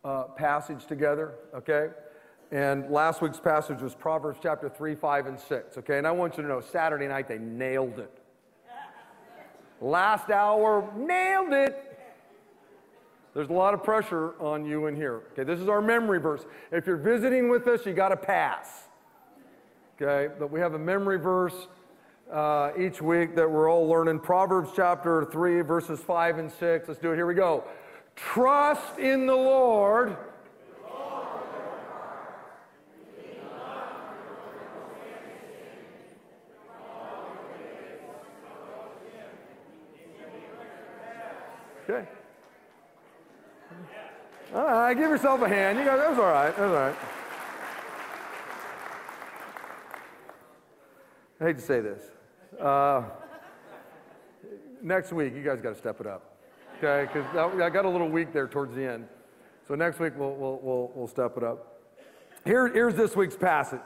uh, 0.05 0.25
passage 0.25 0.87
together, 0.87 1.35
okay? 1.55 1.91
And 2.51 2.91
last 2.91 3.23
week's 3.23 3.39
passage 3.39 3.81
was 3.81 3.95
Proverbs 3.95 4.41
chapter 4.43 4.69
3, 4.69 4.97
5, 4.97 5.27
and 5.27 5.39
6, 5.39 5.79
okay? 5.79 5.99
And 5.99 6.09
I 6.09 6.11
want 6.11 6.37
you 6.37 6.43
to 6.43 6.49
know 6.49 6.61
Saturday 6.61 7.07
night 7.07 7.29
they 7.29 7.39
nailed 7.39 8.01
it. 8.01 8.19
Last 9.81 10.31
hour, 10.31 10.91
nailed 10.97 11.53
it. 11.53 11.94
There's 13.35 13.51
a 13.51 13.53
lot 13.53 13.75
of 13.75 13.83
pressure 13.83 14.41
on 14.41 14.65
you 14.65 14.87
in 14.87 14.95
here. 14.95 15.23
Okay, 15.33 15.43
this 15.43 15.59
is 15.59 15.69
our 15.69 15.83
memory 15.83 16.21
verse. 16.21 16.47
If 16.71 16.87
you're 16.87 16.97
visiting 16.97 17.49
with 17.49 17.67
us, 17.67 17.85
you 17.85 17.93
got 17.93 18.11
to 18.11 18.17
pass. 18.17 18.85
Okay, 20.01 20.33
but 20.39 20.53
we 20.53 20.61
have 20.61 20.75
a 20.75 20.79
memory 20.79 21.19
verse 21.19 21.67
uh, 22.33 22.71
each 22.79 23.03
week 23.03 23.35
that 23.35 23.51
we're 23.51 23.69
all 23.69 23.89
learning. 23.89 24.21
Proverbs 24.21 24.71
chapter 24.75 25.25
3, 25.25 25.63
verses 25.63 25.99
5 26.01 26.39
and 26.39 26.51
6. 26.51 26.89
Let's 26.89 27.01
do 27.01 27.11
it. 27.11 27.17
Here 27.17 27.27
we 27.27 27.35
go. 27.35 27.65
Trust 28.15 28.99
in 29.01 29.27
the 29.27 29.35
Lord. 29.35 30.17
Okay. 41.91 42.09
All 44.55 44.63
right, 44.63 44.95
give 44.95 45.11
yourself 45.11 45.43
a 45.43 45.49
hand. 45.49 45.81
You 45.81 45.85
guys, 45.85 45.99
that 45.99 46.11
was 46.11 46.19
all 46.21 46.27
right. 46.27 46.57
That 46.57 46.63
was 46.63 46.71
all 46.71 46.77
right. 46.77 46.97
I 51.41 51.45
hate 51.45 51.57
to 51.57 51.63
say 51.63 51.81
this. 51.81 52.03
Uh, 52.61 53.03
next 54.81 55.13
week, 55.13 55.35
you 55.35 55.43
guys 55.43 55.61
got 55.61 55.71
to 55.71 55.75
step 55.75 56.01
it 56.01 56.07
up, 56.07 56.37
okay? 56.79 57.13
Because 57.13 57.27
I 57.61 57.69
got 57.69 57.85
a 57.85 57.89
little 57.89 58.09
weak 58.09 58.33
there 58.33 58.47
towards 58.47 58.77
the 58.77 58.89
end. 58.89 59.09
So 59.67 59.75
next 59.75 59.99
week, 59.99 60.13
we'll, 60.17 60.37
we'll, 60.37 60.61
we'll, 60.63 60.93
we'll 60.95 61.09
step 61.09 61.37
it 61.37 61.43
up. 61.43 61.81
Here, 62.45 62.69
here's 62.69 62.95
this 62.95 63.17
week's 63.17 63.37
passage, 63.37 63.81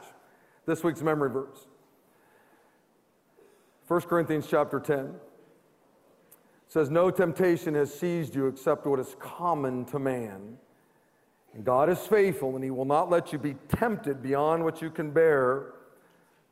this 0.67 0.83
week's 0.83 1.01
memory 1.01 1.31
verse 1.31 1.65
1 3.87 4.01
Corinthians 4.01 4.45
chapter 4.47 4.79
10 4.79 5.15
says, 6.69 6.89
No 6.89 7.11
temptation 7.11 7.73
has 7.73 7.93
seized 7.93 8.35
you 8.35 8.47
except 8.47 8.85
what 8.85 8.99
is 8.99 9.15
common 9.19 9.83
to 9.85 9.99
man. 9.99 10.57
And 11.53 11.65
God 11.65 11.89
is 11.89 11.99
faithful, 11.99 12.55
and 12.55 12.63
He 12.63 12.69
will 12.69 12.85
not 12.85 13.09
let 13.09 13.33
you 13.33 13.39
be 13.39 13.55
tempted 13.67 14.21
beyond 14.21 14.63
what 14.63 14.81
you 14.81 14.89
can 14.89 15.11
bear. 15.11 15.73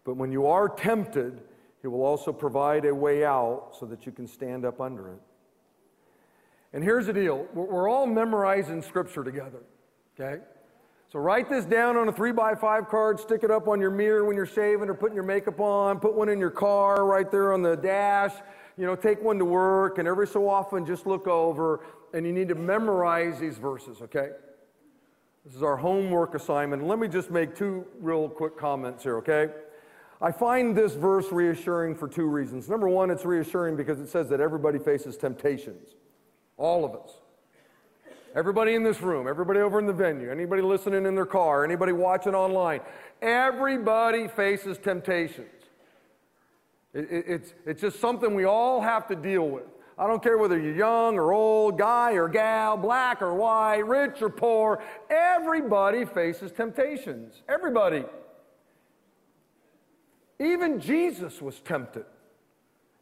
But 0.03 0.18
when 0.18 0.32
you 0.32 0.47
are 0.47 0.68
tempted, 0.68 1.39
He 1.82 1.88
will 1.88 2.03
also 2.03 2.34
provide 2.34 2.86
a 2.86 2.93
way 2.93 3.24
out 3.24 3.76
so 3.80 3.86
that 3.86 4.05
you 4.05 4.11
can 4.11 4.28
stand 4.28 4.65
up 4.65 4.82
under 4.82 5.09
it. 5.09 5.20
And 6.74 6.84
here's 6.84 7.05
the 7.05 7.13
deal 7.13 7.47
we're 7.53 7.89
all 7.89 8.07
memorizing 8.07 8.82
Scripture 8.82 9.24
together, 9.24 9.61
okay? 10.20 10.41
So 11.09 11.20
write 11.20 11.47
this 11.47 11.63
down 11.63 11.95
on 11.95 12.09
a 12.09 12.11
three 12.11 12.34
by 12.34 12.55
five 12.55 12.89
card, 12.89 13.20
stick 13.20 13.43
it 13.43 13.51
up 13.51 13.68
on 13.70 13.80
your 13.80 13.91
mirror 13.91 14.26
when 14.26 14.36
you're 14.36 14.45
shaving 14.45 14.89
or 14.89 14.93
putting 14.93 15.15
your 15.15 15.24
makeup 15.24 15.59
on, 15.61 15.99
put 15.99 16.15
one 16.15 16.28
in 16.28 16.38
your 16.38 16.49
car 16.49 17.05
right 17.05 17.32
there 17.32 17.53
on 17.53 17.61
the 17.61 17.78
dash 17.78 18.34
you 18.78 18.86
know, 18.86 18.95
take 18.95 19.21
one 19.21 19.39
to 19.39 19.45
work 19.45 19.97
and 19.97 20.07
every 20.07 20.28
so 20.28 20.47
often 20.47 20.86
just 20.86 21.05
look 21.07 21.28
over 21.28 21.82
and 22.13 22.25
you 22.25 22.32
need 22.32 22.47
to 22.49 22.55
memorize 22.55 23.39
these 23.39 23.57
verses, 23.57 24.01
okay? 24.01 24.30
This 25.45 25.55
is 25.55 25.63
our 25.63 25.78
homework 25.78 26.36
assignment. 26.36 26.84
Let 26.84 26.99
me 26.99 27.07
just 27.07 27.32
make 27.32 27.55
two 27.55 27.86
real 27.99 28.30
quick 28.30 28.57
comments 28.57 29.03
here, 29.03 29.17
okay? 29.17 29.49
I 30.21 30.32
find 30.32 30.75
this 30.75 30.93
verse 30.93 31.32
reassuring 31.32 31.95
for 31.95 32.07
two 32.07 32.25
reasons. 32.25 32.69
Number 32.69 32.89
one, 32.89 33.09
it's 33.11 33.25
reassuring 33.25 33.75
because 33.75 33.99
it 33.99 34.09
says 34.09 34.30
that 34.30 34.39
everybody 34.39 34.80
faces 34.80 35.15
temptations. 35.17 35.95
All 36.57 36.84
of 36.86 36.95
us. 36.95 37.11
Everybody 38.36 38.75
in 38.75 38.84
this 38.84 39.01
room, 39.01 39.28
everybody 39.28 39.59
over 39.61 39.80
in 39.80 39.86
the 39.86 39.93
venue, 39.93 40.30
anybody 40.30 40.61
listening 40.61 41.05
in 41.05 41.15
their 41.15 41.25
car, 41.25 41.63
anybody 41.63 41.91
watching 41.91 42.36
online, 42.36 42.82
everybody 43.21 44.28
faces 44.28 44.78
temptations. 44.78 45.57
It, 46.98 47.12
it, 47.12 47.26
it's, 47.28 47.54
it's 47.68 47.82
just 47.82 48.00
something 48.00 48.34
we 48.34 48.45
all 48.45 48.82
have 48.82 49.08
to 49.08 49.16
deal 49.16 49.48
with. 49.48 49.66
I 50.00 50.08
don't 50.08 50.22
care 50.22 50.39
whether 50.39 50.60
you're 50.60 50.76
young 50.76 51.16
or 51.18 51.32
old, 51.32 51.78
guy 51.78 52.14
or 52.14 52.28
gal, 52.28 52.76
black 52.76 53.22
or 53.22 53.36
white, 53.36 53.86
rich 53.86 54.22
or 54.22 54.30
poor, 54.30 54.84
everybody 55.10 56.06
faces 56.06 56.52
temptations. 56.52 57.43
Everybody. 57.48 58.04
Even 60.39 60.80
Jesus 60.80 61.39
was 61.39 61.60
tempted. 61.60 62.06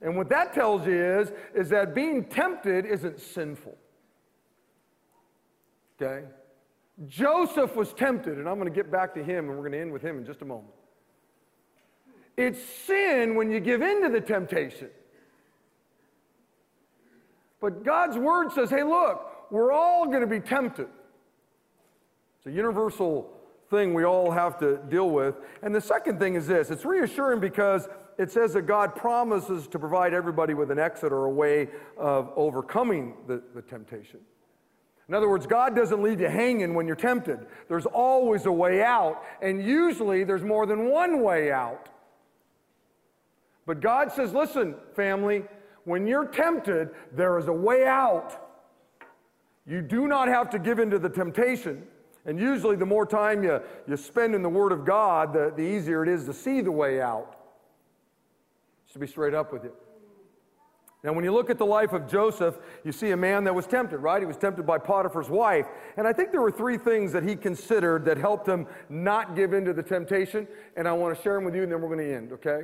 And 0.02 0.18
what 0.18 0.28
that 0.30 0.54
tells 0.54 0.86
you 0.86 1.02
is, 1.02 1.32
is 1.54 1.70
that 1.70 1.96
being 1.96 2.26
tempted 2.26 2.86
isn't 2.86 3.22
sinful. 3.22 3.78
Okay? 6.02 6.26
Joseph 7.08 7.78
was 7.78 7.94
tempted, 7.94 8.38
and 8.38 8.48
I'm 8.48 8.60
going 8.60 8.72
to 8.72 8.76
get 8.76 8.92
back 8.92 9.14
to 9.16 9.24
him, 9.24 9.50
and 9.50 9.58
we're 9.58 9.70
going 9.70 9.72
to 9.72 9.80
end 9.80 9.94
with 9.94 10.02
him 10.02 10.18
in 10.18 10.26
just 10.26 10.42
a 10.42 10.46
moment. 10.46 10.74
It's 12.38 12.60
sin 12.86 13.36
when 13.36 13.50
you 13.50 13.60
give 13.60 13.82
in 13.82 14.04
to 14.04 14.10
the 14.10 14.22
temptation. 14.22 14.90
But 17.62 17.84
God's 17.84 18.18
word 18.18 18.52
says, 18.52 18.70
hey, 18.70 18.84
look, 18.84 19.50
we're 19.52 19.72
all 19.72 20.06
going 20.06 20.22
to 20.22 20.28
be 20.28 20.40
tempted. 20.40 20.88
It's 22.38 22.48
a 22.48 22.52
universal 22.52 23.32
thing 23.70 23.94
we 23.94 24.04
all 24.04 24.32
have 24.32 24.60
to 24.60 24.78
deal 24.90 25.10
with. 25.10 25.36
And 25.62 25.74
the 25.74 25.82
second 25.82 26.20
thing 26.20 26.36
is 26.36 26.46
this 26.48 26.70
it's 26.70 26.86
reassuring 26.86 27.40
because 27.40 27.88
it 28.18 28.32
says 28.32 28.54
that 28.54 28.64
God 28.64 28.96
promises 28.96 29.68
to 29.68 29.80
provide 29.80 30.14
everybody 30.14 30.54
with 30.54 30.72
an 30.72 30.80
exit 30.80 31.12
or 31.12 31.26
a 31.26 31.30
way 31.30 31.70
of 31.98 32.32
overcoming 32.36 33.16
the, 33.28 33.42
the 33.54 33.62
temptation. 33.62 34.20
In 35.08 35.14
other 35.14 35.30
words, 35.30 35.46
God 35.46 35.76
doesn't 35.76 36.02
leave 36.02 36.20
you 36.20 36.28
hanging 36.28 36.74
when 36.74 36.88
you're 36.88 36.96
tempted. 36.96 37.46
There's 37.68 37.86
always 37.86 38.46
a 38.46 38.52
way 38.52 38.82
out, 38.82 39.24
and 39.42 39.64
usually 39.64 40.24
there's 40.24 40.44
more 40.44 40.66
than 40.66 40.90
one 40.90 41.22
way 41.22 41.52
out. 41.52 41.90
But 43.66 43.82
God 43.82 44.12
says, 44.12 44.34
listen, 44.34 44.76
family, 44.96 45.44
when 45.86 46.06
you're 46.06 46.28
tempted, 46.28 46.90
there 47.12 47.38
is 47.38 47.48
a 47.48 47.54
way 47.54 47.86
out. 47.86 48.42
You 49.68 49.82
do 49.82 50.08
not 50.08 50.28
have 50.28 50.50
to 50.52 50.60
give 50.60 50.80
in 50.80 50.92
to 50.92 51.00
the 51.00 51.10
temptation. 51.10 51.84
And 52.26 52.40
usually, 52.40 52.76
the 52.76 52.86
more 52.86 53.06
time 53.06 53.44
you, 53.44 53.62
you 53.88 53.98
spend 53.98 54.34
in 54.34 54.42
the 54.42 54.50
Word 54.50 54.72
of 54.72 54.84
God, 54.84 55.34
the, 55.34 55.54
the 55.56 55.62
easier 55.62 56.04
it 56.04 56.10
is 56.10 56.26
to 56.26 56.34
see 56.34 56.62
the 56.62 56.72
way 56.72 57.02
out. 57.02 57.36
Just 58.86 58.94
to 58.94 59.00
be 59.00 59.08
straight 59.08 59.34
up 59.34 59.54
with 59.54 59.64
you. 59.64 59.74
Now, 61.04 61.14
when 61.14 61.24
you 61.24 61.32
look 61.32 61.52
at 61.52 61.60
the 61.60 61.66
life 61.66 61.94
of 61.94 62.08
Joseph, 62.08 62.58
you 62.84 62.92
see 62.92 63.12
a 63.12 63.18
man 63.18 63.44
that 63.44 63.54
was 63.54 63.68
tempted, 63.68 64.00
right? 64.00 64.20
He 64.20 64.26
was 64.26 64.38
tempted 64.38 64.66
by 64.66 64.80
Potiphar's 64.80 65.30
wife. 65.30 65.68
And 65.98 66.08
I 66.08 66.14
think 66.14 66.32
there 66.32 66.42
were 66.42 66.50
three 66.50 66.80
things 66.80 67.12
that 67.12 67.22
he 67.22 67.36
considered 67.36 68.06
that 68.06 68.18
helped 68.18 68.48
him 68.48 68.66
not 68.90 69.36
give 69.36 69.54
in 69.54 69.66
to 69.66 69.74
the 69.74 69.84
temptation. 69.84 70.48
And 70.76 70.88
I 70.88 70.94
want 70.94 71.16
to 71.16 71.22
share 71.22 71.36
them 71.36 71.44
with 71.44 71.54
you, 71.54 71.62
and 71.62 71.72
then 71.72 71.80
we're 71.80 71.96
going 71.96 72.08
to 72.08 72.16
end, 72.16 72.32
okay? 72.34 72.62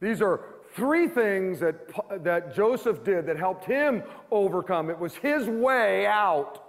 These 0.00 0.20
are 0.20 0.40
three 0.74 1.08
things 1.08 1.60
that, 1.60 1.74
that 2.22 2.54
Joseph 2.54 3.02
did 3.02 3.26
that 3.26 3.38
helped 3.38 3.64
him 3.64 4.02
overcome. 4.30 4.90
It 4.90 4.98
was 4.98 5.14
his 5.14 5.46
way 5.46 6.06
out. 6.06 6.62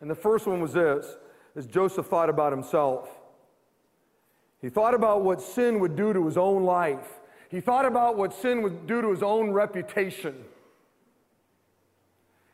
And 0.00 0.10
the 0.10 0.14
first 0.14 0.46
one 0.46 0.60
was 0.60 0.72
this 0.72 1.16
as 1.56 1.66
Joseph 1.66 2.06
thought 2.06 2.28
about 2.28 2.52
himself. 2.52 3.08
He 4.60 4.68
thought 4.68 4.94
about 4.94 5.22
what 5.22 5.40
sin 5.40 5.78
would 5.80 5.96
do 5.96 6.12
to 6.12 6.24
his 6.24 6.36
own 6.36 6.64
life. 6.64 7.20
He 7.50 7.60
thought 7.60 7.84
about 7.84 8.16
what 8.16 8.32
sin 8.32 8.62
would 8.62 8.86
do 8.86 9.02
to 9.02 9.10
his 9.10 9.22
own 9.22 9.50
reputation. 9.50 10.44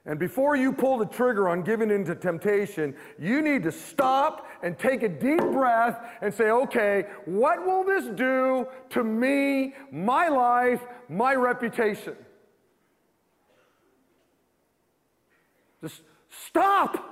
And 0.07 0.19
before 0.19 0.57
you 0.57 0.73
pull 0.73 0.97
the 0.97 1.07
trigger 1.07 1.49
on 1.49 1.63
giving 1.63 1.91
into 1.91 2.15
temptation, 2.15 2.95
you 3.19 3.43
need 3.43 3.63
to 3.65 3.73
stop 3.73 4.49
and 4.63 4.79
take 4.79 5.03
a 5.03 5.09
deep 5.09 5.41
breath 5.53 5.99
and 6.23 6.33
say, 6.33 6.51
okay, 6.51 7.05
what 7.27 7.65
will 7.67 7.85
this 7.85 8.07
do 8.17 8.67
to 8.91 9.05
me, 9.05 9.75
my 9.93 10.29
life, 10.29 10.81
my 11.09 11.35
reputation? 11.35 12.17
Just 15.83 16.03
stop 16.31 17.07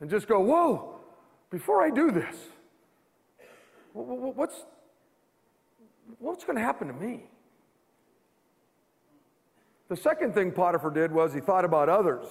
and 0.00 0.10
just 0.10 0.28
go, 0.28 0.40
whoa, 0.40 1.00
before 1.50 1.82
I 1.82 1.88
do 1.88 2.10
this, 2.10 2.36
what's, 3.94 4.64
what's 6.18 6.44
going 6.44 6.56
to 6.56 6.62
happen 6.62 6.88
to 6.88 6.94
me? 6.94 7.24
The 9.88 9.96
second 9.96 10.34
thing 10.34 10.50
Potiphar 10.50 10.90
did 10.90 11.12
was 11.12 11.34
he 11.34 11.40
thought 11.40 11.64
about 11.64 11.88
others. 11.88 12.26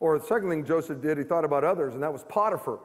Or 0.00 0.18
the 0.18 0.24
second 0.24 0.50
thing 0.50 0.64
Joseph 0.64 1.00
did, 1.00 1.18
he 1.18 1.24
thought 1.24 1.44
about 1.44 1.64
others, 1.64 1.94
and 1.94 2.02
that 2.02 2.12
was 2.12 2.24
Potiphar. 2.24 2.80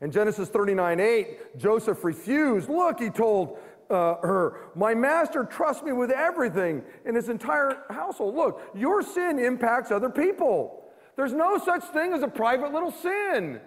In 0.00 0.10
Genesis 0.10 0.48
39 0.48 1.00
8, 1.00 1.58
Joseph 1.58 2.02
refused. 2.02 2.68
Look, 2.68 2.98
he 2.98 3.08
told 3.10 3.58
uh, 3.88 4.16
her, 4.16 4.70
My 4.74 4.94
master 4.94 5.44
trusts 5.44 5.82
me 5.82 5.92
with 5.92 6.10
everything 6.10 6.82
in 7.04 7.14
his 7.14 7.28
entire 7.28 7.84
household. 7.90 8.34
Look, 8.34 8.62
your 8.74 9.02
sin 9.02 9.38
impacts 9.38 9.90
other 9.90 10.10
people. 10.10 10.82
There's 11.14 11.32
no 11.34 11.58
such 11.58 11.84
thing 11.84 12.14
as 12.14 12.22
a 12.22 12.28
private 12.28 12.72
little 12.72 12.90
sin. 12.90 13.60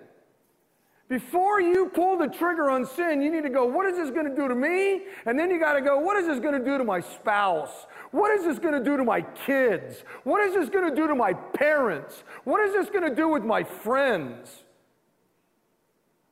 Before 1.08 1.62
you 1.62 1.92
pull 1.94 2.18
the 2.18 2.28
trigger 2.28 2.72
on 2.72 2.84
sin, 2.84 3.22
you 3.22 3.30
need 3.32 3.44
to 3.44 3.50
go, 3.50 3.66
what 3.66 3.86
is 3.86 3.96
this 3.96 4.10
going 4.10 4.28
to 4.28 4.36
do 4.36 4.48
to 4.48 4.56
me? 4.56 5.04
And 5.28 5.38
then 5.38 5.52
you 5.52 5.60
got 5.60 5.74
to 5.74 5.82
go, 5.82 6.00
what 6.00 6.18
is 6.18 6.26
this 6.26 6.40
going 6.40 6.58
to 6.58 6.66
do 6.66 6.80
to 6.80 6.84
my 6.84 7.00
spouse? 7.00 7.86
What 8.10 8.32
is 8.32 8.44
this 8.44 8.58
going 8.58 8.74
to 8.74 8.84
do 8.84 8.98
to 8.98 9.04
my 9.04 9.22
kids? 9.22 10.04
What 10.24 10.42
is 10.42 10.56
this 10.56 10.68
going 10.70 10.90
to 10.90 10.96
do 10.96 11.08
to 11.08 11.14
my 11.14 11.34
parents? 11.34 12.24
What 12.44 12.60
is 12.62 12.74
this 12.74 12.90
going 12.90 13.08
to 13.08 13.16
do 13.16 13.30
with 13.30 13.44
my 13.44 13.64
friends? 13.64 14.64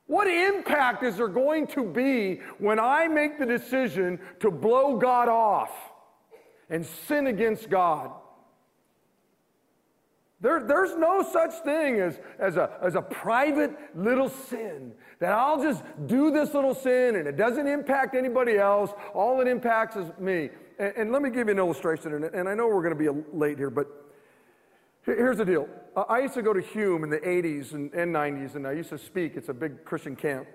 What 0.07 0.27
impact 0.27 1.03
is 1.03 1.17
there 1.17 1.27
going 1.27 1.67
to 1.67 1.83
be 1.83 2.41
when 2.57 2.79
I 2.79 3.07
make 3.07 3.37
the 3.37 3.45
decision 3.45 4.19
to 4.39 4.49
blow 4.49 4.97
God 4.97 5.29
off 5.29 5.71
and 6.69 6.83
sin 6.83 7.27
against 7.27 7.69
God? 7.69 8.11
There, 10.43 10.61
there's 10.61 10.93
no 10.97 11.23
such 11.23 11.53
thing 11.63 12.01
as, 12.01 12.19
as, 12.37 12.57
a, 12.57 12.69
as 12.81 12.95
a 12.95 13.01
private 13.01 13.71
little 13.95 14.27
sin 14.27 14.91
that 15.19 15.31
I'll 15.31 15.63
just 15.63 15.81
do 16.05 16.31
this 16.31 16.53
little 16.53 16.75
sin 16.75 17.15
and 17.15 17.29
it 17.29 17.37
doesn't 17.37 17.65
impact 17.65 18.13
anybody 18.13 18.57
else. 18.57 18.91
All 19.13 19.39
it 19.39 19.47
impacts 19.47 19.95
is 19.95 20.11
me. 20.19 20.49
And, 20.77 20.93
and 20.97 21.11
let 21.13 21.21
me 21.21 21.29
give 21.29 21.47
you 21.47 21.53
an 21.53 21.59
illustration, 21.59 22.13
and, 22.13 22.25
and 22.25 22.49
I 22.49 22.55
know 22.55 22.67
we're 22.67 22.83
going 22.83 22.97
to 22.97 23.13
be 23.13 23.23
late 23.31 23.57
here, 23.57 23.69
but 23.69 23.87
here's 25.05 25.37
the 25.37 25.45
deal. 25.45 25.69
I 26.09 26.19
used 26.19 26.33
to 26.33 26.41
go 26.41 26.51
to 26.51 26.59
Hume 26.59 27.05
in 27.05 27.09
the 27.09 27.19
80s 27.19 27.71
and, 27.71 27.93
and 27.93 28.13
90s, 28.13 28.55
and 28.55 28.67
I 28.67 28.73
used 28.73 28.89
to 28.89 28.97
speak. 28.97 29.37
It's 29.37 29.47
a 29.47 29.53
big 29.53 29.85
Christian 29.85 30.17
camp. 30.17 30.45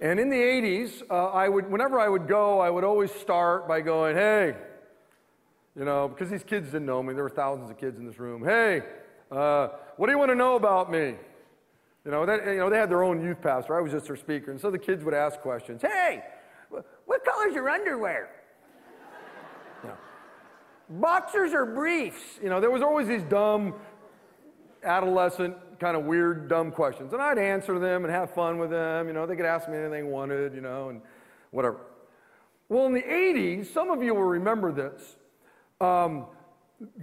And 0.00 0.20
in 0.20 0.30
the 0.30 0.36
80s, 0.36 1.02
uh, 1.10 1.30
I 1.30 1.48
would, 1.48 1.68
whenever 1.68 1.98
I 1.98 2.08
would 2.08 2.28
go, 2.28 2.60
I 2.60 2.70
would 2.70 2.84
always 2.84 3.10
start 3.10 3.66
by 3.66 3.80
going, 3.80 4.14
hey, 4.14 4.54
you 5.76 5.84
know, 5.84 6.08
because 6.08 6.30
these 6.30 6.44
kids 6.44 6.66
didn't 6.66 6.86
know 6.86 7.02
me. 7.02 7.14
There 7.14 7.24
were 7.24 7.30
thousands 7.30 7.70
of 7.70 7.78
kids 7.78 7.98
in 7.98 8.06
this 8.06 8.18
room. 8.18 8.44
Hey, 8.44 8.82
uh, 9.30 9.68
what 9.96 10.06
do 10.06 10.12
you 10.12 10.18
want 10.18 10.30
to 10.30 10.34
know 10.34 10.56
about 10.56 10.90
me? 10.90 11.14
You 12.04 12.10
know, 12.10 12.26
that, 12.26 12.44
you 12.44 12.56
know, 12.56 12.68
they 12.68 12.76
had 12.76 12.90
their 12.90 13.02
own 13.02 13.22
youth 13.22 13.40
pastor. 13.40 13.76
I 13.76 13.80
was 13.80 13.92
just 13.92 14.06
their 14.06 14.16
speaker. 14.16 14.50
And 14.50 14.60
so 14.60 14.70
the 14.70 14.78
kids 14.78 15.04
would 15.04 15.14
ask 15.14 15.40
questions. 15.40 15.80
Hey, 15.82 16.22
what 16.68 17.24
color's 17.24 17.54
your 17.54 17.68
underwear? 17.70 18.30
Boxers 20.90 21.54
or 21.54 21.64
briefs? 21.64 22.40
You 22.42 22.50
know, 22.50 22.60
there 22.60 22.70
was 22.70 22.82
always 22.82 23.06
these 23.06 23.22
dumb, 23.22 23.74
adolescent, 24.82 25.56
kind 25.78 25.96
of 25.96 26.04
weird, 26.04 26.48
dumb 26.48 26.72
questions. 26.72 27.12
And 27.12 27.22
I'd 27.22 27.38
answer 27.38 27.78
them 27.78 28.04
and 28.04 28.12
have 28.12 28.34
fun 28.34 28.58
with 28.58 28.70
them. 28.70 29.06
You 29.06 29.14
know, 29.14 29.24
they 29.24 29.36
could 29.36 29.46
ask 29.46 29.68
me 29.68 29.76
anything 29.76 29.92
they 29.92 30.02
wanted, 30.02 30.54
you 30.54 30.60
know, 30.60 30.88
and 30.88 31.00
whatever. 31.50 31.78
Well, 32.68 32.86
in 32.86 32.94
the 32.94 33.02
80s, 33.02 33.72
some 33.72 33.90
of 33.90 34.02
you 34.02 34.14
will 34.14 34.24
remember 34.24 34.72
this 34.72 35.16
um, 35.82 36.26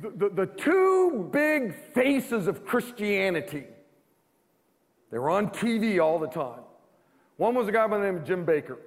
the, 0.02 0.10
the, 0.10 0.30
the 0.30 0.46
two 0.46 1.30
big 1.32 1.76
faces 1.94 2.48
of 2.48 2.66
Christianity. 2.66 3.66
They 5.12 5.20
were 5.20 5.30
on 5.30 5.50
TV 5.50 6.04
all 6.04 6.20
the 6.20 6.28
time. 6.28 6.62
One 7.38 7.56
was 7.56 7.68
a 7.68 7.72
guy 7.72 7.88
by 7.88 7.98
the 7.98 8.04
name 8.04 8.18
of 8.18 8.26
Jim 8.26 8.46
Bakker. 8.46 8.78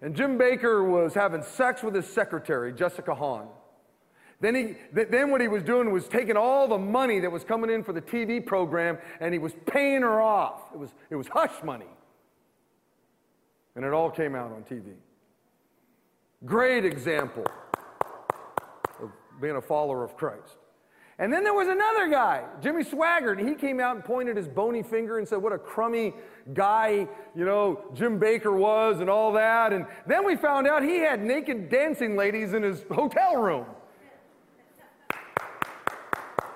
And 0.00 0.14
Jim 0.14 0.38
Bakker 0.38 0.88
was 0.88 1.14
having 1.14 1.42
sex 1.42 1.82
with 1.82 1.94
his 1.94 2.06
secretary, 2.06 2.72
Jessica 2.72 3.14
Hahn. 3.14 3.48
Then, 4.40 4.54
he, 4.54 4.74
then 4.92 5.32
what 5.32 5.40
he 5.40 5.48
was 5.48 5.64
doing 5.64 5.90
was 5.90 6.06
taking 6.06 6.36
all 6.36 6.68
the 6.68 6.78
money 6.78 7.18
that 7.18 7.32
was 7.32 7.42
coming 7.42 7.70
in 7.70 7.82
for 7.82 7.92
the 7.92 8.00
TV 8.00 8.44
program 8.44 8.98
and 9.20 9.32
he 9.32 9.38
was 9.38 9.52
paying 9.66 10.02
her 10.02 10.20
off. 10.20 10.70
It 10.72 10.78
was, 10.78 10.90
it 11.10 11.16
was 11.16 11.26
hush 11.26 11.64
money. 11.64 11.86
And 13.74 13.84
it 13.84 13.92
all 13.92 14.10
came 14.10 14.36
out 14.36 14.52
on 14.52 14.62
TV. 14.62 14.92
Great 16.44 16.84
example 16.84 17.44
being 19.40 19.56
a 19.56 19.60
follower 19.60 20.04
of 20.04 20.16
Christ. 20.16 20.56
And 21.20 21.32
then 21.32 21.42
there 21.42 21.54
was 21.54 21.66
another 21.66 22.08
guy, 22.08 22.44
Jimmy 22.62 22.84
Swaggart, 22.84 23.40
and 23.40 23.48
he 23.48 23.56
came 23.56 23.80
out 23.80 23.96
and 23.96 24.04
pointed 24.04 24.36
his 24.36 24.46
bony 24.46 24.84
finger 24.84 25.18
and 25.18 25.26
said, 25.26 25.38
What 25.38 25.52
a 25.52 25.58
crummy 25.58 26.14
guy, 26.54 27.08
you 27.34 27.44
know, 27.44 27.90
Jim 27.92 28.20
Bakker 28.20 28.56
was 28.56 29.00
and 29.00 29.10
all 29.10 29.32
that. 29.32 29.72
And 29.72 29.86
then 30.06 30.24
we 30.24 30.36
found 30.36 30.68
out 30.68 30.84
he 30.84 30.98
had 30.98 31.20
naked 31.20 31.70
dancing 31.70 32.16
ladies 32.16 32.52
in 32.52 32.62
his 32.62 32.84
hotel 32.92 33.36
room. 33.36 33.66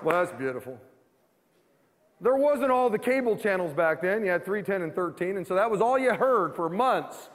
Well, 0.01 0.23
that's 0.23 0.37
beautiful. 0.37 0.79
There 2.21 2.35
wasn't 2.37 2.71
all 2.71 2.89
the 2.89 2.99
cable 2.99 3.35
channels 3.35 3.73
back 3.73 4.01
then. 4.01 4.23
You 4.23 4.31
had 4.31 4.45
310 4.45 4.81
and 4.81 4.95
13, 4.95 5.35
and 5.35 5.45
so 5.45 5.55
that 5.55 5.69
was 5.69 5.81
all 5.81 5.99
you 5.99 6.13
heard 6.13 6.55
for 6.55 6.69
months 6.69 7.29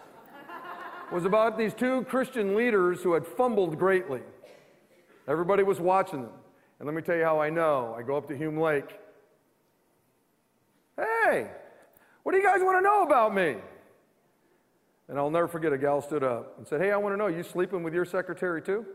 was 1.13 1.25
about 1.25 1.59
these 1.59 1.75
two 1.75 2.05
Christian 2.05 2.55
leaders 2.55 3.03
who 3.03 3.13
had 3.13 3.27
fumbled 3.27 3.79
greatly. 3.79 4.21
Everybody 5.29 5.63
was 5.63 5.79
watching 5.79 6.23
them. 6.23 6.33
And 6.79 6.87
let 6.87 6.95
me 6.95 7.03
tell 7.03 7.17
you 7.17 7.25
how 7.25 7.41
I 7.41 7.51
know. 7.51 7.95
I 7.97 8.03
go 8.03 8.17
up 8.17 8.27
to 8.29 8.37
Hume 8.37 8.59
Lake. 8.59 8.99
Hey, 10.97 11.51
what 12.23 12.33
do 12.33 12.39
you 12.39 12.45
guys 12.45 12.61
want 12.63 12.79
to 12.79 12.83
know 12.83 13.03
about 13.03 13.35
me? 13.35 13.57
And 15.09 15.19
I'll 15.19 15.31
never 15.31 15.47
forget 15.47 15.73
a 15.73 15.79
gal 15.79 16.01
stood 16.01 16.25
up 16.25 16.57
and 16.59 16.67
said, 16.67 16.81
Hey, 16.81 16.91
I 16.91 16.97
want 16.97 17.13
to 17.13 17.17
know, 17.17 17.27
you 17.27 17.43
sleeping 17.43 17.83
with 17.83 17.95
your 17.95 18.05
secretary 18.05 18.63
too? 18.63 18.87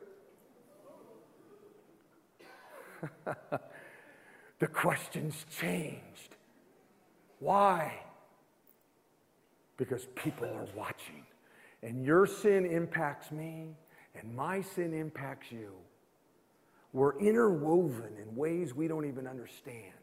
the 4.59 4.67
questions 4.67 5.45
changed. 5.59 6.35
Why? 7.39 7.93
Because 9.77 10.07
people 10.15 10.47
are 10.47 10.67
watching. 10.75 11.25
And 11.81 12.05
your 12.05 12.25
sin 12.25 12.65
impacts 12.65 13.31
me, 13.31 13.75
and 14.15 14.33
my 14.35 14.61
sin 14.61 14.93
impacts 14.93 15.51
you. 15.51 15.73
We're 16.93 17.17
interwoven 17.19 18.11
in 18.21 18.35
ways 18.35 18.75
we 18.75 18.87
don't 18.87 19.05
even 19.05 19.27
understand. 19.27 19.93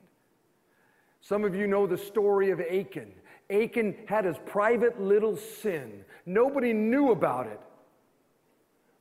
Some 1.20 1.44
of 1.44 1.54
you 1.54 1.68
know 1.68 1.86
the 1.86 1.96
story 1.96 2.50
of 2.50 2.60
Achan. 2.60 3.12
Achan 3.48 3.94
had 4.06 4.24
his 4.24 4.36
private 4.46 5.00
little 5.00 5.36
sin. 5.36 6.04
Nobody 6.26 6.72
knew 6.72 7.12
about 7.12 7.46
it. 7.46 7.60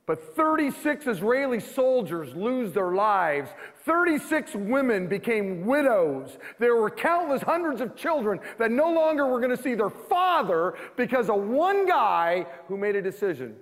But 0.06 0.34
36 0.34 1.06
Israeli 1.06 1.60
soldiers 1.60 2.34
lose 2.34 2.72
their 2.72 2.92
lives. 2.92 3.50
36 3.84 4.54
women 4.54 5.06
became 5.06 5.66
widows. 5.66 6.36
There 6.58 6.74
were 6.76 6.90
countless 6.90 7.42
hundreds 7.42 7.80
of 7.80 7.94
children 7.94 8.40
that 8.58 8.72
no 8.72 8.92
longer 8.92 9.26
were 9.26 9.38
going 9.38 9.56
to 9.56 9.62
see 9.62 9.74
their 9.74 9.90
father 9.90 10.74
because 10.96 11.28
of 11.28 11.40
one 11.42 11.86
guy 11.86 12.46
who 12.66 12.76
made 12.76 12.96
a 12.96 13.02
decision 13.02 13.54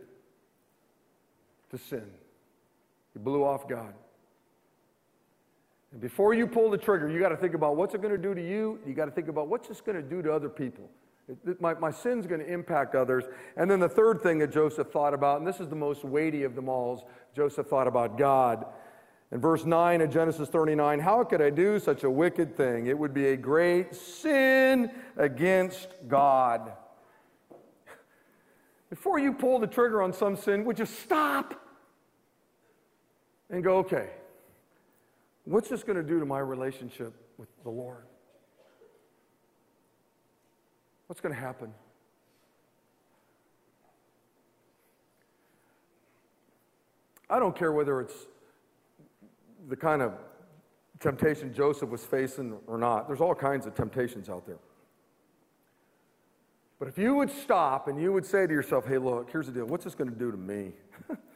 to 1.70 1.76
sin. 1.76 2.10
He 3.12 3.18
blew 3.18 3.44
off 3.44 3.68
God. 3.68 3.92
And 5.93 6.01
before 6.01 6.34
you 6.34 6.47
pull 6.47 6.70
the 6.70 6.78
trigger, 6.78 7.09
you 7.09 7.18
got 7.18 7.30
to 7.30 7.36
think 7.36 7.55
about 7.55 7.76
what's 7.76 7.95
it 7.95 8.03
going 8.03 8.14
to 8.14 8.22
do 8.22 8.34
to 8.34 8.47
you. 8.47 8.78
You 8.86 8.95
got 8.95 9.07
to 9.07 9.11
think 9.11 9.28
about 9.28 9.49
what's 9.49 9.68
this 9.68 9.80
going 9.80 9.97
to 9.97 10.03
do 10.03 10.22
to 10.22 10.32
other 10.32 10.49
people. 10.49 10.89
It, 11.28 11.61
my, 11.61 11.74
my 11.74 11.91
sin's 11.91 12.26
going 12.26 12.41
to 12.41 12.51
impact 12.51 12.95
others. 12.95 13.24
And 13.57 13.70
then 13.70 13.80
the 13.80 13.89
third 13.89 14.22
thing 14.22 14.39
that 14.39 14.53
Joseph 14.53 14.91
thought 14.91 15.14
about, 15.14 15.39
and 15.39 15.47
this 15.47 15.61
is 15.61 15.68
the 15.68 15.76
most 15.76 16.05
weighty 16.05 16.45
of 16.45 16.55
them 16.55 16.68
all, 16.68 16.97
is 16.97 17.03
Joseph 17.34 17.66
thought 17.66 17.86
about 17.86 18.16
God. 18.18 18.66
In 19.30 19.41
verse 19.41 19.66
9 19.66 20.01
of 20.01 20.11
Genesis 20.11 20.49
39, 20.49 21.01
how 21.01 21.22
could 21.22 21.43
I 21.43 21.51
do 21.51 21.78
such 21.78 22.03
a 22.03 22.11
wicked 22.11 22.57
thing? 22.57 22.86
It 22.86 22.99
would 22.99 23.12
be 23.12 23.28
a 23.28 23.36
great 23.36 23.95
sin 23.95 24.91
against 25.16 25.89
God. 26.09 26.72
Before 28.89 29.18
you 29.18 29.34
pull 29.34 29.59
the 29.59 29.66
trigger 29.66 30.01
on 30.01 30.14
some 30.14 30.34
sin, 30.34 30.64
would 30.64 30.78
you 30.78 30.86
stop 30.86 31.62
and 33.51 33.62
go, 33.62 33.78
okay, 33.78 34.09
What's 35.49 35.70
this 35.70 35.82
going 35.82 35.96
to 35.96 36.03
do 36.03 36.20
to 36.20 36.26
my 36.26 36.40
relationship 36.40 37.14
with 37.38 37.49
the 37.62 37.70
Lord? 37.70 38.05
What's 41.07 41.22
going 41.22 41.34
to 41.34 41.40
happen? 41.40 41.72
I 47.30 47.38
don't 47.38 47.57
care 47.57 47.72
whether 47.72 47.99
it's 48.03 48.26
the 49.70 49.76
kind 49.76 50.03
of 50.03 50.12
temptation 51.01 51.55
Joseph 51.55 51.88
was 51.88 52.05
facing 52.05 52.59
or 52.66 52.76
not. 52.76 53.07
There's 53.07 53.22
all 53.22 53.34
kinds 53.34 53.64
of 53.64 53.74
temptations 53.74 54.28
out 54.28 54.46
there. 54.46 54.59
But 56.78 56.88
if 56.88 56.99
you 56.99 57.14
would 57.14 57.30
stop 57.30 57.88
and 57.88 57.99
you 57.99 58.12
would 58.12 58.26
say 58.26 58.46
to 58.46 58.53
yourself, 58.53 58.86
hey, 58.86 58.99
look, 58.99 59.30
here's 59.30 59.46
the 59.46 59.53
deal. 59.53 59.64
What's 59.64 59.84
this 59.84 59.94
going 59.94 60.11
to 60.11 60.18
do 60.18 60.30
to 60.30 60.36
me? 60.36 60.72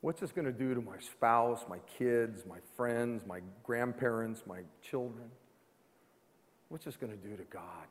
What's 0.00 0.20
this 0.20 0.30
going 0.30 0.46
to 0.46 0.52
do 0.52 0.74
to 0.74 0.80
my 0.80 0.98
spouse, 0.98 1.64
my 1.68 1.78
kids, 1.98 2.44
my 2.46 2.58
friends, 2.76 3.24
my 3.26 3.40
grandparents, 3.64 4.42
my 4.46 4.60
children? 4.80 5.30
What's 6.68 6.84
this 6.84 6.96
going 6.96 7.12
to 7.12 7.28
do 7.28 7.36
to 7.36 7.44
God? 7.44 7.86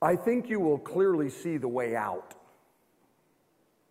I 0.00 0.16
think 0.16 0.48
you 0.48 0.60
will 0.60 0.78
clearly 0.78 1.30
see 1.30 1.56
the 1.56 1.68
way 1.68 1.96
out. 1.96 2.34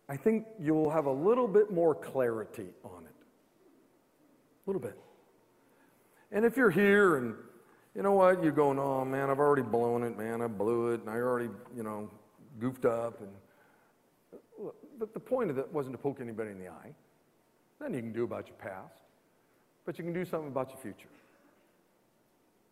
I 0.08 0.16
think 0.16 0.46
you'll 0.60 0.90
have 0.90 1.06
a 1.06 1.12
little 1.12 1.48
bit 1.48 1.70
more 1.70 1.94
clarity 1.94 2.68
on 2.84 3.04
it. 3.04 3.14
A 4.66 4.70
little 4.70 4.80
bit. 4.80 4.98
And 6.30 6.44
if 6.44 6.56
you're 6.56 6.70
here 6.70 7.16
and 7.16 7.34
you 7.94 8.02
know 8.02 8.12
what, 8.12 8.42
you're 8.42 8.52
going, 8.52 8.78
oh 8.78 9.04
man, 9.04 9.28
I've 9.28 9.38
already 9.38 9.62
blown 9.62 10.02
it, 10.02 10.16
man, 10.16 10.40
I 10.40 10.46
blew 10.46 10.92
it, 10.92 11.00
and 11.00 11.10
I 11.10 11.16
already, 11.16 11.50
you 11.76 11.82
know, 11.82 12.10
goofed 12.58 12.86
up. 12.86 13.20
And 13.20 13.30
but 14.98 15.12
the 15.14 15.20
point 15.20 15.50
of 15.50 15.58
it 15.58 15.70
wasn't 15.72 15.94
to 15.94 15.98
poke 15.98 16.20
anybody 16.20 16.50
in 16.50 16.58
the 16.58 16.68
eye. 16.68 16.94
Nothing 17.80 17.94
you 17.94 18.02
can 18.02 18.12
do 18.12 18.24
about 18.24 18.46
your 18.46 18.56
past, 18.56 18.94
but 19.84 19.98
you 19.98 20.04
can 20.04 20.12
do 20.12 20.24
something 20.24 20.48
about 20.48 20.70
your 20.70 20.78
future. 20.78 21.08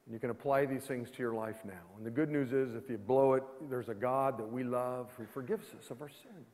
And 0.06 0.14
you 0.14 0.20
can 0.20 0.30
apply 0.30 0.66
these 0.66 0.84
things 0.84 1.10
to 1.10 1.18
your 1.18 1.34
life 1.34 1.64
now. 1.64 1.72
And 1.96 2.06
the 2.06 2.10
good 2.10 2.30
news 2.30 2.52
is, 2.52 2.74
if 2.74 2.88
you 2.88 2.98
blow 2.98 3.34
it, 3.34 3.44
there's 3.68 3.88
a 3.88 3.94
God 3.94 4.38
that 4.38 4.50
we 4.50 4.64
love 4.64 5.10
who 5.16 5.26
forgives 5.26 5.66
us 5.78 5.90
of 5.90 6.00
our 6.00 6.08
sin. 6.08 6.44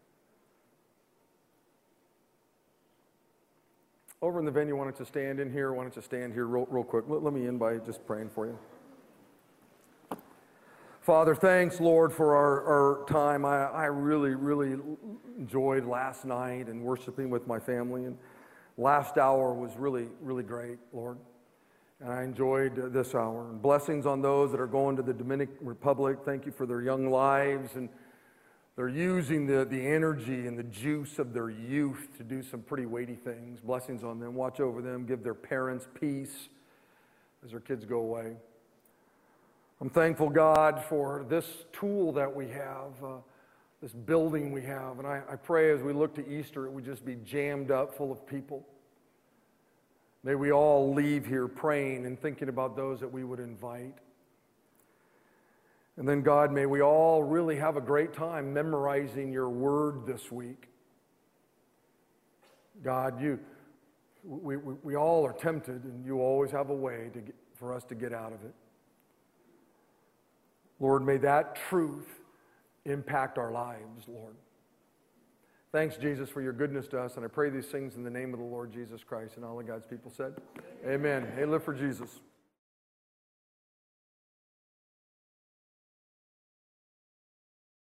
Over 4.22 4.38
in 4.38 4.44
the 4.44 4.50
venue, 4.50 4.74
wanted 4.76 4.96
to 4.96 5.04
stand 5.04 5.40
in 5.40 5.52
here, 5.52 5.72
wanted 5.72 5.92
to 5.92 6.02
stand 6.02 6.32
here 6.32 6.46
real, 6.46 6.66
real 6.70 6.84
quick. 6.84 7.04
Let, 7.08 7.22
let 7.22 7.34
me 7.34 7.46
end 7.46 7.58
by 7.58 7.78
just 7.78 8.06
praying 8.06 8.30
for 8.30 8.46
you. 8.46 8.58
Father, 11.06 11.36
thanks, 11.36 11.78
Lord, 11.78 12.12
for 12.12 12.34
our, 12.34 12.64
our 12.64 13.04
time. 13.06 13.44
I, 13.44 13.66
I 13.66 13.84
really, 13.84 14.34
really 14.34 14.76
enjoyed 15.38 15.86
last 15.86 16.24
night 16.24 16.66
and 16.66 16.82
worshiping 16.82 17.30
with 17.30 17.46
my 17.46 17.60
family. 17.60 18.06
And 18.06 18.18
last 18.76 19.16
hour 19.16 19.54
was 19.54 19.76
really, 19.76 20.08
really 20.20 20.42
great, 20.42 20.78
Lord. 20.92 21.18
And 22.00 22.12
I 22.12 22.24
enjoyed 22.24 22.92
this 22.92 23.14
hour. 23.14 23.48
And 23.50 23.62
blessings 23.62 24.04
on 24.04 24.20
those 24.20 24.50
that 24.50 24.60
are 24.60 24.66
going 24.66 24.96
to 24.96 25.02
the 25.02 25.14
Dominican 25.14 25.64
Republic. 25.64 26.18
Thank 26.24 26.44
you 26.44 26.50
for 26.50 26.66
their 26.66 26.82
young 26.82 27.08
lives 27.08 27.76
and 27.76 27.88
they're 28.74 28.88
using 28.88 29.46
the, 29.46 29.64
the 29.64 29.86
energy 29.86 30.48
and 30.48 30.58
the 30.58 30.64
juice 30.64 31.20
of 31.20 31.32
their 31.32 31.50
youth 31.50 32.08
to 32.18 32.24
do 32.24 32.42
some 32.42 32.62
pretty 32.62 32.86
weighty 32.86 33.14
things. 33.14 33.60
Blessings 33.60 34.02
on 34.02 34.18
them. 34.18 34.34
Watch 34.34 34.58
over 34.58 34.82
them. 34.82 35.06
Give 35.06 35.22
their 35.22 35.34
parents 35.34 35.86
peace 36.00 36.48
as 37.44 37.52
their 37.52 37.60
kids 37.60 37.84
go 37.84 38.00
away. 38.00 38.34
I'm 39.80 39.90
thankful, 39.90 40.30
God, 40.30 40.82
for 40.88 41.26
this 41.28 41.66
tool 41.72 42.12
that 42.12 42.34
we 42.34 42.48
have, 42.48 43.04
uh, 43.04 43.16
this 43.82 43.92
building 43.92 44.50
we 44.50 44.62
have. 44.62 44.98
And 44.98 45.06
I, 45.06 45.20
I 45.30 45.36
pray 45.36 45.70
as 45.70 45.82
we 45.82 45.92
look 45.92 46.14
to 46.14 46.26
Easter, 46.26 46.66
it 46.66 46.72
would 46.72 46.84
just 46.84 47.04
be 47.04 47.16
jammed 47.16 47.70
up 47.70 47.94
full 47.94 48.10
of 48.10 48.26
people. 48.26 48.66
May 50.24 50.34
we 50.34 50.50
all 50.50 50.94
leave 50.94 51.26
here 51.26 51.46
praying 51.46 52.06
and 52.06 52.18
thinking 52.18 52.48
about 52.48 52.74
those 52.74 53.00
that 53.00 53.12
we 53.12 53.22
would 53.22 53.38
invite. 53.38 53.94
And 55.98 56.08
then, 56.08 56.22
God, 56.22 56.52
may 56.52 56.64
we 56.64 56.80
all 56.80 57.22
really 57.22 57.56
have 57.56 57.76
a 57.76 57.80
great 57.80 58.14
time 58.14 58.54
memorizing 58.54 59.30
your 59.30 59.50
word 59.50 60.06
this 60.06 60.32
week. 60.32 60.68
God, 62.82 63.20
you, 63.20 63.38
we, 64.24 64.56
we, 64.56 64.74
we 64.82 64.96
all 64.96 65.24
are 65.24 65.32
tempted, 65.34 65.84
and 65.84 66.04
you 66.04 66.20
always 66.20 66.50
have 66.50 66.70
a 66.70 66.74
way 66.74 67.10
to 67.12 67.20
get, 67.20 67.34
for 67.54 67.74
us 67.74 67.84
to 67.84 67.94
get 67.94 68.12
out 68.12 68.32
of 68.32 68.42
it. 68.42 68.54
Lord, 70.78 71.04
may 71.04 71.16
that 71.18 71.56
truth 71.56 72.06
impact 72.84 73.38
our 73.38 73.50
lives, 73.50 74.06
Lord. 74.06 74.34
Thanks, 75.72 75.96
Jesus, 75.96 76.28
for 76.28 76.40
your 76.40 76.52
goodness 76.52 76.86
to 76.88 77.00
us. 77.00 77.16
And 77.16 77.24
I 77.24 77.28
pray 77.28 77.50
these 77.50 77.66
things 77.66 77.96
in 77.96 78.04
the 78.04 78.10
name 78.10 78.32
of 78.32 78.38
the 78.38 78.46
Lord 78.46 78.72
Jesus 78.72 79.02
Christ. 79.04 79.36
And 79.36 79.44
all 79.44 79.58
of 79.58 79.66
God's 79.66 79.86
people 79.86 80.10
said, 80.10 80.34
Amen. 80.84 80.94
Amen. 81.24 81.32
Hey, 81.36 81.44
live 81.44 81.64
for 81.64 81.74
Jesus. 81.74 82.20